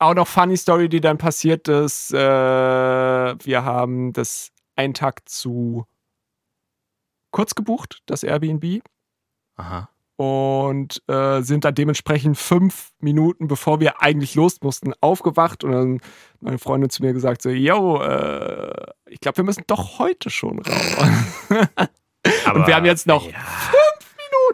[0.00, 2.12] Auch noch funny Story, die dann passiert ist.
[2.12, 5.86] Äh, wir haben das einen Tag zu
[7.32, 8.82] kurz gebucht, das Airbnb.
[9.56, 9.88] Aha.
[10.68, 15.64] Und äh, sind dann dementsprechend fünf Minuten, bevor wir eigentlich los mussten, aufgewacht.
[15.64, 16.00] Und dann
[16.40, 18.70] meine Freundin zu mir gesagt: So, yo, äh,
[19.06, 20.96] ich glaube, wir müssen doch heute schon raus.
[22.46, 23.32] Aber, wir haben jetzt noch ja.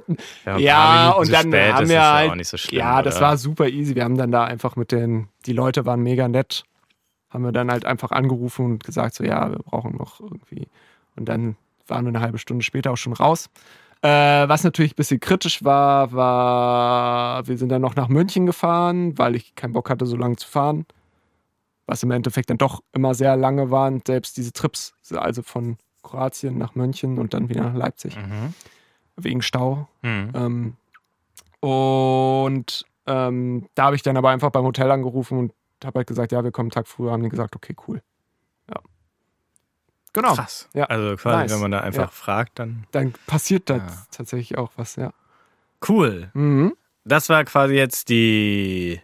[0.06, 0.22] Minuten.
[0.44, 2.78] Ja, Ja, Minuten und dann spät, haben wir halt- so schlimm.
[2.78, 3.26] ja, das oder?
[3.26, 3.94] war super easy.
[3.94, 6.64] Wir haben dann da einfach mit den, die Leute waren mega nett,
[7.30, 10.68] haben wir dann halt einfach angerufen und gesagt, so ja, wir brauchen noch irgendwie.
[11.16, 13.48] Und dann waren wir eine halbe Stunde später auch schon raus.
[14.04, 19.16] Äh, was natürlich ein bisschen kritisch war, war, wir sind dann noch nach München gefahren,
[19.16, 20.84] weil ich keinen Bock hatte, so lange zu fahren.
[21.86, 26.58] Was im Endeffekt dann doch immer sehr lange waren, selbst diese Trips, also von Kroatien
[26.58, 28.52] nach München und dann wieder nach Leipzig, Mhm.
[29.16, 29.88] wegen Stau.
[30.02, 30.32] Mhm.
[30.34, 30.76] Ähm,
[31.60, 35.52] und ähm, da habe ich dann aber einfach beim Hotel angerufen und
[35.82, 37.10] habe halt gesagt, ja, wir kommen einen Tag früher.
[37.12, 38.02] Haben die gesagt, okay, cool.
[40.14, 40.34] Genau.
[40.34, 40.68] Krass.
[40.72, 40.84] Ja.
[40.84, 41.52] Also quasi, Nice.
[41.52, 42.08] wenn man da einfach Ja.
[42.08, 42.86] fragt, dann.
[42.92, 43.86] Dann passiert da Ja.
[44.10, 45.12] tatsächlich auch was, ja.
[45.86, 46.30] Cool.
[46.32, 46.74] Mhm.
[47.04, 49.00] Das war quasi jetzt die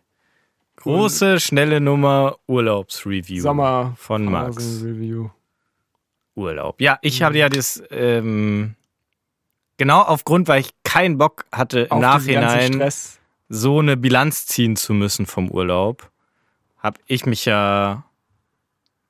[0.77, 4.81] große, schnelle Nummer Urlaubsreview Sommer von Max.
[4.83, 5.29] Review.
[6.35, 6.81] Urlaub.
[6.81, 6.99] Ja, Mhm.
[7.03, 8.77] ich habe ja das ähm,
[9.77, 12.91] genau aufgrund, weil ich keinen Bock hatte im Nachhinein
[13.49, 16.11] so eine Bilanz ziehen zu müssen vom Urlaub,
[16.79, 18.05] habe ich mich ja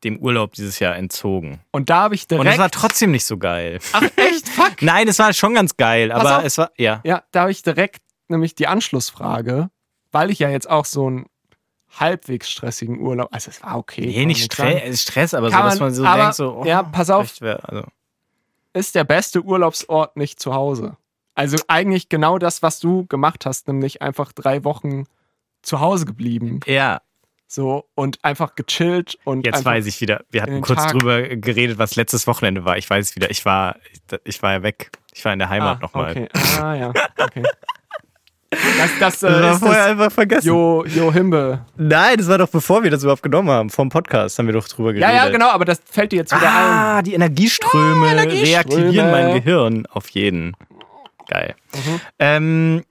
[0.05, 1.60] dem Urlaub dieses Jahr entzogen.
[1.72, 2.47] Und da habe ich direkt.
[2.47, 3.78] Und es war trotzdem nicht so geil.
[3.93, 4.48] Ach, echt?
[4.48, 4.81] Fuck.
[4.82, 6.44] Nein, es war schon ganz geil, Pass aber auf.
[6.44, 7.01] es war ja.
[7.05, 9.70] Ja, da habe ich direkt nämlich die Anschlussfrage,
[10.12, 11.27] weil ich ja jetzt auch so einen
[11.98, 13.28] halbwegs stressigen Urlaub.
[13.32, 14.06] Also, es war okay.
[14.06, 14.52] Nee, nicht.
[14.52, 17.40] Stress, Stress aber so, Kann dass man- so aber- denkt, so, oh, ja, pass auf.
[17.40, 17.85] wär- also,
[18.72, 20.97] ist der beste Urlaubsort nicht zu Hause.
[21.35, 25.05] Also eigentlich genau das, was du gemacht hast, nämlich einfach drei Wochen
[25.62, 26.60] zu Hause geblieben.
[26.66, 27.01] ja,
[27.52, 30.22] So und einfach gechillt und jetzt weiß ich wieder.
[30.31, 30.93] Wir hatten kurz Tag.
[30.93, 32.78] drüber geredet, was letztes Wochenende war.
[32.78, 33.28] Ich weiß es wieder.
[33.28, 33.74] Ich war,
[34.22, 34.93] ich war ja weg.
[35.12, 36.10] Ich war in der Heimat ah, nochmal.
[36.12, 36.28] Okay.
[36.62, 37.43] Ah ja, okay.
[38.51, 40.47] Das, das, äh, Das war ist vorher das einfach vergessen.
[40.47, 41.66] Jo, Jo Himbe.
[41.77, 43.68] Nein, das war doch bevor wir das überhaupt genommen haben.
[43.70, 45.24] Vom Podcast haben wir doch drüber Ja, geredet.
[45.24, 46.55] ja, genau, aber das fällt dir jetzt wieder ein.
[46.55, 48.47] Ah, die Energieströme, Ah, Energieströme.
[48.52, 49.86] reaktivieren mein Gehirn.
[49.86, 50.55] Auf jeden.
[51.27, 51.56] Geil.
[51.74, 52.01] Mhm.
[52.20, 52.85] Ähm,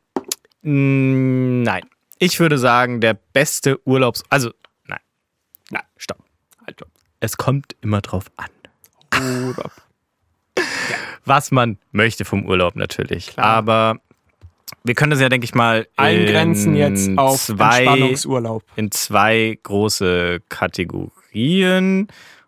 [0.63, 1.83] mh, nein.
[2.19, 4.23] Ich würde sagen, der beste Urlaubs...
[4.29, 4.51] Also,
[4.85, 4.99] nein.
[5.71, 6.19] Nein, stopp.
[6.65, 6.89] Halt, stopp.
[7.21, 8.49] Es kommt immer drauf an.
[9.45, 9.71] Urlaub.
[11.25, 13.27] Was man möchte vom Urlaub natürlich.
[13.27, 13.45] Klar.
[13.45, 13.99] Aber
[14.83, 18.63] wir können das ja, denke ich mal, Eingrenzen in jetzt auf zwei, Entspannungsurlaub.
[18.75, 22.07] in zwei große Kategorien.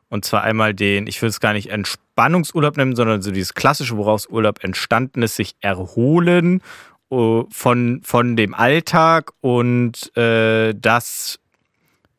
[0.10, 3.96] Und zwar einmal den, ich würde es gar nicht Entspannungsurlaub nennen, sondern so dieses klassische,
[3.96, 6.62] woraus Urlaub entstanden ist, sich erholen
[7.12, 11.40] von, von dem Alltag und äh, das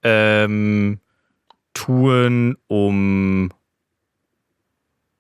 [0.03, 1.01] ähm,
[1.73, 3.51] tun, um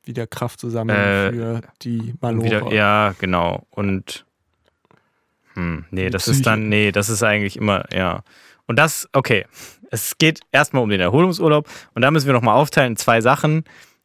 [0.05, 2.71] Wieder Kraft zu sammeln Äh, für die Malora.
[2.73, 3.67] ja, genau.
[3.71, 4.27] Und
[5.55, 6.45] hm, nee, Die das ist Psyche.
[6.45, 8.25] dann, nee, das ist eigentlich immer, ja.
[8.67, 9.47] Und das, okay.
[9.91, 13.65] Es geht erstmal um den Erholungsurlaub und da müssen wir nochmal aufteilen in zwei Sachen.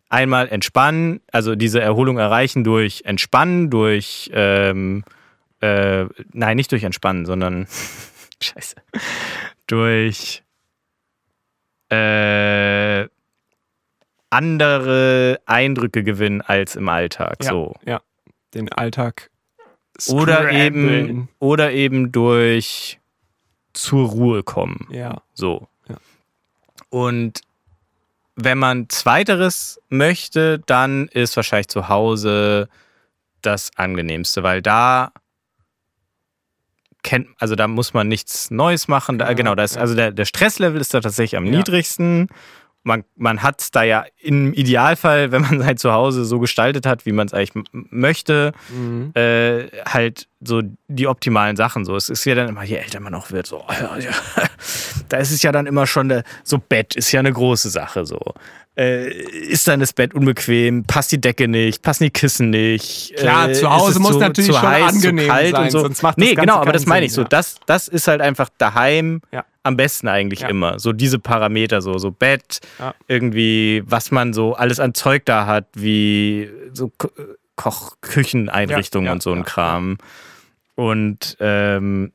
[0.09, 5.03] Einmal entspannen, also diese Erholung erreichen durch Entspannen, durch, ähm,
[5.61, 7.67] äh, nein, nicht durch Entspannen, sondern,
[8.41, 8.75] scheiße,
[9.67, 10.43] durch,
[11.89, 13.07] äh,
[14.29, 17.37] andere Eindrücke gewinnen als im Alltag.
[17.43, 17.49] Ja.
[17.49, 17.75] So.
[18.53, 19.29] Den Alltag.
[20.09, 20.59] Oder scramblen.
[20.59, 22.99] eben, oder eben durch
[23.73, 24.87] zur Ruhe kommen.
[24.91, 25.21] Ja.
[25.33, 25.67] So.
[25.87, 25.97] Ja.
[26.89, 27.41] Und
[28.35, 32.69] wenn man zweiteres möchte, dann ist wahrscheinlich zu Hause
[33.41, 35.11] das angenehmste, weil da
[37.03, 39.17] kennt, also da muss man nichts Neues machen.
[39.19, 41.57] Da, genau, da ist, also der, der Stresslevel ist da tatsächlich am Ja.
[41.57, 42.27] niedrigsten.
[42.83, 47.05] Man, man hat es da ja im Idealfall, wenn man sein Zuhause so gestaltet hat,
[47.05, 49.11] wie man es eigentlich möchte, Mhm.
[49.13, 51.83] äh, halt so die optimalen Sachen.
[51.83, 54.11] So, es ist ja dann immer, je älter man auch wird, so, ja, ja,
[55.09, 58.05] da ist es ja dann immer schon, so Bett ist ja eine große Sache.
[58.05, 58.19] So,
[58.77, 63.15] äh, ist dann das Bett unbequem, passt die Decke nicht, passen die Kissen nicht.
[63.17, 65.71] Klar, äh, zu Hause muss zu, natürlich zu schon heiß, angenehm zu kalt sein, und
[65.71, 65.79] so.
[65.79, 67.21] sonst macht das nee, Ganze genau, aber das meine ich so.
[67.21, 67.27] ja.
[67.27, 69.45] Das, das ist halt einfach daheim Ja.
[69.63, 70.49] am besten eigentlich Ja.
[70.49, 70.77] immer.
[70.79, 72.59] So diese Parameter, so, so Bett,
[73.07, 77.09] irgendwie, was man so alles an Zeug da hat, wie so Ko-
[77.55, 79.97] Koch, Kücheneinrichtungen und so ein Kram.
[80.75, 82.11] Und ähm,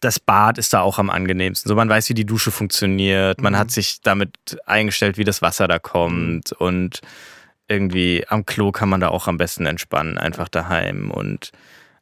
[0.00, 1.68] das Bad ist da auch am angenehmsten.
[1.68, 3.40] So, man weiß, wie die Dusche funktioniert.
[3.40, 6.52] Man hat sich damit eingestellt, wie das Wasser da kommt.
[6.52, 7.00] Und
[7.66, 11.10] irgendwie am Klo kann man da auch am besten entspannen, einfach daheim.
[11.10, 11.52] Und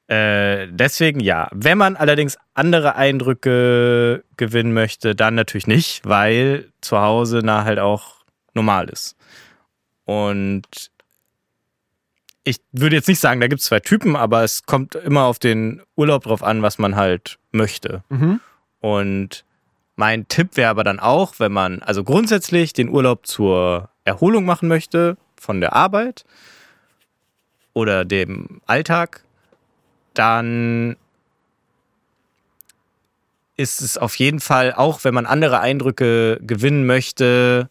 [0.08, 1.48] äh, deswegen ja.
[1.52, 7.78] Wenn man allerdings andere Eindrücke gewinnen möchte, dann natürlich nicht, weil zu Hause na halt
[7.78, 8.16] auch
[8.54, 9.16] normal ist.
[10.04, 10.90] Und
[12.46, 15.40] ich würde jetzt nicht sagen, da gibt es zwei Typen, aber es kommt immer auf
[15.40, 18.04] den Urlaub drauf an, was man halt möchte.
[18.08, 18.40] Mhm.
[18.80, 19.44] Und
[19.96, 24.68] mein Tipp wäre aber dann auch, wenn man also grundsätzlich den Urlaub zur Erholung machen
[24.68, 26.24] möchte von der Arbeit
[27.72, 29.24] oder dem Alltag,
[30.14, 30.94] dann
[33.56, 37.70] ist es auf jeden Fall, auch wenn man andere Eindrücke gewinnen möchte,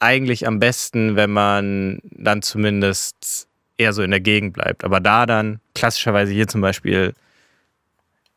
[0.00, 4.84] eigentlich am besten, wenn man dann zumindest eher so in der Gegend bleibt.
[4.84, 7.14] Aber da dann klassischerweise hier zum Beispiel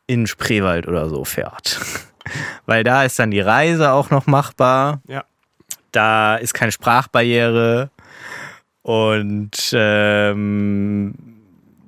[0.07, 1.79] in Spreewald oder so fährt.
[2.65, 5.01] Weil da ist dann die Reise auch noch machbar.
[5.07, 5.23] Ja.
[5.91, 7.89] Da ist keine Sprachbarriere.
[8.81, 11.13] Und ähm,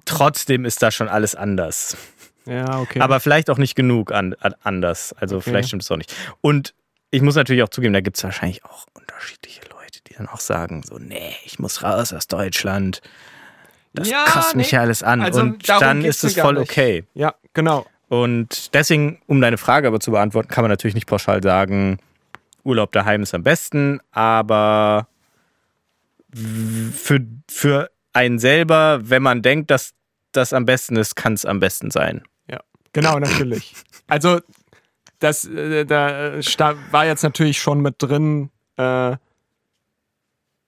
[0.05, 1.97] trotzdem ist da schon alles anders.
[2.45, 2.99] Ja, okay.
[2.99, 5.13] Aber vielleicht auch nicht genug an, an, anders.
[5.13, 5.49] Also Okay.
[5.49, 6.13] vielleicht stimmt es auch nicht.
[6.41, 6.73] Und
[7.11, 10.39] ich muss natürlich auch zugeben, da gibt es wahrscheinlich auch unterschiedliche Leute, die dann auch
[10.39, 13.01] sagen, so, nee, ich muss raus aus Deutschland.
[13.99, 14.75] Das Ja, mich nee.
[14.77, 15.21] ja alles an.
[15.21, 16.69] Also und dann ist es voll nicht.
[16.69, 17.05] okay.
[17.13, 17.85] ja, genau.
[18.07, 21.99] Und deswegen, um deine Frage aber zu beantworten, kann man natürlich nicht pauschal sagen,
[22.63, 25.07] Urlaub daheim ist am besten, aber
[26.93, 27.19] für,
[27.49, 29.93] für einen selber, wenn man denkt, dass
[30.31, 32.23] das am besten ist, kann es am besten sein.
[32.49, 32.59] Ja,
[32.93, 33.73] genau, natürlich.
[34.07, 34.41] Also,
[35.19, 36.33] das äh, da
[36.91, 39.15] war jetzt natürlich schon mit drin, äh,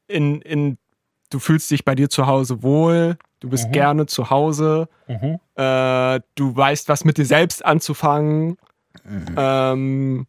[0.07, 0.77] in, in,
[1.31, 4.87] du fühlst dich bei dir zu Hause wohl, du bist gerne zu Hause,
[5.55, 8.57] äh, du weißt, was mit dir selbst anzufangen.
[9.37, 10.27] Ähm,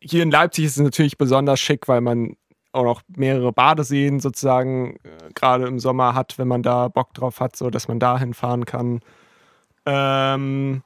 [0.00, 2.36] hier in Leipzig ist es natürlich besonders schick, weil man
[2.72, 7.40] auch noch mehrere Badeseen sozusagen äh, gerade im Sommer hat, wenn man da Bock drauf
[7.40, 9.00] hat, so dass man da hinfahren kann.
[9.86, 10.82] Ähm,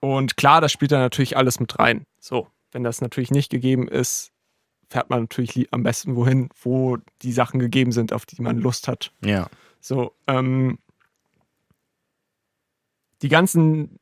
[0.00, 2.04] und klar, das spielt da natürlich alles mit rein.
[2.20, 4.30] So, wenn das natürlich nicht gegeben ist,
[4.90, 8.58] fährt man natürlich li- am besten wohin, wo die Sachen gegeben sind, auf die man
[8.58, 9.12] Lust hat.
[9.24, 9.48] Ja.
[9.80, 10.78] So, ähm,
[13.22, 13.98] die ganzen,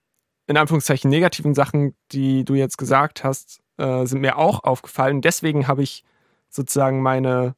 [0.47, 5.21] in Anführungszeichen, negativen Sachen, die du jetzt gesagt hast, äh, sind mir auch aufgefallen.
[5.21, 6.05] Deswegen habe ich
[6.49, 7.55] sozusagen meine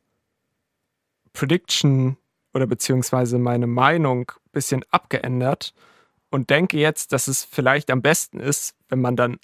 [1.33, 2.17] Prediction
[2.53, 5.75] oder beziehungsweise meine Meinung ein bisschen abgeändert
[6.31, 9.39] und denke jetzt, dass es vielleicht am besten ist, wenn man dann,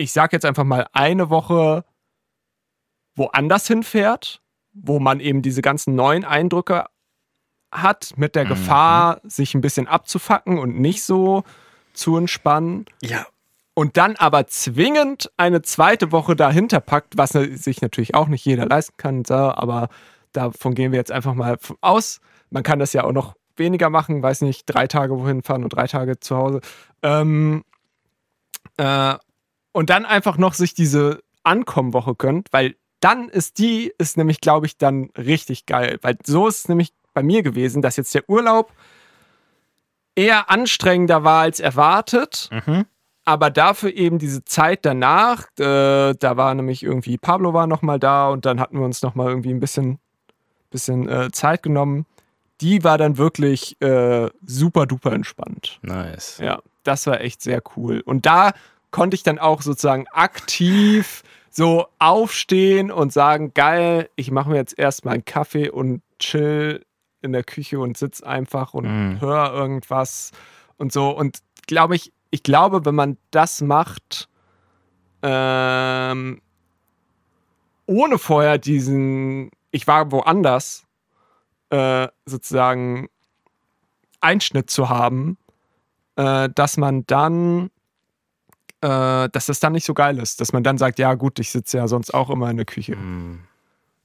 [0.00, 1.84] ich sage jetzt einfach mal, eine Woche
[3.16, 4.40] woanders hinfährt,
[4.72, 6.86] wo man eben diese ganzen neuen Eindrücke
[7.70, 11.44] hat, mit der Gefahr, sich ein bisschen abzufacken und nicht so
[11.92, 12.86] zu entspannen.
[13.02, 13.26] Ja.
[13.74, 18.66] Und dann aber zwingend eine zweite Woche dahinter packt, was sich natürlich auch nicht jeder
[18.66, 19.88] leisten kann, aber
[20.32, 22.20] davon gehen wir jetzt einfach mal aus.
[22.48, 25.70] Man kann das ja auch noch weniger machen, weiß nicht, drei Tage wohin fahren und
[25.70, 26.60] drei Tage zu Hause.
[27.02, 27.64] Ähm,
[28.78, 29.14] äh,
[29.72, 34.66] und dann einfach noch sich diese Ankommenwoche gönnt, weil dann ist die, ist nämlich, glaube
[34.66, 35.98] ich, dann richtig geil.
[36.02, 38.72] Weil so ist es nämlich bei mir gewesen, dass jetzt der Urlaub
[40.14, 42.50] eher anstrengender war als erwartet
[43.30, 48.00] aber dafür eben diese Zeit danach, äh, da war nämlich irgendwie Pablo war noch mal
[48.00, 49.98] da und dann hatten wir uns noch mal irgendwie ein bisschen,
[50.70, 52.06] bisschen äh, Zeit genommen.
[52.60, 55.78] Die war dann wirklich äh, super duper entspannt.
[55.82, 56.38] Nice.
[56.42, 58.00] Ja, das war echt sehr cool.
[58.04, 58.50] Und da
[58.90, 64.78] konnte ich dann auch sozusagen aktiv so aufstehen und sagen, geil, ich mache mir jetzt
[64.78, 66.84] erstmal einen Kaffee und chill
[67.22, 69.20] in der Küche und sitz einfach und Mhm.
[69.20, 70.30] höre irgendwas
[70.76, 71.10] und so.
[71.10, 74.28] Und glaube ich, ich glaube, wenn man das macht,
[75.22, 76.40] ähm,
[77.86, 80.84] ohne vorher diesen, ich war woanders,
[81.70, 83.08] äh, sozusagen
[84.20, 85.36] Einschnitt zu haben,
[86.16, 87.70] äh, dass man dann,
[88.82, 91.50] äh, dass das dann nicht so geil ist, dass man dann sagt, ja gut, ich
[91.50, 92.96] sitze ja sonst auch immer in der Küche.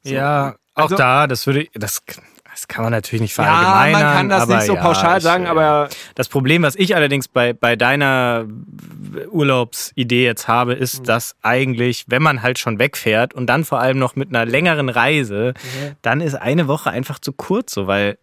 [0.04, 0.14] So.
[0.14, 2.04] Ja, auch Also- da, das würde ich, das,
[2.52, 4.02] das kann man natürlich nicht Ja, verallgemeinern.
[4.04, 6.76] man kann das aber nicht so ja, pauschal ich, sagen, äh, aber Das Problem, was
[6.76, 8.46] ich allerdings bei, bei deiner
[9.32, 11.04] Urlaubsidee jetzt habe, ist, Mhm.
[11.06, 14.90] dass eigentlich, wenn man halt schon wegfährt und dann vor allem noch mit einer längeren
[14.90, 15.54] Reise,
[16.02, 18.18] dann ist eine Woche einfach zu kurz, so weil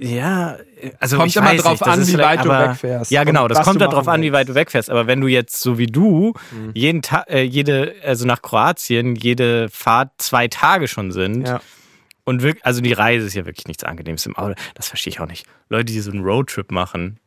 [0.00, 0.56] ja,
[1.00, 3.48] also Kommt ich immer weiß drauf nicht, das an, wie weit du wegfährst Ja, genau,
[3.48, 4.90] das kommt darauf an, wie weit du wegfährst.
[4.90, 6.70] Aber wenn du jetzt so wie du Mhm.
[6.74, 11.60] jeden Tag, äh, jede, also nach Kroatien, jede Fahrt zwei Tage schon sind, ja.
[12.28, 14.52] Und wirklich, also die Reise ist ja wirklich nichts Angenehmes im Auto.
[14.74, 15.46] Das verstehe ich auch nicht.
[15.70, 17.18] Leute, die so einen Roadtrip machen.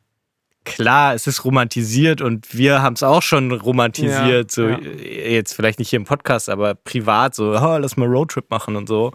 [0.64, 4.56] Klar, es ist romantisiert und wir haben es auch schon romantisiert.
[4.56, 4.78] Ja, so ja.
[4.78, 8.88] jetzt vielleicht nicht hier im Podcast, aber privat so, oh, lass mal Roadtrip machen und
[8.88, 9.12] so.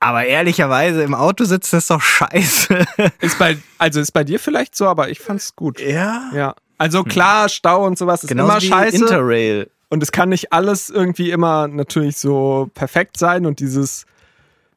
[0.00, 2.86] Aber ehrlicherweise im Auto sitzen ist doch scheiße.
[3.20, 5.80] Ist bei, also ist bei dir vielleicht so, aber ich fand's gut.
[5.80, 6.30] Ja.
[6.32, 6.54] Ja.
[6.78, 8.96] Also klar, Stau und sowas ist Genauso immer scheiße.
[8.96, 9.70] Interrail.
[9.88, 14.04] Und es kann nicht alles irgendwie immer natürlich so perfekt sein und dieses,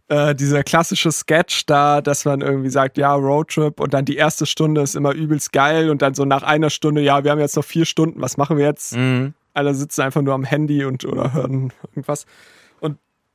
[0.07, 4.47] äh, dieser klassische Sketch da, dass man irgendwie sagt, ja, Roadtrip und dann die erste
[4.47, 7.55] Stunde ist immer übelst geil und dann so nach einer Stunde, ja, wir haben jetzt
[7.55, 8.95] noch vier Stunden, was machen wir jetzt?
[8.95, 9.33] Mhm.
[9.53, 12.25] Alle sitzen einfach nur am Handy und oder hören irgendwas.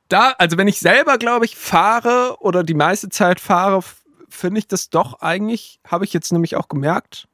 [0.09, 3.81] Da, also wenn ich selber, glaube ich, fahre oder die meiste Zeit fahre,
[4.29, 7.27] finde ich das doch eigentlich, habe ich jetzt nämlich auch gemerkt,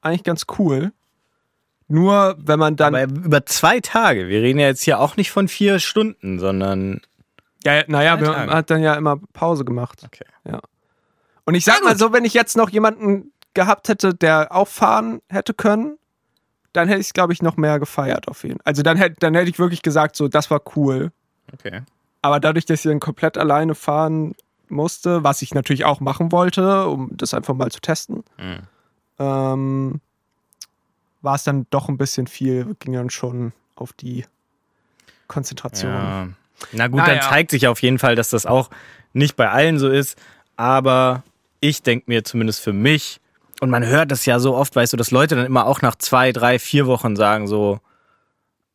[0.00, 0.92] eigentlich ganz cool.
[1.88, 2.94] Nur wenn man dann.
[2.94, 4.28] Aber über zwei Tage.
[4.28, 7.00] Wir reden ja jetzt hier auch nicht von vier Stunden, sondern.
[7.64, 8.52] Ja, naja, man Tage.
[8.52, 10.02] hat dann ja immer Pause gemacht.
[10.04, 10.24] Okay.
[11.48, 15.22] Und ich sag mal so, wenn ich jetzt noch jemanden gehabt hätte, der auch fahren
[15.30, 15.96] hätte können,
[16.74, 18.66] dann hätte ich es, glaube ich, noch mehr gefeiert auf jeden Fall.
[18.66, 21.10] Also dann hätte, dann hätte ich wirklich gesagt, so, das war cool.
[21.54, 21.80] Okay.
[22.28, 24.34] Aber dadurch, dass ich dann komplett alleine fahren
[24.68, 28.58] musste, was ich natürlich auch machen wollte, um das einfach mal zu testen, Mhm.
[29.18, 30.00] ähm,
[31.22, 34.26] war es dann doch ein bisschen viel, ging dann schon auf die
[35.26, 35.92] Konzentration.
[35.92, 36.28] Ja.
[36.72, 37.14] Na gut, Naja.
[37.14, 38.70] dann zeigt sich auf jeden Fall, dass das auch
[39.12, 40.18] nicht bei allen so ist.
[40.56, 41.22] Aber
[41.60, 43.20] ich denke mir zumindest für mich,
[43.60, 45.96] und man hört das ja so oft, weißt du, dass Leute dann immer auch nach
[45.96, 47.80] zwei, drei, vier Wochen sagen, so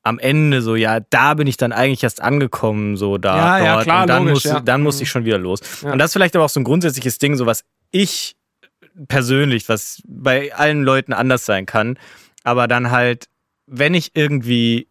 [0.05, 3.73] am Ende so, ja, da bin ich dann eigentlich erst angekommen, so da, Ja, ja,
[3.75, 3.83] dort.
[3.85, 4.59] klar, und dann, logisch, musste, ja.
[4.59, 5.03] dann musste Mhm.
[5.03, 5.59] ich schon wieder los.
[5.81, 5.91] Ja.
[5.93, 8.35] Und das ist vielleicht aber auch so ein grundsätzliches Ding, so was ich
[9.07, 11.97] persönlich, was bei allen Leuten anders sein kann,
[12.43, 13.27] aber dann halt,
[13.65, 14.87] wenn ich irgendwie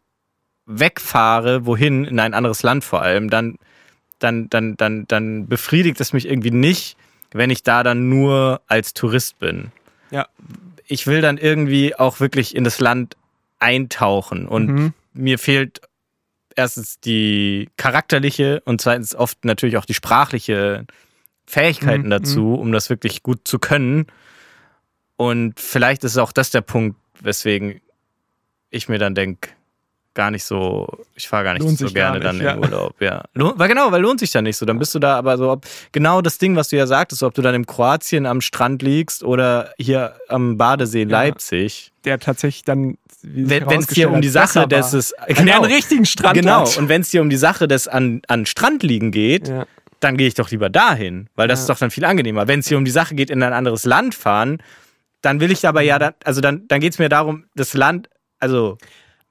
[0.66, 3.56] wegfahre, wohin, in ein anderes Land vor allem, dann,
[4.18, 6.96] dann, dann, dann, dann befriedigt es mich irgendwie nicht,
[7.32, 9.72] wenn ich da dann nur als Tourist bin.
[10.10, 10.26] Ja.
[10.86, 13.16] Ich will dann irgendwie auch wirklich in das Land
[13.58, 14.94] eintauchen und Mhm.
[15.12, 15.80] Mir fehlt
[16.56, 20.86] erstens die charakterliche und zweitens oft natürlich auch die sprachliche
[21.46, 24.06] Fähigkeiten Mhm, dazu, um das wirklich gut zu können.
[25.16, 27.80] Und vielleicht ist auch das der Punkt, weswegen
[28.70, 29.50] ich mir dann denke,
[30.14, 32.58] gar nicht so, ich fahre gar nicht Lohnt so gerne dann nicht, in ja.
[32.58, 33.22] Urlaub, ja.
[33.34, 34.66] Lohnt, weil genau, weil lohnt sich dann nicht so.
[34.66, 37.34] Dann bist du da aber so, ob, genau das Ding, was du ja sagtest, ob
[37.34, 41.92] du dann in Kroatien am Strand liegst oder hier am Badesee Leipzig.
[42.04, 46.34] Der tatsächlich dann, Wenn es dir um die Sache des, Wenn er einen richtigen Strand
[46.34, 46.62] genau.
[46.66, 46.76] hat.
[46.76, 49.66] Und wenn es dir um die Sache des an, an Strand liegen geht, Ja.
[50.00, 51.62] dann gehe ich doch lieber dahin, weil das Ja.
[51.62, 52.48] ist doch dann viel angenehmer.
[52.48, 54.58] Wenn es hier um die Sache geht, in ein anderes Land fahren,
[55.22, 58.10] dann will ich aber ja, dann, also dann, dann geht es mir darum, das Land,
[58.40, 58.76] also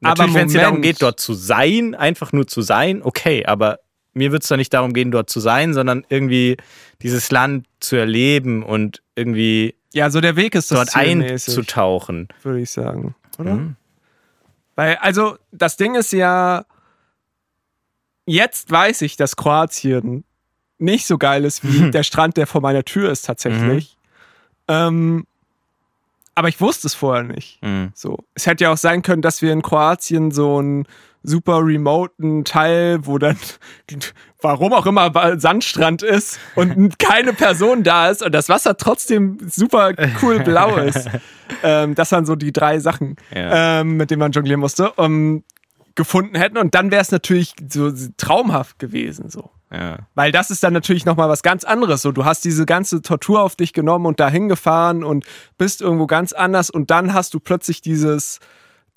[0.01, 3.79] natürlich, wenn es dir darum geht, dort zu sein, einfach nur zu sein, okay, aber
[4.13, 6.57] mir wird es doch nicht darum gehen, dort zu sein, sondern irgendwie
[7.01, 12.27] dieses Land zu erleben und irgendwie Ja, so der Weg ist das dort einzutauchen.
[12.43, 13.15] würde ich sagen.
[13.37, 13.55] Oder?
[13.55, 13.75] Mhm.
[14.75, 16.65] Weil, also, das Ding ist ja,
[18.25, 20.23] jetzt weiß ich, dass Kroatien
[20.77, 23.97] nicht so geil ist wie der Strand, der vor meiner Tür ist, tatsächlich.
[24.67, 25.25] Ähm,
[26.41, 27.59] aber ich wusste es vorher nicht.
[27.61, 27.91] Mhm.
[27.93, 28.17] So.
[28.33, 30.87] Es hätte ja auch sein können, dass wir in Kroatien so einen
[31.23, 33.37] super remoten Teil, wo dann,
[34.41, 39.93] warum auch immer, Sandstrand ist und keine Person da ist und das Wasser trotzdem super
[40.23, 41.07] cool blau ist.
[41.61, 43.81] ähm, das waren so die drei Sachen, Ja.
[43.81, 45.43] ähm, mit denen man jonglieren musste, um,
[45.93, 46.57] gefunden hätten.
[46.57, 49.29] Und dann wäre es natürlich so traumhaft gewesen.
[49.29, 49.51] So.
[49.71, 49.99] Ja.
[50.15, 52.01] Weil das ist dann natürlich nochmal was ganz anderes.
[52.01, 55.25] So, du hast diese ganze Tortur auf dich genommen und dahin gefahren und
[55.57, 58.39] bist irgendwo ganz anders und dann hast du plötzlich dieses,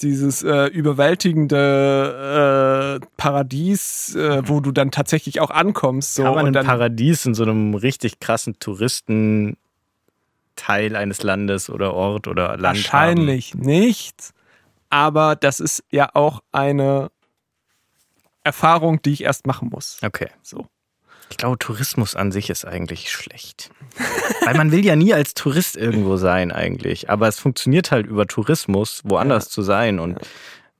[0.00, 6.16] dieses äh, überwältigende äh, Paradies, äh, wo du dann tatsächlich auch ankommst.
[6.16, 9.56] So, Kann man und ein Paradies in so einem richtig krassen Touristenteil
[10.96, 14.34] eines Landes oder Ort oder Land wahrscheinlich nicht.
[14.90, 17.12] Aber das ist ja auch eine
[18.44, 19.98] Erfahrung, die ich erst machen muss.
[20.02, 20.28] Okay.
[20.42, 20.66] So.
[21.30, 23.70] Ich glaube, Tourismus an sich ist eigentlich schlecht.
[24.44, 27.10] Weil man will ja nie als Tourist irgendwo sein eigentlich.
[27.10, 29.98] Aber es funktioniert halt über Tourismus, woanders zu sein.
[29.98, 30.18] Und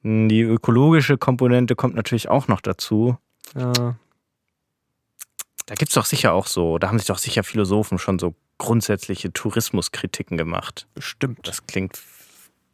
[0.03, 3.17] die ökologische Komponente kommt natürlich auch noch dazu.
[3.57, 3.97] Ja.
[5.67, 8.35] Da gibt es doch sicher auch so, da haben sich doch sicher Philosophen schon so
[8.59, 10.87] grundsätzliche Tourismuskritiken gemacht.
[10.95, 11.49] Bestimmt.
[11.49, 11.99] Das klingt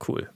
[0.09, 0.29] cool.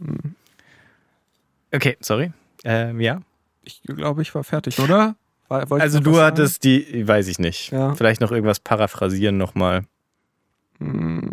[1.72, 2.32] Okay, sorry.
[2.62, 3.20] Ähm, ja.
[3.64, 5.16] Ich glaube, ich war fertig, oder?
[5.48, 6.26] War, Also du was sagen?
[6.26, 7.70] hattest die, weiß ich nicht.
[7.70, 7.94] Ja.
[7.94, 9.84] Vielleicht noch irgendwas paraphrasieren nochmal.
[10.78, 11.32] Hm.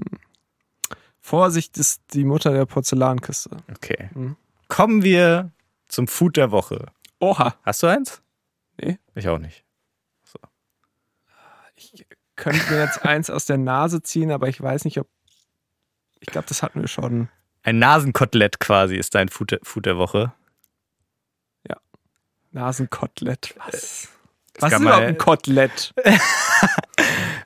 [1.19, 3.57] Vorsicht ist die Mutter der Porzellankiste.
[3.69, 4.09] Okay.
[4.13, 4.35] Mhm.
[4.67, 5.51] Kommen wir
[5.87, 6.87] zum Food der Woche.
[7.19, 7.55] Oha.
[7.63, 8.21] Hast du eins?
[8.81, 8.97] Nee.
[9.15, 9.63] Ich auch nicht.
[11.75, 12.05] Ich
[12.35, 15.07] könnte mir jetzt eins aus der Nase ziehen, aber ich weiß nicht, ob.
[16.19, 17.29] Ich glaube, das hatten wir schon.
[17.63, 20.33] Ein Nasenkotelett quasi ist dein Food, Food der Woche.
[22.51, 23.55] Nasenkotelett.
[23.57, 23.73] Was?
[23.73, 24.09] Es
[24.59, 25.93] Was gab ist überhaupt ein Kotelett?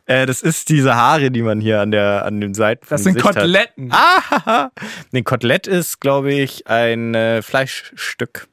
[0.08, 3.16] Äh, das ist diese Haare, die man hier an, der, an den Seiten Das sind
[3.16, 3.92] Gesicht Koteletten.
[3.92, 4.46] Hat.
[4.46, 4.72] Ah,
[5.12, 8.48] nee, Kotelett ist, glaube ich, ein äh, Fleischstück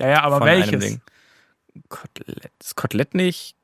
[0.00, 0.98] Ja, ja, aber welches?
[1.88, 2.50] Kotelett.
[2.60, 3.54] Ist Kotelett nicht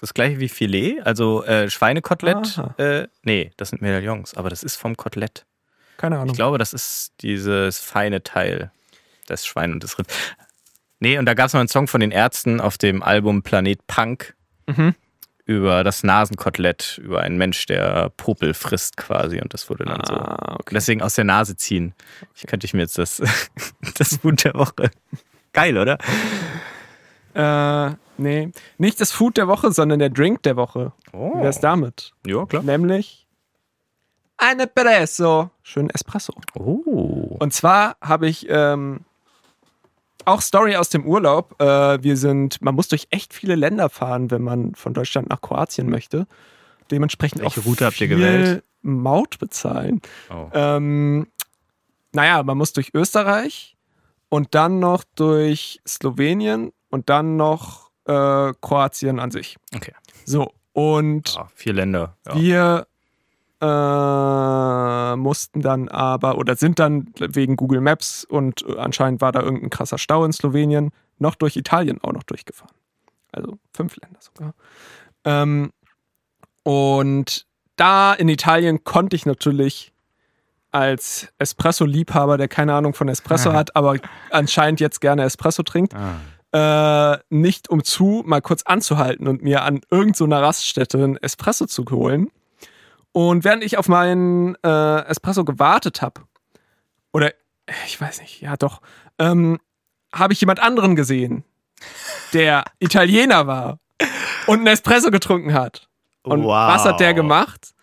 [0.00, 1.00] das gleiche wie Filet?
[1.02, 2.58] Also äh, Schweinekotelett?
[2.78, 5.44] Äh, nee, das sind Medaillons, aber das ist vom Kotelett.
[5.98, 6.28] Keine Ahnung.
[6.30, 8.70] Ich glaube, das ist dieses feine Teil
[9.28, 10.08] des Schwein und des Rind.
[11.00, 13.86] Nee, und da gab es noch einen Song von den Ärzten auf dem Album Planet
[13.86, 14.34] Punk
[14.66, 14.94] Mhm.
[15.46, 20.14] über das Nasenkotelett, über einen Mensch, der Popel frisst quasi und das wurde dann so.
[20.14, 20.74] Ah, okay.
[20.74, 21.94] Deswegen aus der Nase ziehen.
[22.34, 23.22] Ich könnte ich mir jetzt das,
[23.98, 24.90] das Food der Woche.
[25.52, 25.98] Geil, oder?
[27.34, 28.50] Äh, nee.
[28.78, 30.92] Nicht das Food der Woche, sondern der Drink der Woche.
[31.12, 31.38] Oh.
[31.38, 32.12] Wie wär's damit?
[32.26, 32.62] Ja, klar.
[32.62, 33.26] Nämlich
[34.36, 35.50] ein Espresso.
[35.62, 36.34] Schön Espresso.
[36.54, 37.36] Oh.
[37.40, 39.00] Und zwar habe ich ähm,
[40.28, 41.60] auch Story aus dem Urlaub.
[41.60, 45.40] Äh, wir sind, man muss durch echt viele Länder fahren, wenn man von Deutschland nach
[45.40, 46.26] Kroatien möchte.
[46.90, 48.64] Dementsprechend Welche auch Route habt ihr viel gewählt?
[48.82, 50.00] Maut bezahlen.
[50.30, 50.48] oh.
[50.52, 51.26] Ähm,
[52.12, 53.76] naja, man muss durch Österreich
[54.28, 59.56] und dann noch durch Slowenien und dann noch äh, Kroatien an sich.
[59.74, 59.92] Okay.
[60.24, 62.16] So, und Ja, vier Länder.
[62.26, 62.34] Ja.
[62.36, 62.86] wir
[63.60, 69.40] äh, mussten dann aber oder sind dann wegen Google Maps und äh, anscheinend war da
[69.40, 72.74] irgendein krasser Stau in Slowenien noch durch Italien auch noch durchgefahren.
[73.32, 74.54] Also fünf Länder sogar.
[75.24, 75.72] Ähm,
[76.62, 79.92] und da in Italien konnte ich natürlich
[80.70, 83.96] als Espresso-Liebhaber, der keine Ahnung von Espresso hat, aber
[84.30, 87.14] anscheinend jetzt gerne Espresso trinkt, Ah.
[87.14, 91.66] äh, nicht um zu mal kurz anzuhalten und mir an irgendeiner so Raststätte einen Espresso
[91.66, 92.30] zu holen.
[93.18, 96.20] Und während ich auf meinen äh, Espresso gewartet habe,
[97.12, 97.32] oder
[97.84, 98.80] ich weiß nicht, ja doch,
[99.18, 99.58] ähm,
[100.12, 101.42] habe ich jemand anderen gesehen,
[102.32, 103.80] der Italiener war
[104.46, 105.88] und einen Espresso getrunken hat.
[106.22, 106.68] Und Wow.
[106.72, 107.74] was hat der gemacht?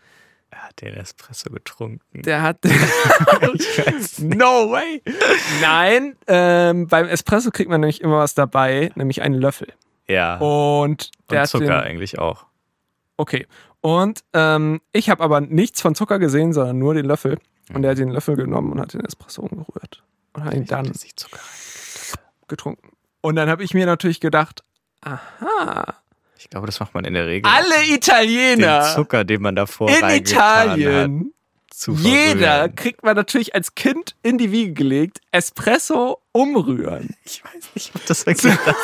[0.51, 2.21] Er hat den Espresso getrunken.
[2.21, 2.59] Der hat.
[4.19, 5.03] no way!
[5.59, 9.67] Nein, ähm, beim Espresso kriegt man nämlich immer was dabei, nämlich einen Löffel.
[10.07, 10.37] Ja.
[10.37, 12.45] Und der und hat Zucker den, eigentlich auch.
[13.17, 13.47] Okay.
[13.85, 17.37] Und ähm, ich habe aber nichts von Zucker gesehen, sondern nur den Löffel.
[17.71, 20.01] Und er hat den Löffel genommen und hat den Espresso umgerührt.
[20.33, 20.91] Und hat ihn dann
[22.47, 22.89] getrunken.
[23.21, 24.63] Und dann habe ich mir natürlich gedacht,
[25.01, 25.97] aha,
[26.39, 27.47] Ich glaube, das macht man in der Regel.
[27.47, 31.31] alle den Italiener Zucker, den man davor in Italien,
[31.69, 37.15] hat, jeder kriegt man natürlich als Kind in die Wiege gelegt, Espresso umrühren.
[37.23, 38.75] Ich weiß nicht, ob das wirklich das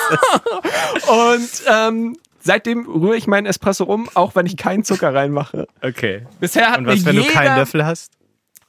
[0.93, 1.09] ist.
[1.09, 5.67] Und ähm, seitdem rühre ich meinen Espresso um, auch wenn ich keinen Zucker reinmache.
[5.81, 6.25] Okay.
[6.39, 8.13] Bisher hat Und was, mir wenn jeder, du keinen Löffel hast?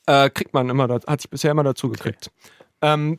[0.07, 2.31] Äh, kriegt man immer, hat sich bisher immer dazu gekriegt.
[2.81, 3.19] Ähm,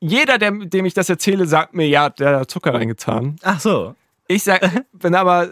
[0.00, 3.36] jeder, der, dem ich das erzähle, sagt mir, ja, der hat Zucker reingetan.
[3.42, 3.94] Ach so.
[4.28, 4.60] Ich sag,
[4.92, 5.50] bin aber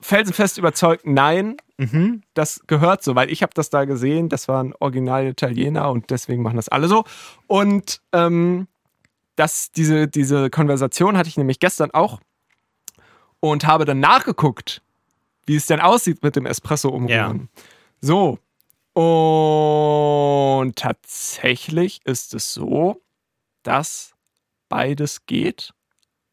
[0.00, 2.22] felsenfest überzeugt, nein, Mhm.
[2.34, 6.42] das gehört so, weil ich habe das da gesehen, das waren original Italiener und deswegen
[6.42, 7.04] machen das alle so.
[7.48, 8.68] Und ähm,
[9.36, 12.20] das, diese, diese Konversation hatte ich nämlich gestern auch
[13.40, 14.82] und habe dann nachgeguckt,
[15.46, 17.48] wie es denn aussieht mit dem Espresso umrühren.
[18.00, 18.38] So.
[18.94, 23.00] Und tatsächlich ist es so,
[23.62, 24.12] dass
[24.68, 25.72] beides geht.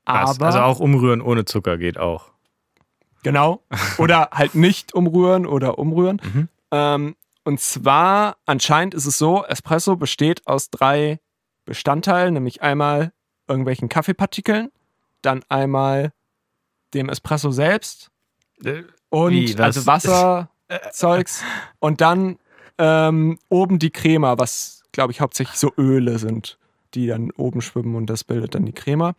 [0.06, 2.32] Aber also auch umrühren ohne Zucker geht auch.
[3.24, 3.64] Genau.
[3.98, 6.22] Oder halt nicht umrühren oder umrühren.
[6.24, 6.50] Mhm.
[6.72, 11.20] Ähm, und zwar, anscheinend ist es so, Espresso besteht aus drei
[11.70, 13.14] Bestandteilen, nämlich einmal
[13.48, 14.72] irgendwelchen Kaffeepartikeln,
[15.22, 16.12] dann einmal
[16.96, 18.10] dem Espresso selbst
[19.10, 21.44] und Wie, also Wasserzeugs
[21.78, 22.40] und dann
[22.80, 26.58] ähm, oben die Crema, was glaube ich hauptsächlich so Öle sind,
[26.96, 29.14] die dann oben schwimmen und das bildet dann die Crema.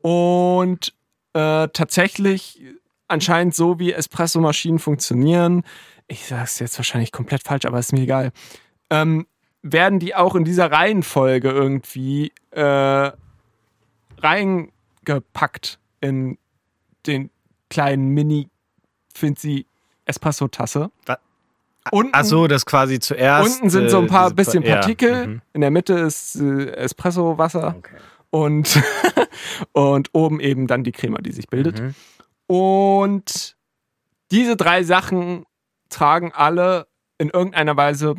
[0.00, 0.94] Und
[1.34, 2.62] äh, tatsächlich
[3.06, 5.62] anscheinend so, wie Espresso-Maschinen funktionieren,
[6.08, 8.32] ich sage es jetzt wahrscheinlich komplett falsch, aber ist mir egal,
[8.88, 9.26] ähm,
[9.62, 13.12] werden die auch in dieser Reihenfolge irgendwie äh,
[14.18, 16.38] reingepackt in
[17.06, 17.30] den
[17.70, 18.48] kleinen mini
[19.14, 19.66] finzi
[20.04, 20.90] Espresso-Tasse.
[21.06, 21.18] Wa-
[21.90, 23.56] Unten, Ach so, das quasi zuerst.
[23.56, 25.42] unten sind so ein äh, paar diese- bisschen ja, Partikel, mhm.
[25.52, 27.96] in der Mitte ist äh, Espresso-Wasser Okay.
[28.30, 28.80] und,
[29.72, 31.80] und oben eben dann die Crema, die sich bildet.
[31.80, 31.94] Mhm.
[32.46, 33.56] Und
[34.30, 35.44] diese drei Sachen
[35.88, 36.86] tragen alle
[37.18, 38.14] in irgendeiner Weise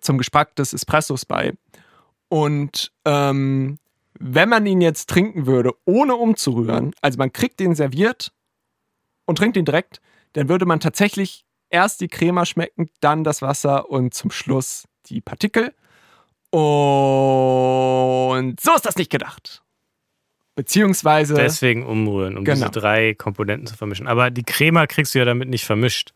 [0.00, 1.54] zum Geschmack des Espressos bei.
[2.28, 3.78] Und ähm,
[4.18, 8.32] Wenn man ihn jetzt trinken würde, ohne umzurühren, also man kriegt den serviert
[9.26, 10.00] und trinkt ihn direkt,
[10.34, 15.20] dann würde man tatsächlich erst die Crema schmecken, dann das Wasser und zum Schluss die
[15.20, 15.74] Partikel.
[16.50, 16.60] Und
[18.60, 19.62] so ist das nicht gedacht.
[20.54, 21.34] Beziehungsweise.
[21.34, 22.68] Deswegen umrühren, um Genau.
[22.68, 24.06] diese drei Komponenten zu vermischen.
[24.06, 26.14] Aber die Crema kriegst du ja damit nicht vermischt.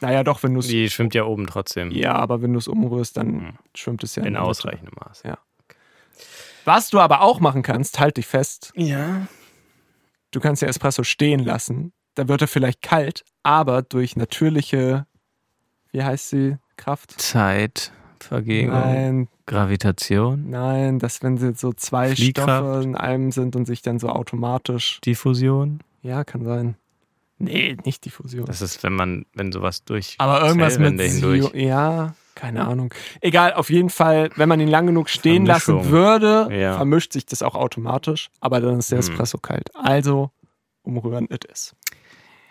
[0.00, 0.66] Naja, doch, wenn du es.
[0.66, 1.90] Die schwimmt ja oben trotzdem.
[1.90, 3.52] Ja, aber wenn du es umrührst, dann Hm.
[3.74, 5.22] schwimmt es ja In ausreichendem Maß.
[5.24, 5.38] Ja.
[6.64, 9.26] Was du aber auch machen kannst, halt dich fest, Ja.
[10.30, 11.92] du kannst den Espresso stehen lassen.
[12.14, 15.06] Da wird er vielleicht kalt, aber durch natürliche,
[15.92, 17.20] wie heißt sie, Kraft?
[17.20, 18.70] Zeitvergehung.
[18.72, 20.48] Nein, Gravitation.
[20.48, 22.48] nein, dass wenn sie so zwei Fliehkraft.
[22.48, 25.00] Stoffe in einem sind und sich dann so automatisch.
[25.04, 25.80] Diffusion.
[26.02, 26.76] Ja, kann sein.
[27.38, 28.46] Nee, nicht Diffusion.
[28.46, 31.52] Das ist, wenn man, wenn sowas durch Aber irgendwas mit Zellwände hindurch.
[31.52, 32.92] Sio- Ja, keine Ahnung.
[33.20, 36.76] Egal, auf jeden Fall, wenn man ihn lang genug stehen lassen würde, Ja.
[36.76, 39.10] vermischt sich das auch automatisch, aber dann ist der Hm.
[39.10, 39.70] Espresso kalt.
[39.74, 40.30] Also
[40.82, 41.74] umrühren it is.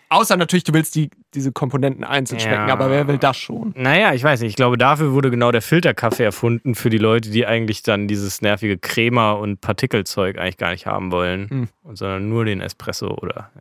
[0.10, 2.46] Außer natürlich, du willst die, diese Komponenten einzeln Ja.
[2.46, 3.74] schmecken, aber wer will das schon?
[3.76, 4.50] Naja, ich weiß nicht.
[4.52, 8.42] Ich glaube, dafür wurde genau der Filterkaffee erfunden für die Leute, die eigentlich dann dieses
[8.42, 11.70] nervige Crema- und Partikelzeug eigentlich gar nicht haben wollen, Hm.
[11.82, 13.60] und sondern nur den Espresso oder äh,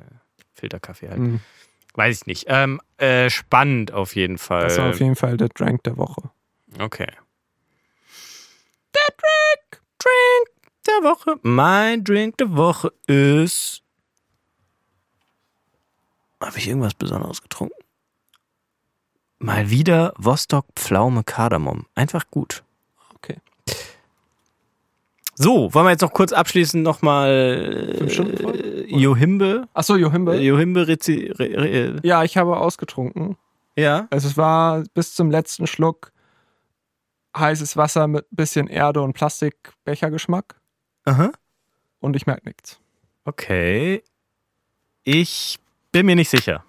[0.63, 1.19] Filterkaffee halt.
[1.19, 1.41] Hm.
[1.95, 2.45] Weiß ich nicht.
[2.47, 4.63] Ähm, äh, spannend auf jeden Fall.
[4.65, 6.31] Das war auf jeden Fall der Drank der Woche.
[6.79, 7.11] Okay.
[8.95, 11.39] Der Drink, Drink der Woche.
[11.43, 13.83] Mein Drink der Woche ist.
[16.41, 17.75] Habe ich irgendwas Besonderes getrunken?
[19.39, 21.87] Mal wieder Vostok Pflaume Kardamom.
[21.95, 22.63] Einfach gut.
[25.35, 29.67] So, wollen wir jetzt noch kurz abschließend nochmal äh, Johimbe.
[29.73, 30.37] Achso, Johimbe.
[30.37, 33.37] Johimbe Rezi, re, re, Ja, ich habe ausgetrunken.
[33.77, 34.07] ja.
[34.11, 36.13] Also es war bis zum letzten Schluck
[37.37, 40.61] heißes Wasser mit bisschen Erde und Plastikbechergeschmack
[41.07, 41.33] Aha.
[42.01, 42.79] und ich merke nichts.
[43.25, 44.03] Okay.
[45.05, 45.59] Ich
[45.93, 46.63] bin mir nicht sicher.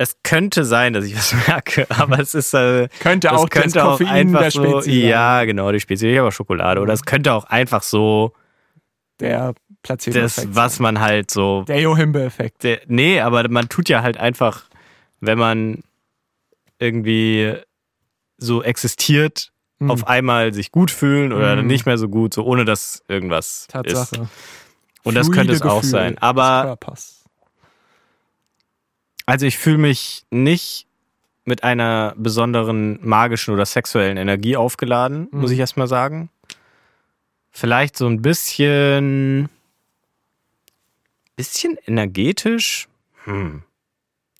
[0.00, 3.70] Es könnte sein, dass ich was merke, aber es ist äh, Könnte das auch könnte
[3.70, 4.62] das auch Koffein einfach der so.
[4.62, 4.82] Mhm.
[5.08, 8.32] ja, genau, die Spezie, auch Schokolade oder es könnte auch einfach so
[9.20, 12.64] Der placebo das, was man halt so Der Johimbe-Effekt.
[12.86, 14.64] nee, aber man tut ja halt einfach,
[15.20, 15.82] wenn man
[16.78, 17.54] irgendwie
[18.38, 19.50] so existiert,
[19.80, 19.90] Hm.
[19.92, 21.66] auf einmal sich gut fühlen oder Mhm.
[21.68, 23.70] nicht mehr so gut, so ohne dass irgendwas ist.
[23.70, 24.28] Tatsache.
[25.04, 26.18] Und das Fluide könnte es auch Gefühl sein.
[26.18, 26.76] Aber.
[29.28, 30.86] Also ich fühle mich nicht
[31.44, 35.40] mit einer besonderen magischen oder sexuellen Energie aufgeladen, Mhm.
[35.42, 36.30] muss ich erstmal sagen.
[37.50, 39.50] Vielleicht so ein bisschen,
[41.36, 42.88] bisschen energetisch.
[43.24, 43.62] Hm.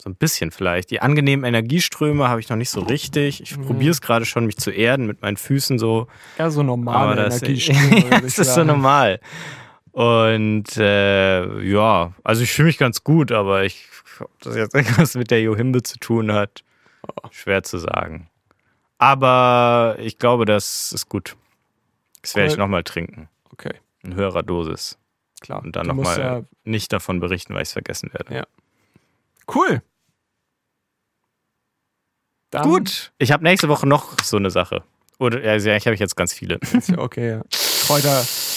[0.01, 0.90] So ein bisschen vielleicht.
[0.90, 3.43] Die angenehmen Energieströme habe ich noch nicht so richtig.
[3.43, 3.66] Ich Mhm.
[3.66, 6.06] probiere es gerade schon, mich zu erden mit meinen Füßen so.
[6.39, 8.09] Ja, so Aber normale das, Energieströme.
[8.23, 9.20] das ist so normal.
[9.98, 13.88] Und äh, ja, also ich fühle mich ganz gut, aber ich,
[14.20, 16.62] ob das jetzt irgendwas mit der Johimbe zu tun hat,
[17.32, 18.30] schwer zu sagen.
[18.98, 21.34] Aber ich glaube, das ist gut.
[22.22, 23.28] Das werde ich nochmal trinken.
[23.52, 24.98] Okay, In höherer Dosis.
[25.40, 25.64] klar.
[25.64, 28.32] Und dann nochmal Ja, nicht davon berichten, weil ich es vergessen werde.
[28.36, 28.44] Ja.
[29.52, 29.82] cool.
[32.50, 33.10] Dann, Gut.
[33.18, 34.84] Ich habe nächste Woche noch so eine Sache.
[35.18, 36.60] Oder ja, eigentlich habe ich jetzt ganz viele.
[36.96, 37.42] Okay, ja.
[37.84, 38.22] Kräuter,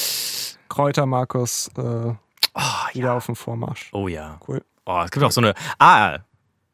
[0.71, 2.13] Kräuter Markus äh,
[2.53, 3.89] Oh, wieder auf dem Vormarsch.
[3.91, 4.39] Oh ja.
[4.47, 4.63] Cool.
[4.85, 5.53] Oh, es gibt auch so eine.
[5.79, 6.19] Ah,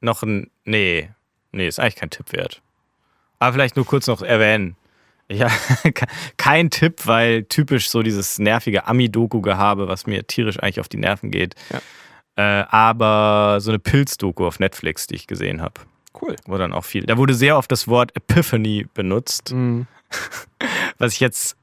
[0.01, 0.51] noch ein.
[0.65, 1.09] Nee.
[1.51, 2.61] Nee, ist eigentlich kein Tipp wert.
[3.39, 4.75] Aber vielleicht nur kurz noch erwähnen.
[5.29, 5.49] Ja,
[6.37, 11.31] kein Tipp, weil typisch so dieses nervige Ami-Doku-Gehabe, was mir tierisch eigentlich auf die Nerven
[11.31, 11.55] geht.
[12.35, 15.81] Äh, aber so eine Pilz-Doku auf Netflix, die ich gesehen habe.
[16.21, 16.35] Cool.
[16.45, 17.03] Wo dann auch viel.
[17.05, 19.87] Da wurde sehr oft das Wort Epiphany benutzt, Mhm.
[20.97, 21.56] was ich jetzt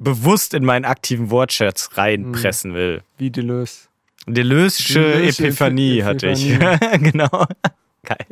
[0.00, 3.02] bewusst in meinen aktiven Wortschatz reinpressen will.
[3.18, 3.88] Wie Deleuze.
[4.26, 6.50] Deleuze'sche Deleuze Epiphanie Epiph- hatte ich.
[6.50, 6.98] Epiphanie.
[7.12, 7.46] genau.
[8.04, 8.26] Geil.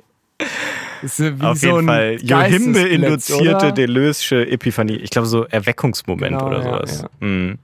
[1.03, 2.17] Ist wie Auf so jeden Fall.
[2.23, 3.73] Johimbe-induzierte?
[3.73, 4.97] Deleuze'sche Epiphanie.
[4.97, 7.03] Ich glaube, so Erweckungsmoment Genau, oder ja, sowas.
[7.03, 7.27] ja.
[7.27, 7.59] Mhm.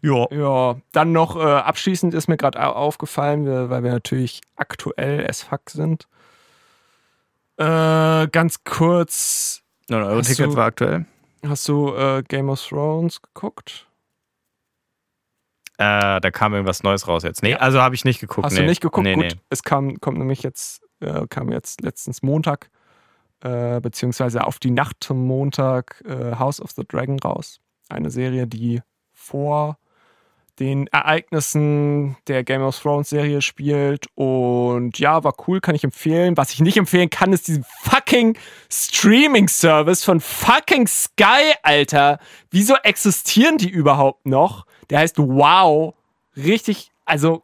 [0.00, 0.26] Ja.
[0.30, 5.62] Ja, dann noch äh, abschließend ist mir gerade aufgefallen, weil wir natürlich aktuell as fuck
[5.70, 6.06] sind.
[7.56, 11.06] Äh, ganz kurz, 9 Euro Hast Ticket du- war aktuell.
[11.46, 13.88] Hast du äh, Game of Thrones geguckt?
[15.78, 17.42] Äh, da kam irgendwas Neues raus jetzt.
[17.42, 18.46] Nee, also habe ich nicht geguckt.
[18.46, 18.60] Hast nee.
[18.60, 19.04] du nicht geguckt?
[19.04, 19.40] Nee, Gut, nee.
[19.48, 22.70] es kam, kommt nämlich jetzt, äh, kam jetzt letztens Montag,
[23.42, 27.60] äh, beziehungsweise auf die Nacht zum Montag äh, House of the Dragon raus.
[27.88, 28.82] Eine Serie, die
[29.12, 29.78] vor
[30.58, 34.06] den Ereignissen der Game of Thrones Serie spielt.
[34.14, 36.36] Und ja, war cool, kann ich empfehlen.
[36.36, 38.36] Was ich nicht empfehlen kann, ist diesen fucking
[38.70, 42.18] Streaming-Service von fucking Sky, Alter.
[42.50, 44.66] Wieso existieren die überhaupt noch?
[44.90, 45.94] Der heißt Wow.
[46.36, 47.42] Richtig, also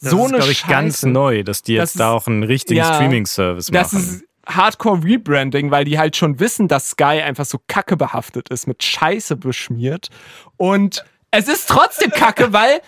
[0.00, 0.72] Das so ist, eine glaube ich, Scheiße.
[0.72, 3.82] ganz neu, dass die Das jetzt da auch einen richtigen ja, Streaming-Service machen.
[3.82, 8.48] Das ist Hardcore Rebranding, weil die halt schon wissen, dass Sky einfach so kacke behaftet
[8.48, 10.08] ist, mit Scheiße beschmiert.
[10.56, 12.80] Und es ist trotzdem kacke, weil,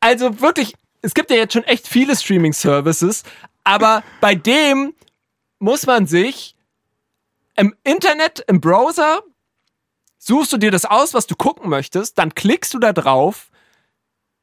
[0.00, 3.22] also wirklich, es gibt ja jetzt schon echt viele Streaming-Services,
[3.64, 4.94] aber bei dem
[5.58, 6.54] muss man sich
[7.56, 9.22] im Internet, im Browser,
[10.18, 13.50] suchst du dir das aus, was du gucken möchtest, dann klickst du da drauf,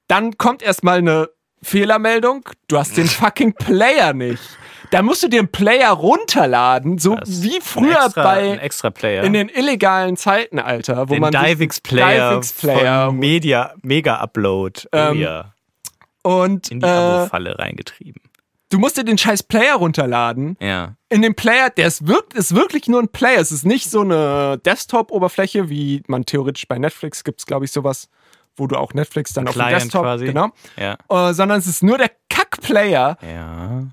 [0.07, 1.29] dann kommt erstmal eine
[1.61, 4.43] Fehlermeldung, du hast den fucking Player nicht.
[4.91, 8.59] Da musst du dir einen Player runterladen, so Das wie ein früher extra, bei ein
[8.59, 9.23] extra Player.
[9.23, 14.15] in den illegalen Zeiten, Alter, wo den man Divix Player, Divix Player von Media, Mega
[14.19, 14.81] Upload.
[14.91, 15.53] Oh Ähm, ja.
[16.23, 18.21] und In die äh, Abo-Falle reingetrieben.
[18.69, 20.57] du musst dir den scheiß Player runterladen.
[20.59, 20.95] Ja.
[21.09, 23.39] In dem Player, der ist, wirk ist wirklich nur ein Player.
[23.39, 27.71] Es ist nicht so eine Desktop-Oberfläche, wie man theoretisch bei Netflix gibt es, glaube ich,
[27.71, 28.09] sowas,
[28.57, 30.25] wo du auch Netflix dann auf dem Desktop, quasi.
[30.25, 30.97] genau, Ja.
[31.09, 33.83] äh, sondern es ist nur der Kack-Player, Ja.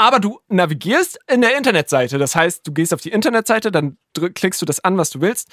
[0.00, 2.16] Aber du navigierst in der Internetseite.
[2.16, 5.50] Das heißt, du gehst auf die Internetseite, dann klickst du das an, was du willst,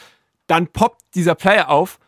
[0.47, 1.99] dann poppt dieser Player auf.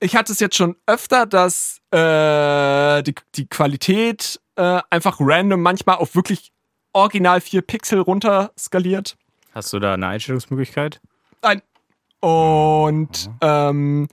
[0.00, 5.98] Ich hatte es jetzt schon öfter, dass äh, die, die Qualität äh, einfach random manchmal
[5.98, 6.50] auf wirklich
[6.92, 9.16] original 4 Pixel runter skaliert.
[9.52, 11.00] Hast du da eine Einstellungsmöglichkeit?
[11.42, 11.62] Nein.
[12.18, 14.08] Und ähm,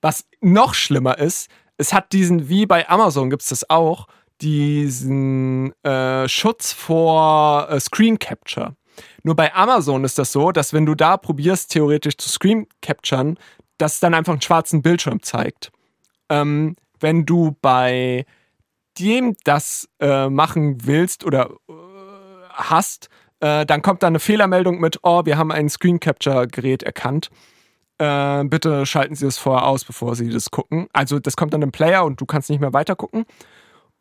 [0.00, 4.06] was noch schlimmer ist, es hat diesen, wie bei Amazon gibt es das auch,
[4.40, 8.76] diesen äh, Schutz vor äh, Screen Capture.
[9.22, 13.38] Nur bei Amazon ist das so, dass wenn du da probierst, theoretisch zu Screen Capturen,
[13.78, 15.70] dass es dann einfach einen schwarzen Bildschirm zeigt.
[16.28, 18.24] Ähm, wenn du bei
[18.98, 21.72] dem das äh, machen willst oder äh,
[22.52, 23.08] hast,
[23.40, 27.30] äh, dann kommt da eine Fehlermeldung mit, oh, wir haben ein Screen Capture Gerät erkannt.
[27.98, 30.88] Äh, bitte schalten Sie es vorher aus, bevor Sie das gucken.
[30.92, 33.26] Also das kommt dann im Player und du kannst nicht mehr weiter gucken.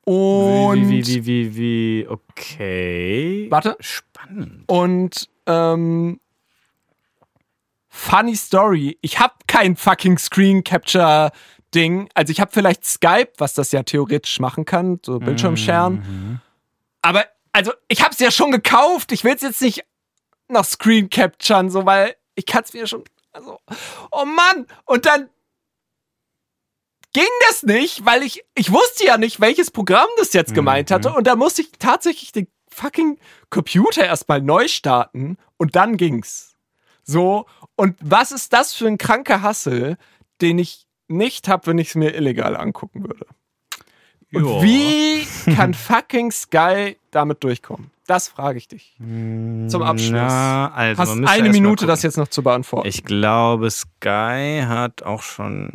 [0.06, 3.48] Und wie, wie, wie, wie, wie, okay.
[3.50, 3.76] Warte.
[3.80, 4.64] Spannend.
[4.68, 6.20] Und ähm,
[7.90, 8.98] funny Story.
[9.02, 11.32] Ich habe kein fucking Screen Capture
[11.74, 12.08] Ding.
[12.14, 16.42] Also ich habe vielleicht Skype, was das ja theoretisch machen kann, so Bildschirmscheren.
[17.02, 19.12] Aber also ich habe es ja schon gekauft.
[19.12, 19.84] Ich will es jetzt nicht
[20.48, 23.04] noch Screen Capturen, so weil ich kann es mir schon.
[23.32, 23.60] Also,
[24.12, 24.68] oh Mann!
[24.86, 25.30] Und dann
[27.16, 31.14] ging das nicht, weil ich ich wusste ja nicht, welches Programm das jetzt gemeint hatte.
[31.14, 33.18] Und da musste ich tatsächlich den fucking
[33.50, 36.56] Computer erstmal neu starten und dann ging's.
[37.04, 39.98] So, und was ist das für ein kranker Hassel,
[40.42, 43.28] den ich nicht hab, wenn ich es mir illegal angucken würde?
[44.34, 45.26] Und wie
[45.56, 47.92] kann fucking Sky damit durchkommen?
[48.08, 48.96] Das frage ich dich.
[49.00, 50.12] Zum Abschluss.
[50.12, 52.88] Na, also Hast eine Minute, das jetzt noch zu beantworten.
[52.88, 55.72] Ich glaube, Sky hat auch schon.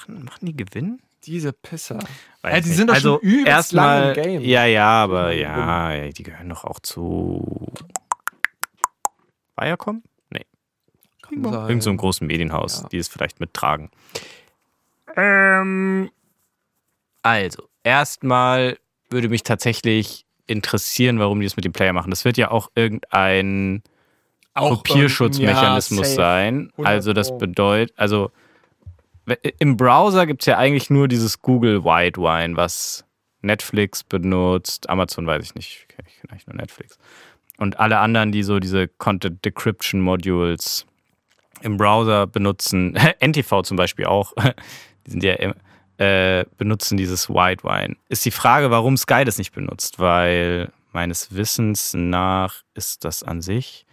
[0.00, 1.00] Machen, machen die Gewinn?
[1.24, 1.98] Diese Pisser.
[2.40, 2.76] Weiß Ja, die nicht.
[2.76, 4.42] sind doch also schon übelst erstmal, lange im Game.
[4.42, 7.70] Ja, ja, aber ja, ja, die gehören doch auch zu
[9.58, 10.02] Viacom?
[10.30, 10.46] Nee,
[11.30, 12.88] irgend so einem großen Medienhaus, Ja.
[12.88, 13.90] die es vielleicht mittragen.
[15.16, 16.10] Ähm,
[17.22, 18.78] also, erstmal
[19.10, 22.10] würde mich tatsächlich interessieren, warum die das mit dem Player machen.
[22.10, 23.82] Das wird ja auch irgendein
[24.54, 26.70] Auch Kopierschutzmechanismus ja, sein.
[26.72, 28.30] 100 Also das bedeutet, also
[29.58, 33.04] im Browser gibt es ja eigentlich nur dieses Google White Wine, was
[33.42, 34.88] Netflix benutzt.
[34.88, 36.98] Amazon weiß ich nicht, ich kenne eigentlich nur Netflix.
[37.58, 40.86] Und alle anderen, die so diese Content Decryption Modules
[41.62, 44.32] im Browser benutzen, NTV zum Beispiel auch,
[45.06, 45.34] die sind ja
[45.98, 47.96] äh, benutzen dieses White Wine.
[48.08, 53.42] Ist die Frage, warum Sky das nicht benutzt, weil meines Wissens nach ist das an
[53.42, 53.84] sich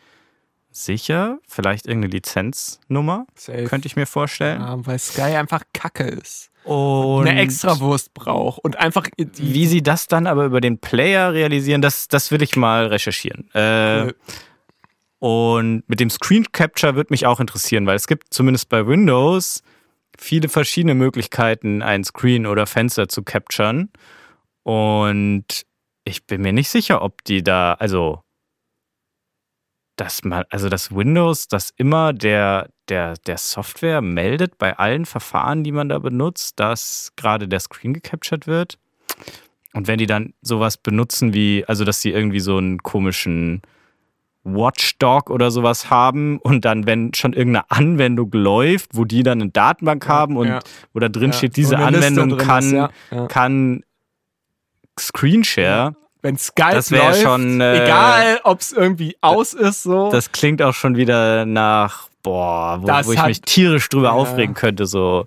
[0.83, 3.63] sicher, vielleicht irgendeine Lizenznummer, Safe.
[3.65, 4.61] könnte ich mir vorstellen.
[4.61, 6.51] Ja, weil Sky einfach Kacke ist.
[6.63, 11.81] Und Eine Extrawurst braucht und einfach Wie sie das dann aber über den Player realisieren,
[11.81, 13.49] das, das will ich mal recherchieren.
[13.53, 14.15] Äh, Cool.
[15.19, 19.63] Und mit dem Screen Capture würde mich auch interessieren, weil es gibt zumindest bei Windows
[20.17, 23.89] viele verschiedene Möglichkeiten, ein Screen oder Fenster zu capturen.
[24.63, 25.65] Und
[26.03, 28.21] ich bin mir nicht sicher, ob die da, also,
[29.97, 35.63] dass man, also dass Windows das immer der, der, der Software meldet bei allen Verfahren,
[35.63, 38.77] die man da benutzt, dass gerade der Screen gecaptured wird.
[39.73, 43.61] Und wenn die dann sowas benutzen wie, also dass sie irgendwie so einen komischen
[44.43, 49.51] Watchdog oder sowas haben und dann, wenn schon irgendeine Anwendung läuft, wo die dann eine
[49.51, 50.59] Datenbank haben und ja.
[50.93, 52.71] wo da drin Ja, steht, diese Anwendung kann, ist.
[53.11, 53.27] Ja.
[53.27, 53.83] kann
[54.97, 55.95] Screenshare.
[56.27, 60.11] Wenn Skype Das läuft, schon, äh, egal ob es irgendwie aus ist, so.
[60.11, 64.07] Das klingt auch schon wieder nach, boah, wo, Das wo ich hat- mich tierisch drüber
[64.09, 64.11] Ja.
[64.11, 65.25] aufregen könnte, so.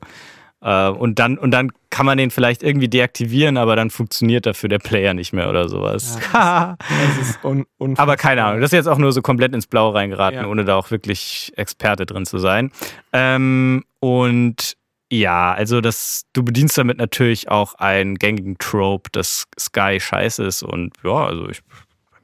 [0.63, 4.69] Äh, und dann, und dann kann man den vielleicht irgendwie deaktivieren, aber dann funktioniert dafür
[4.69, 6.19] der Player nicht mehr oder sowas.
[6.35, 6.77] das
[7.23, 8.03] ist un unfassbar.
[8.03, 10.47] Aber keine Ahnung, das ist jetzt auch nur so komplett ins Blaue reingeraten, Ja.
[10.49, 12.73] ohne da auch wirklich Experte drin zu sein.
[13.15, 14.75] Ähm, und
[15.11, 20.63] ja, also das, du bedienst damit natürlich auch einen gängigen Trope, dass Sky scheiße ist
[20.63, 21.61] und ja, also ich,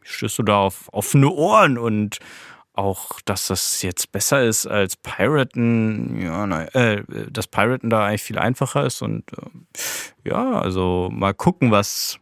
[0.03, 2.19] stößt du da auf offene Ohren und
[2.75, 8.23] auch, dass das jetzt besser ist als Piraten, ja, nein, äh, dass Piraten da eigentlich
[8.23, 12.19] viel einfacher ist und äh, ja, also mal gucken, was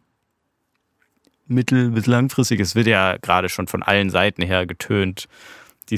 [1.47, 5.27] mittel- bis langfristig, es wird ja gerade schon von allen Seiten her getönt,
[5.89, 5.97] die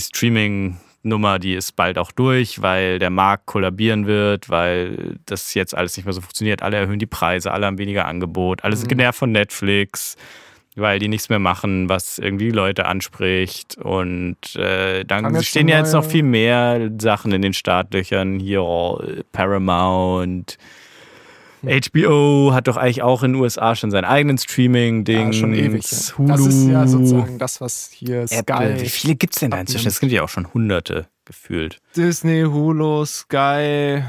[1.08, 5.96] Streaming-Nummer, die ist bald auch durch, weil der Markt kollabieren wird, weil das jetzt alles
[5.98, 6.62] nicht mehr so funktioniert.
[6.62, 10.16] Alle erhöhen die Preise, alle haben weniger Angebot, alle sind genervt von Netflix,
[10.76, 13.78] weil die nichts mehr machen, was irgendwie Leute anspricht.
[13.78, 18.40] Und äh, dann stehen ja jetzt noch viel mehr Sachen in den Startlöchern.
[18.40, 19.02] Hier oh,
[19.32, 20.58] Paramount.
[21.64, 25.28] HBO hat doch eigentlich auch in den USA schon seinen eigenen Streaming-Ding.
[25.28, 25.90] ja, schon ewig.
[25.92, 26.18] Ja.
[26.18, 28.76] Hulu, Das ist ja sozusagen das, was hier Apple.
[28.76, 29.86] Wie Sky, viele gibt es denn da inzwischen?
[29.86, 31.80] Das sind ja auch schon hunderte gefühlt.
[31.96, 34.04] Disney, Hulu, Sky,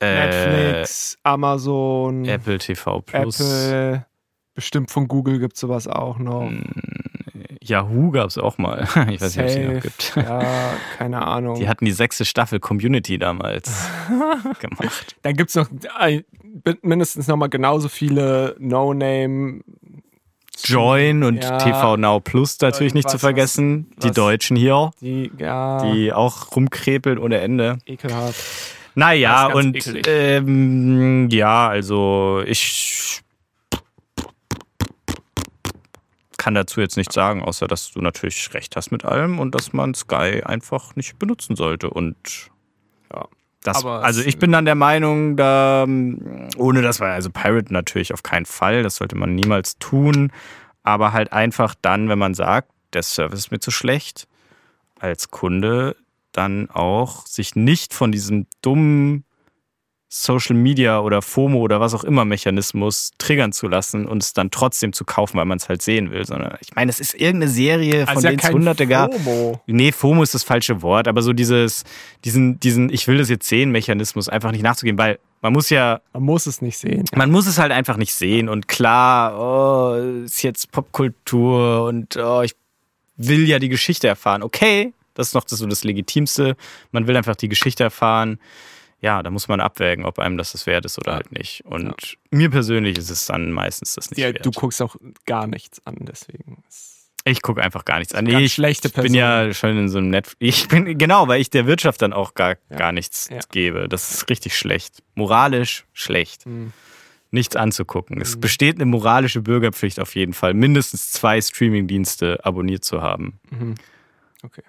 [0.00, 3.40] Äh, Netflix, Amazon, Apple TV Plus.
[3.40, 4.06] Apple.
[4.54, 6.48] Bestimmt von Google gibt es sowas auch noch.
[6.48, 6.62] Hm.
[7.68, 8.86] Yahoo gab es auch mal.
[9.10, 9.80] Ich weiß nicht, ob es die noch Safe.
[9.80, 10.12] gibt.
[10.16, 11.58] Ja, keine Ahnung.
[11.58, 13.88] Die hatten die sechste Staffel Community damals
[14.60, 15.16] gemacht.
[15.22, 16.24] Dann gibt es noch ein,
[16.82, 19.60] mindestens noch mal genauso viele No-Name.
[20.64, 21.58] Join und Ja.
[21.58, 23.86] TV Now Plus natürlich nicht zu vergessen.
[23.96, 27.78] was- die Deutschen hier, Die, ja, die auch rumkrepeln ohne Ende.
[27.86, 28.42] ekelhaft.
[28.96, 29.78] Naja, und
[30.08, 33.20] ähm, ja, also ich
[36.48, 39.74] kann dazu jetzt nichts sagen, außer dass du natürlich recht hast mit allem und dass
[39.74, 41.90] man Sky einfach nicht benutzen sollte.
[41.90, 42.16] Und
[43.12, 43.26] ja,
[43.62, 48.22] das, also ich bin dann der Meinung, da, ohne das war also Pirate natürlich auf
[48.22, 50.32] keinen Fall, das sollte man niemals tun,
[50.84, 54.26] aber halt einfach dann, wenn man sagt, der Service ist mir zu schlecht,
[54.98, 55.96] als Kunde
[56.32, 59.24] dann auch sich nicht von diesem dummen
[60.10, 64.50] Social Media oder FOMO oder was auch immer Mechanismus triggern zu lassen und es dann
[64.50, 67.50] trotzdem zu kaufen, weil man es halt sehen will, sondern ich meine, es ist irgendeine
[67.52, 69.12] Serie, von Also ja denen es kein hunderte gab.
[69.14, 69.60] FOMO.
[69.66, 71.84] Nee, FOMO ist das falsche Wort, aber so dieses,
[72.24, 76.00] diesen, diesen, ich will das jetzt sehen, Mechanismus einfach nicht nachzugehen, weil man muss ja,
[76.14, 77.04] Man muss es nicht sehen.
[77.14, 82.40] man muss es halt einfach nicht sehen und klar, oh, ist jetzt Popkultur und oh,
[82.42, 82.54] ich
[83.18, 84.42] will ja die Geschichte erfahren.
[84.42, 86.56] Okay, das ist noch das, so das Legitimste.
[86.92, 88.38] Man will einfach die Geschichte erfahren.
[89.00, 91.64] Ja, da muss man abwägen, ob einem das das wert ist oder halt nicht.
[91.64, 94.44] Und mir persönlich ist es dann meistens das nicht Ja, wert.
[94.44, 96.64] du guckst auch gar nichts an, deswegen.
[97.24, 98.24] Ich gucke einfach gar nichts an.
[98.24, 99.16] Nee, ich, schlechte ich bin Person.
[99.18, 100.36] ja schon in so einem Netflix.
[100.40, 103.38] Ich bin, genau, weil ich der Wirtschaft dann auch gar, gar nichts Ja.
[103.52, 103.88] gebe.
[103.88, 105.02] Das ist richtig schlecht.
[105.14, 106.44] Moralisch schlecht.
[106.44, 106.72] Hm.
[107.30, 108.20] Nichts anzugucken.
[108.22, 113.38] Es besteht eine moralische Bürgerpflicht auf jeden Fall, mindestens zwei Streamingdienste abonniert zu haben.
[114.42, 114.62] Okay.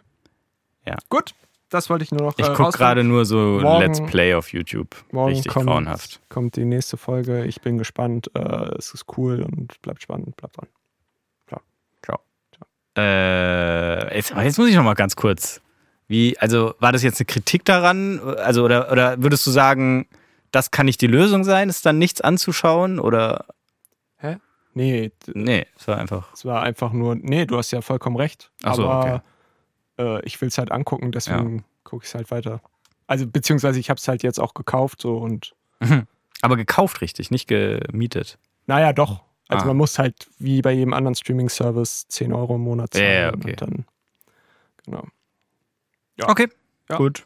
[0.85, 0.97] Ja.
[1.07, 1.33] Gut,
[1.69, 4.51] das wollte ich nur noch Ich äh, gucke gerade nur so Morgen- Let's Play auf
[4.53, 4.95] YouTube.
[5.11, 6.19] Morgen Richtig kommt, grauenhaft.
[6.29, 7.45] kommt die nächste Folge.
[7.45, 8.29] Ich bin gespannt.
[8.35, 10.35] Äh, es ist cool und bleibt spannend.
[10.37, 10.67] Bleibt dran.
[12.03, 12.19] Ciao.
[12.97, 15.61] Äh, jetzt, jetzt muss ich noch mal ganz kurz.
[16.07, 18.19] Wie, also war das jetzt eine Kritik daran?
[18.37, 20.07] Also, oder, oder würdest du sagen,
[20.51, 22.99] das kann nicht die Lösung sein, ist dann nichts anzuschauen?
[22.99, 23.45] Oder
[24.75, 26.31] Nee, d- nee, es war einfach.
[26.31, 27.15] es war einfach nur.
[27.15, 28.51] Nee, du hast ja vollkommen recht.
[28.63, 29.23] Ach so, aber
[29.99, 32.61] äh, ich will es halt angucken, deswegen gucke ich es halt weiter.
[33.07, 35.53] Also, beziehungsweise ich habe es halt jetzt auch gekauft so und.
[36.41, 38.37] Aber gekauft richtig, nicht gemietet.
[38.65, 39.23] Naja, doch.
[39.49, 39.67] Also Ah.
[39.69, 43.11] man muss halt wie bei jedem anderen Streaming-Service 10 Euro im Monat Ja, zahlen.
[43.21, 43.49] ja, okay.
[43.51, 43.85] Und dann,
[44.85, 45.07] genau.
[46.21, 46.47] Okay,
[46.89, 46.97] Ja.
[46.97, 47.25] gut.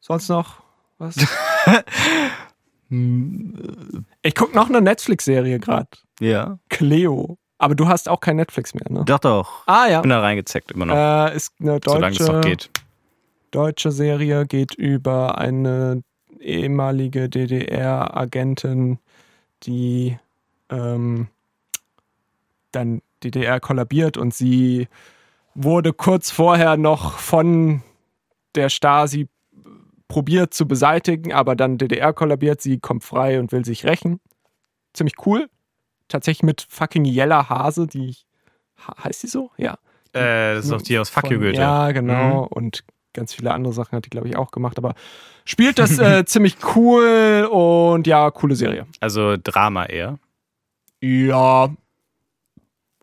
[0.00, 0.62] Sonst noch
[0.98, 1.16] was?
[4.22, 5.88] ich gucke noch eine Netflix-Serie gerade.
[6.20, 6.58] Ja.
[6.68, 7.38] Cleo.
[7.60, 9.04] Aber du hast auch kein Netflix mehr, ne?
[9.04, 9.66] Doch, doch.
[9.66, 10.00] Ah ja.
[10.00, 10.96] Bin da reingezeckt immer noch.
[10.96, 12.70] Äh, ist eine solange es noch deutsche, geht.
[13.50, 16.02] deutsche Serie, geht über eine
[16.40, 18.98] ehemalige DDR-Agentin,
[19.64, 20.18] die
[20.70, 21.28] ähm,
[22.72, 24.88] dann DDR kollabiert und sie
[25.54, 27.82] wurde kurz vorher noch von
[28.54, 29.28] der Stasi
[30.08, 34.18] probiert zu beseitigen, aber dann DDR kollabiert, sie kommt frei und will sich rächen.
[34.94, 35.50] Ziemlich cool.
[36.10, 38.26] Tatsächlich mit fucking Jella Hase, die ich
[39.04, 39.50] Heißt die so?
[39.56, 39.78] Ja.
[40.12, 41.60] Äh, das ist doch die aus Fuck You Goethe.
[41.60, 42.46] Ja, genau.
[42.50, 44.78] Und ganz viele andere Sachen hat die, glaube ich, auch gemacht.
[44.78, 44.94] Aber
[45.44, 48.86] spielt das äh, ziemlich cool und ja, coole Serie.
[49.00, 50.18] Also Drama eher.
[51.00, 51.68] Ja.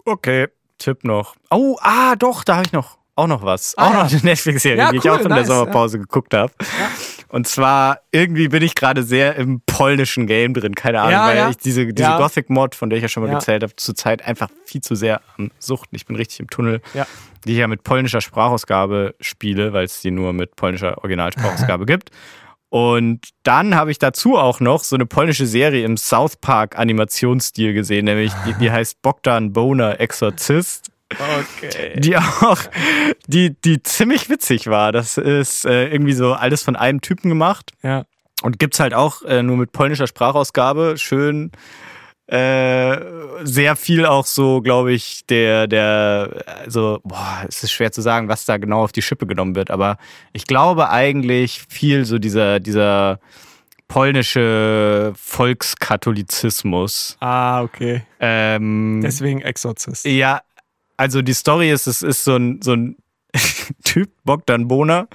[0.06, 0.48] Okay.
[0.78, 1.36] Tipp noch.
[1.50, 3.76] Oh, ah, doch, da habe ich noch auch noch was.
[3.78, 4.04] Ah, auch ja.
[4.04, 6.54] noch eine Netflix-Serie, Ja, die ich cool, auch in der nice, Sommerpause geguckt habe.
[7.30, 11.38] Und zwar, irgendwie bin ich gerade sehr im polnischen Game drin, keine Ahnung, Ja, weil
[11.38, 11.50] ja.
[11.50, 12.18] ich diese, diese Ja.
[12.18, 15.52] Gothic-Mod, von der ich ja schon mal gezählt habe, zurzeit einfach viel zu sehr am
[15.60, 15.96] Suchten.
[15.96, 16.82] Ich bin richtig im Tunnel,
[17.46, 22.12] die ich ja mit polnischer Sprachausgabe spiele, weil es die nur mit polnischer Originalsprachausgabe gibt.
[22.70, 27.74] Und dann habe ich dazu auch noch so eine polnische Serie im South Park Animationsstil
[27.74, 30.92] gesehen, nämlich die, die heißt Bogdan Boner Exorzist.
[31.12, 32.00] Okay.
[32.00, 32.60] Die auch,
[33.28, 34.92] die, die ziemlich witzig war.
[34.92, 38.04] Das ist äh, irgendwie so alles von einem Typen gemacht Ja.
[38.44, 40.96] und gibt's halt auch äh, nur mit polnischer Sprachausgabe.
[40.98, 41.52] Schön,
[42.28, 42.98] äh,
[43.44, 48.28] sehr viel auch so, glaube ich, der, der, also, boah, es ist schwer zu sagen,
[48.28, 49.98] was da genau auf die Schippe genommen wird, aber
[50.34, 53.22] ich glaube eigentlich viel so dieser, dieser
[53.88, 57.16] polnische Volkskatholizismus.
[57.22, 58.04] Ah, okay.
[58.20, 60.06] Ähm, Deswegen Exorzist.
[60.06, 60.42] ja,
[60.98, 62.98] also die Story ist, es ist so ein, so ein
[63.84, 65.08] Typ, Bogdan Bohner,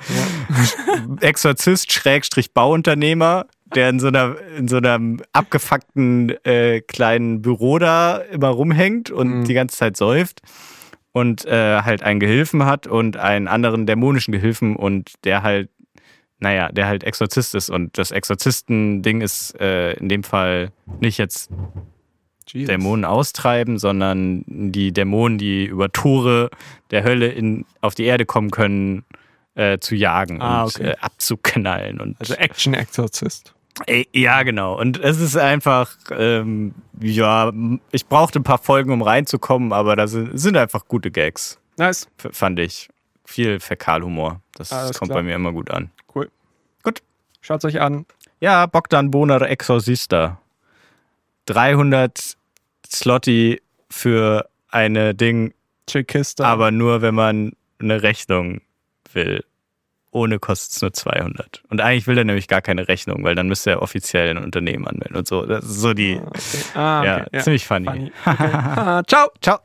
[1.20, 8.16] Exorzist, Schrägstrich Bauunternehmer, der in so einer, in so einem abgefuckten äh, kleinen Büro da
[8.18, 9.44] immer rumhängt und Mhm.
[9.44, 10.42] die ganze Zeit säuft
[11.12, 15.70] und äh, halt einen Gehilfen hat und einen anderen dämonischen Gehilfen und der halt,
[16.38, 21.50] naja, der halt Exorzist ist und das Exorzisten-Ding ist äh, in dem Fall nicht jetzt
[22.52, 22.68] Jesus.
[22.68, 26.50] Dämonen austreiben, sondern die Dämonen, die über Tore
[26.90, 29.04] der Hölle in, auf die Erde kommen können,
[29.54, 30.90] äh, zu jagen Ah, und okay.
[30.90, 32.00] äh, abzuknallen.
[32.00, 33.54] Und, Also Action-Exorzist.
[33.86, 34.78] Äh, ja, genau.
[34.78, 37.52] Und es ist einfach, ähm, ja,
[37.90, 42.06] ich brauchte ein paar Folgen, um reinzukommen, aber da sind, sind einfach gute Gags, Nice.
[42.18, 42.88] fand ich.
[43.24, 44.40] Viel Fäkalhumor.
[44.54, 45.20] Das Alles kommt klar.
[45.20, 45.90] bei mir immer gut an.
[46.14, 46.30] Cool.
[46.82, 47.02] Gut.
[47.40, 48.04] Schaut's euch an.
[48.40, 50.38] Ja, Bogdan Boner Exorcista.
[51.46, 52.36] 300
[52.92, 53.60] Slotty
[53.90, 55.54] für eine Ding,
[55.88, 56.44] Chickkiste.
[56.44, 58.60] aber nur, wenn man eine Rechnung
[59.12, 59.44] will.
[60.14, 61.62] Ohne kostet es nur 200.
[61.70, 64.86] Und eigentlich will er nämlich gar keine Rechnung, weil dann müsste er offiziell ein Unternehmen
[64.86, 65.46] anmelden und so.
[65.46, 66.64] Das ist so die, Okay.
[66.74, 67.40] Ah, ja, okay.
[67.40, 67.86] ziemlich funny.
[67.86, 68.12] Funny.
[68.26, 68.50] Okay.
[68.52, 69.30] ah, ciao.
[69.40, 69.58] Ciao.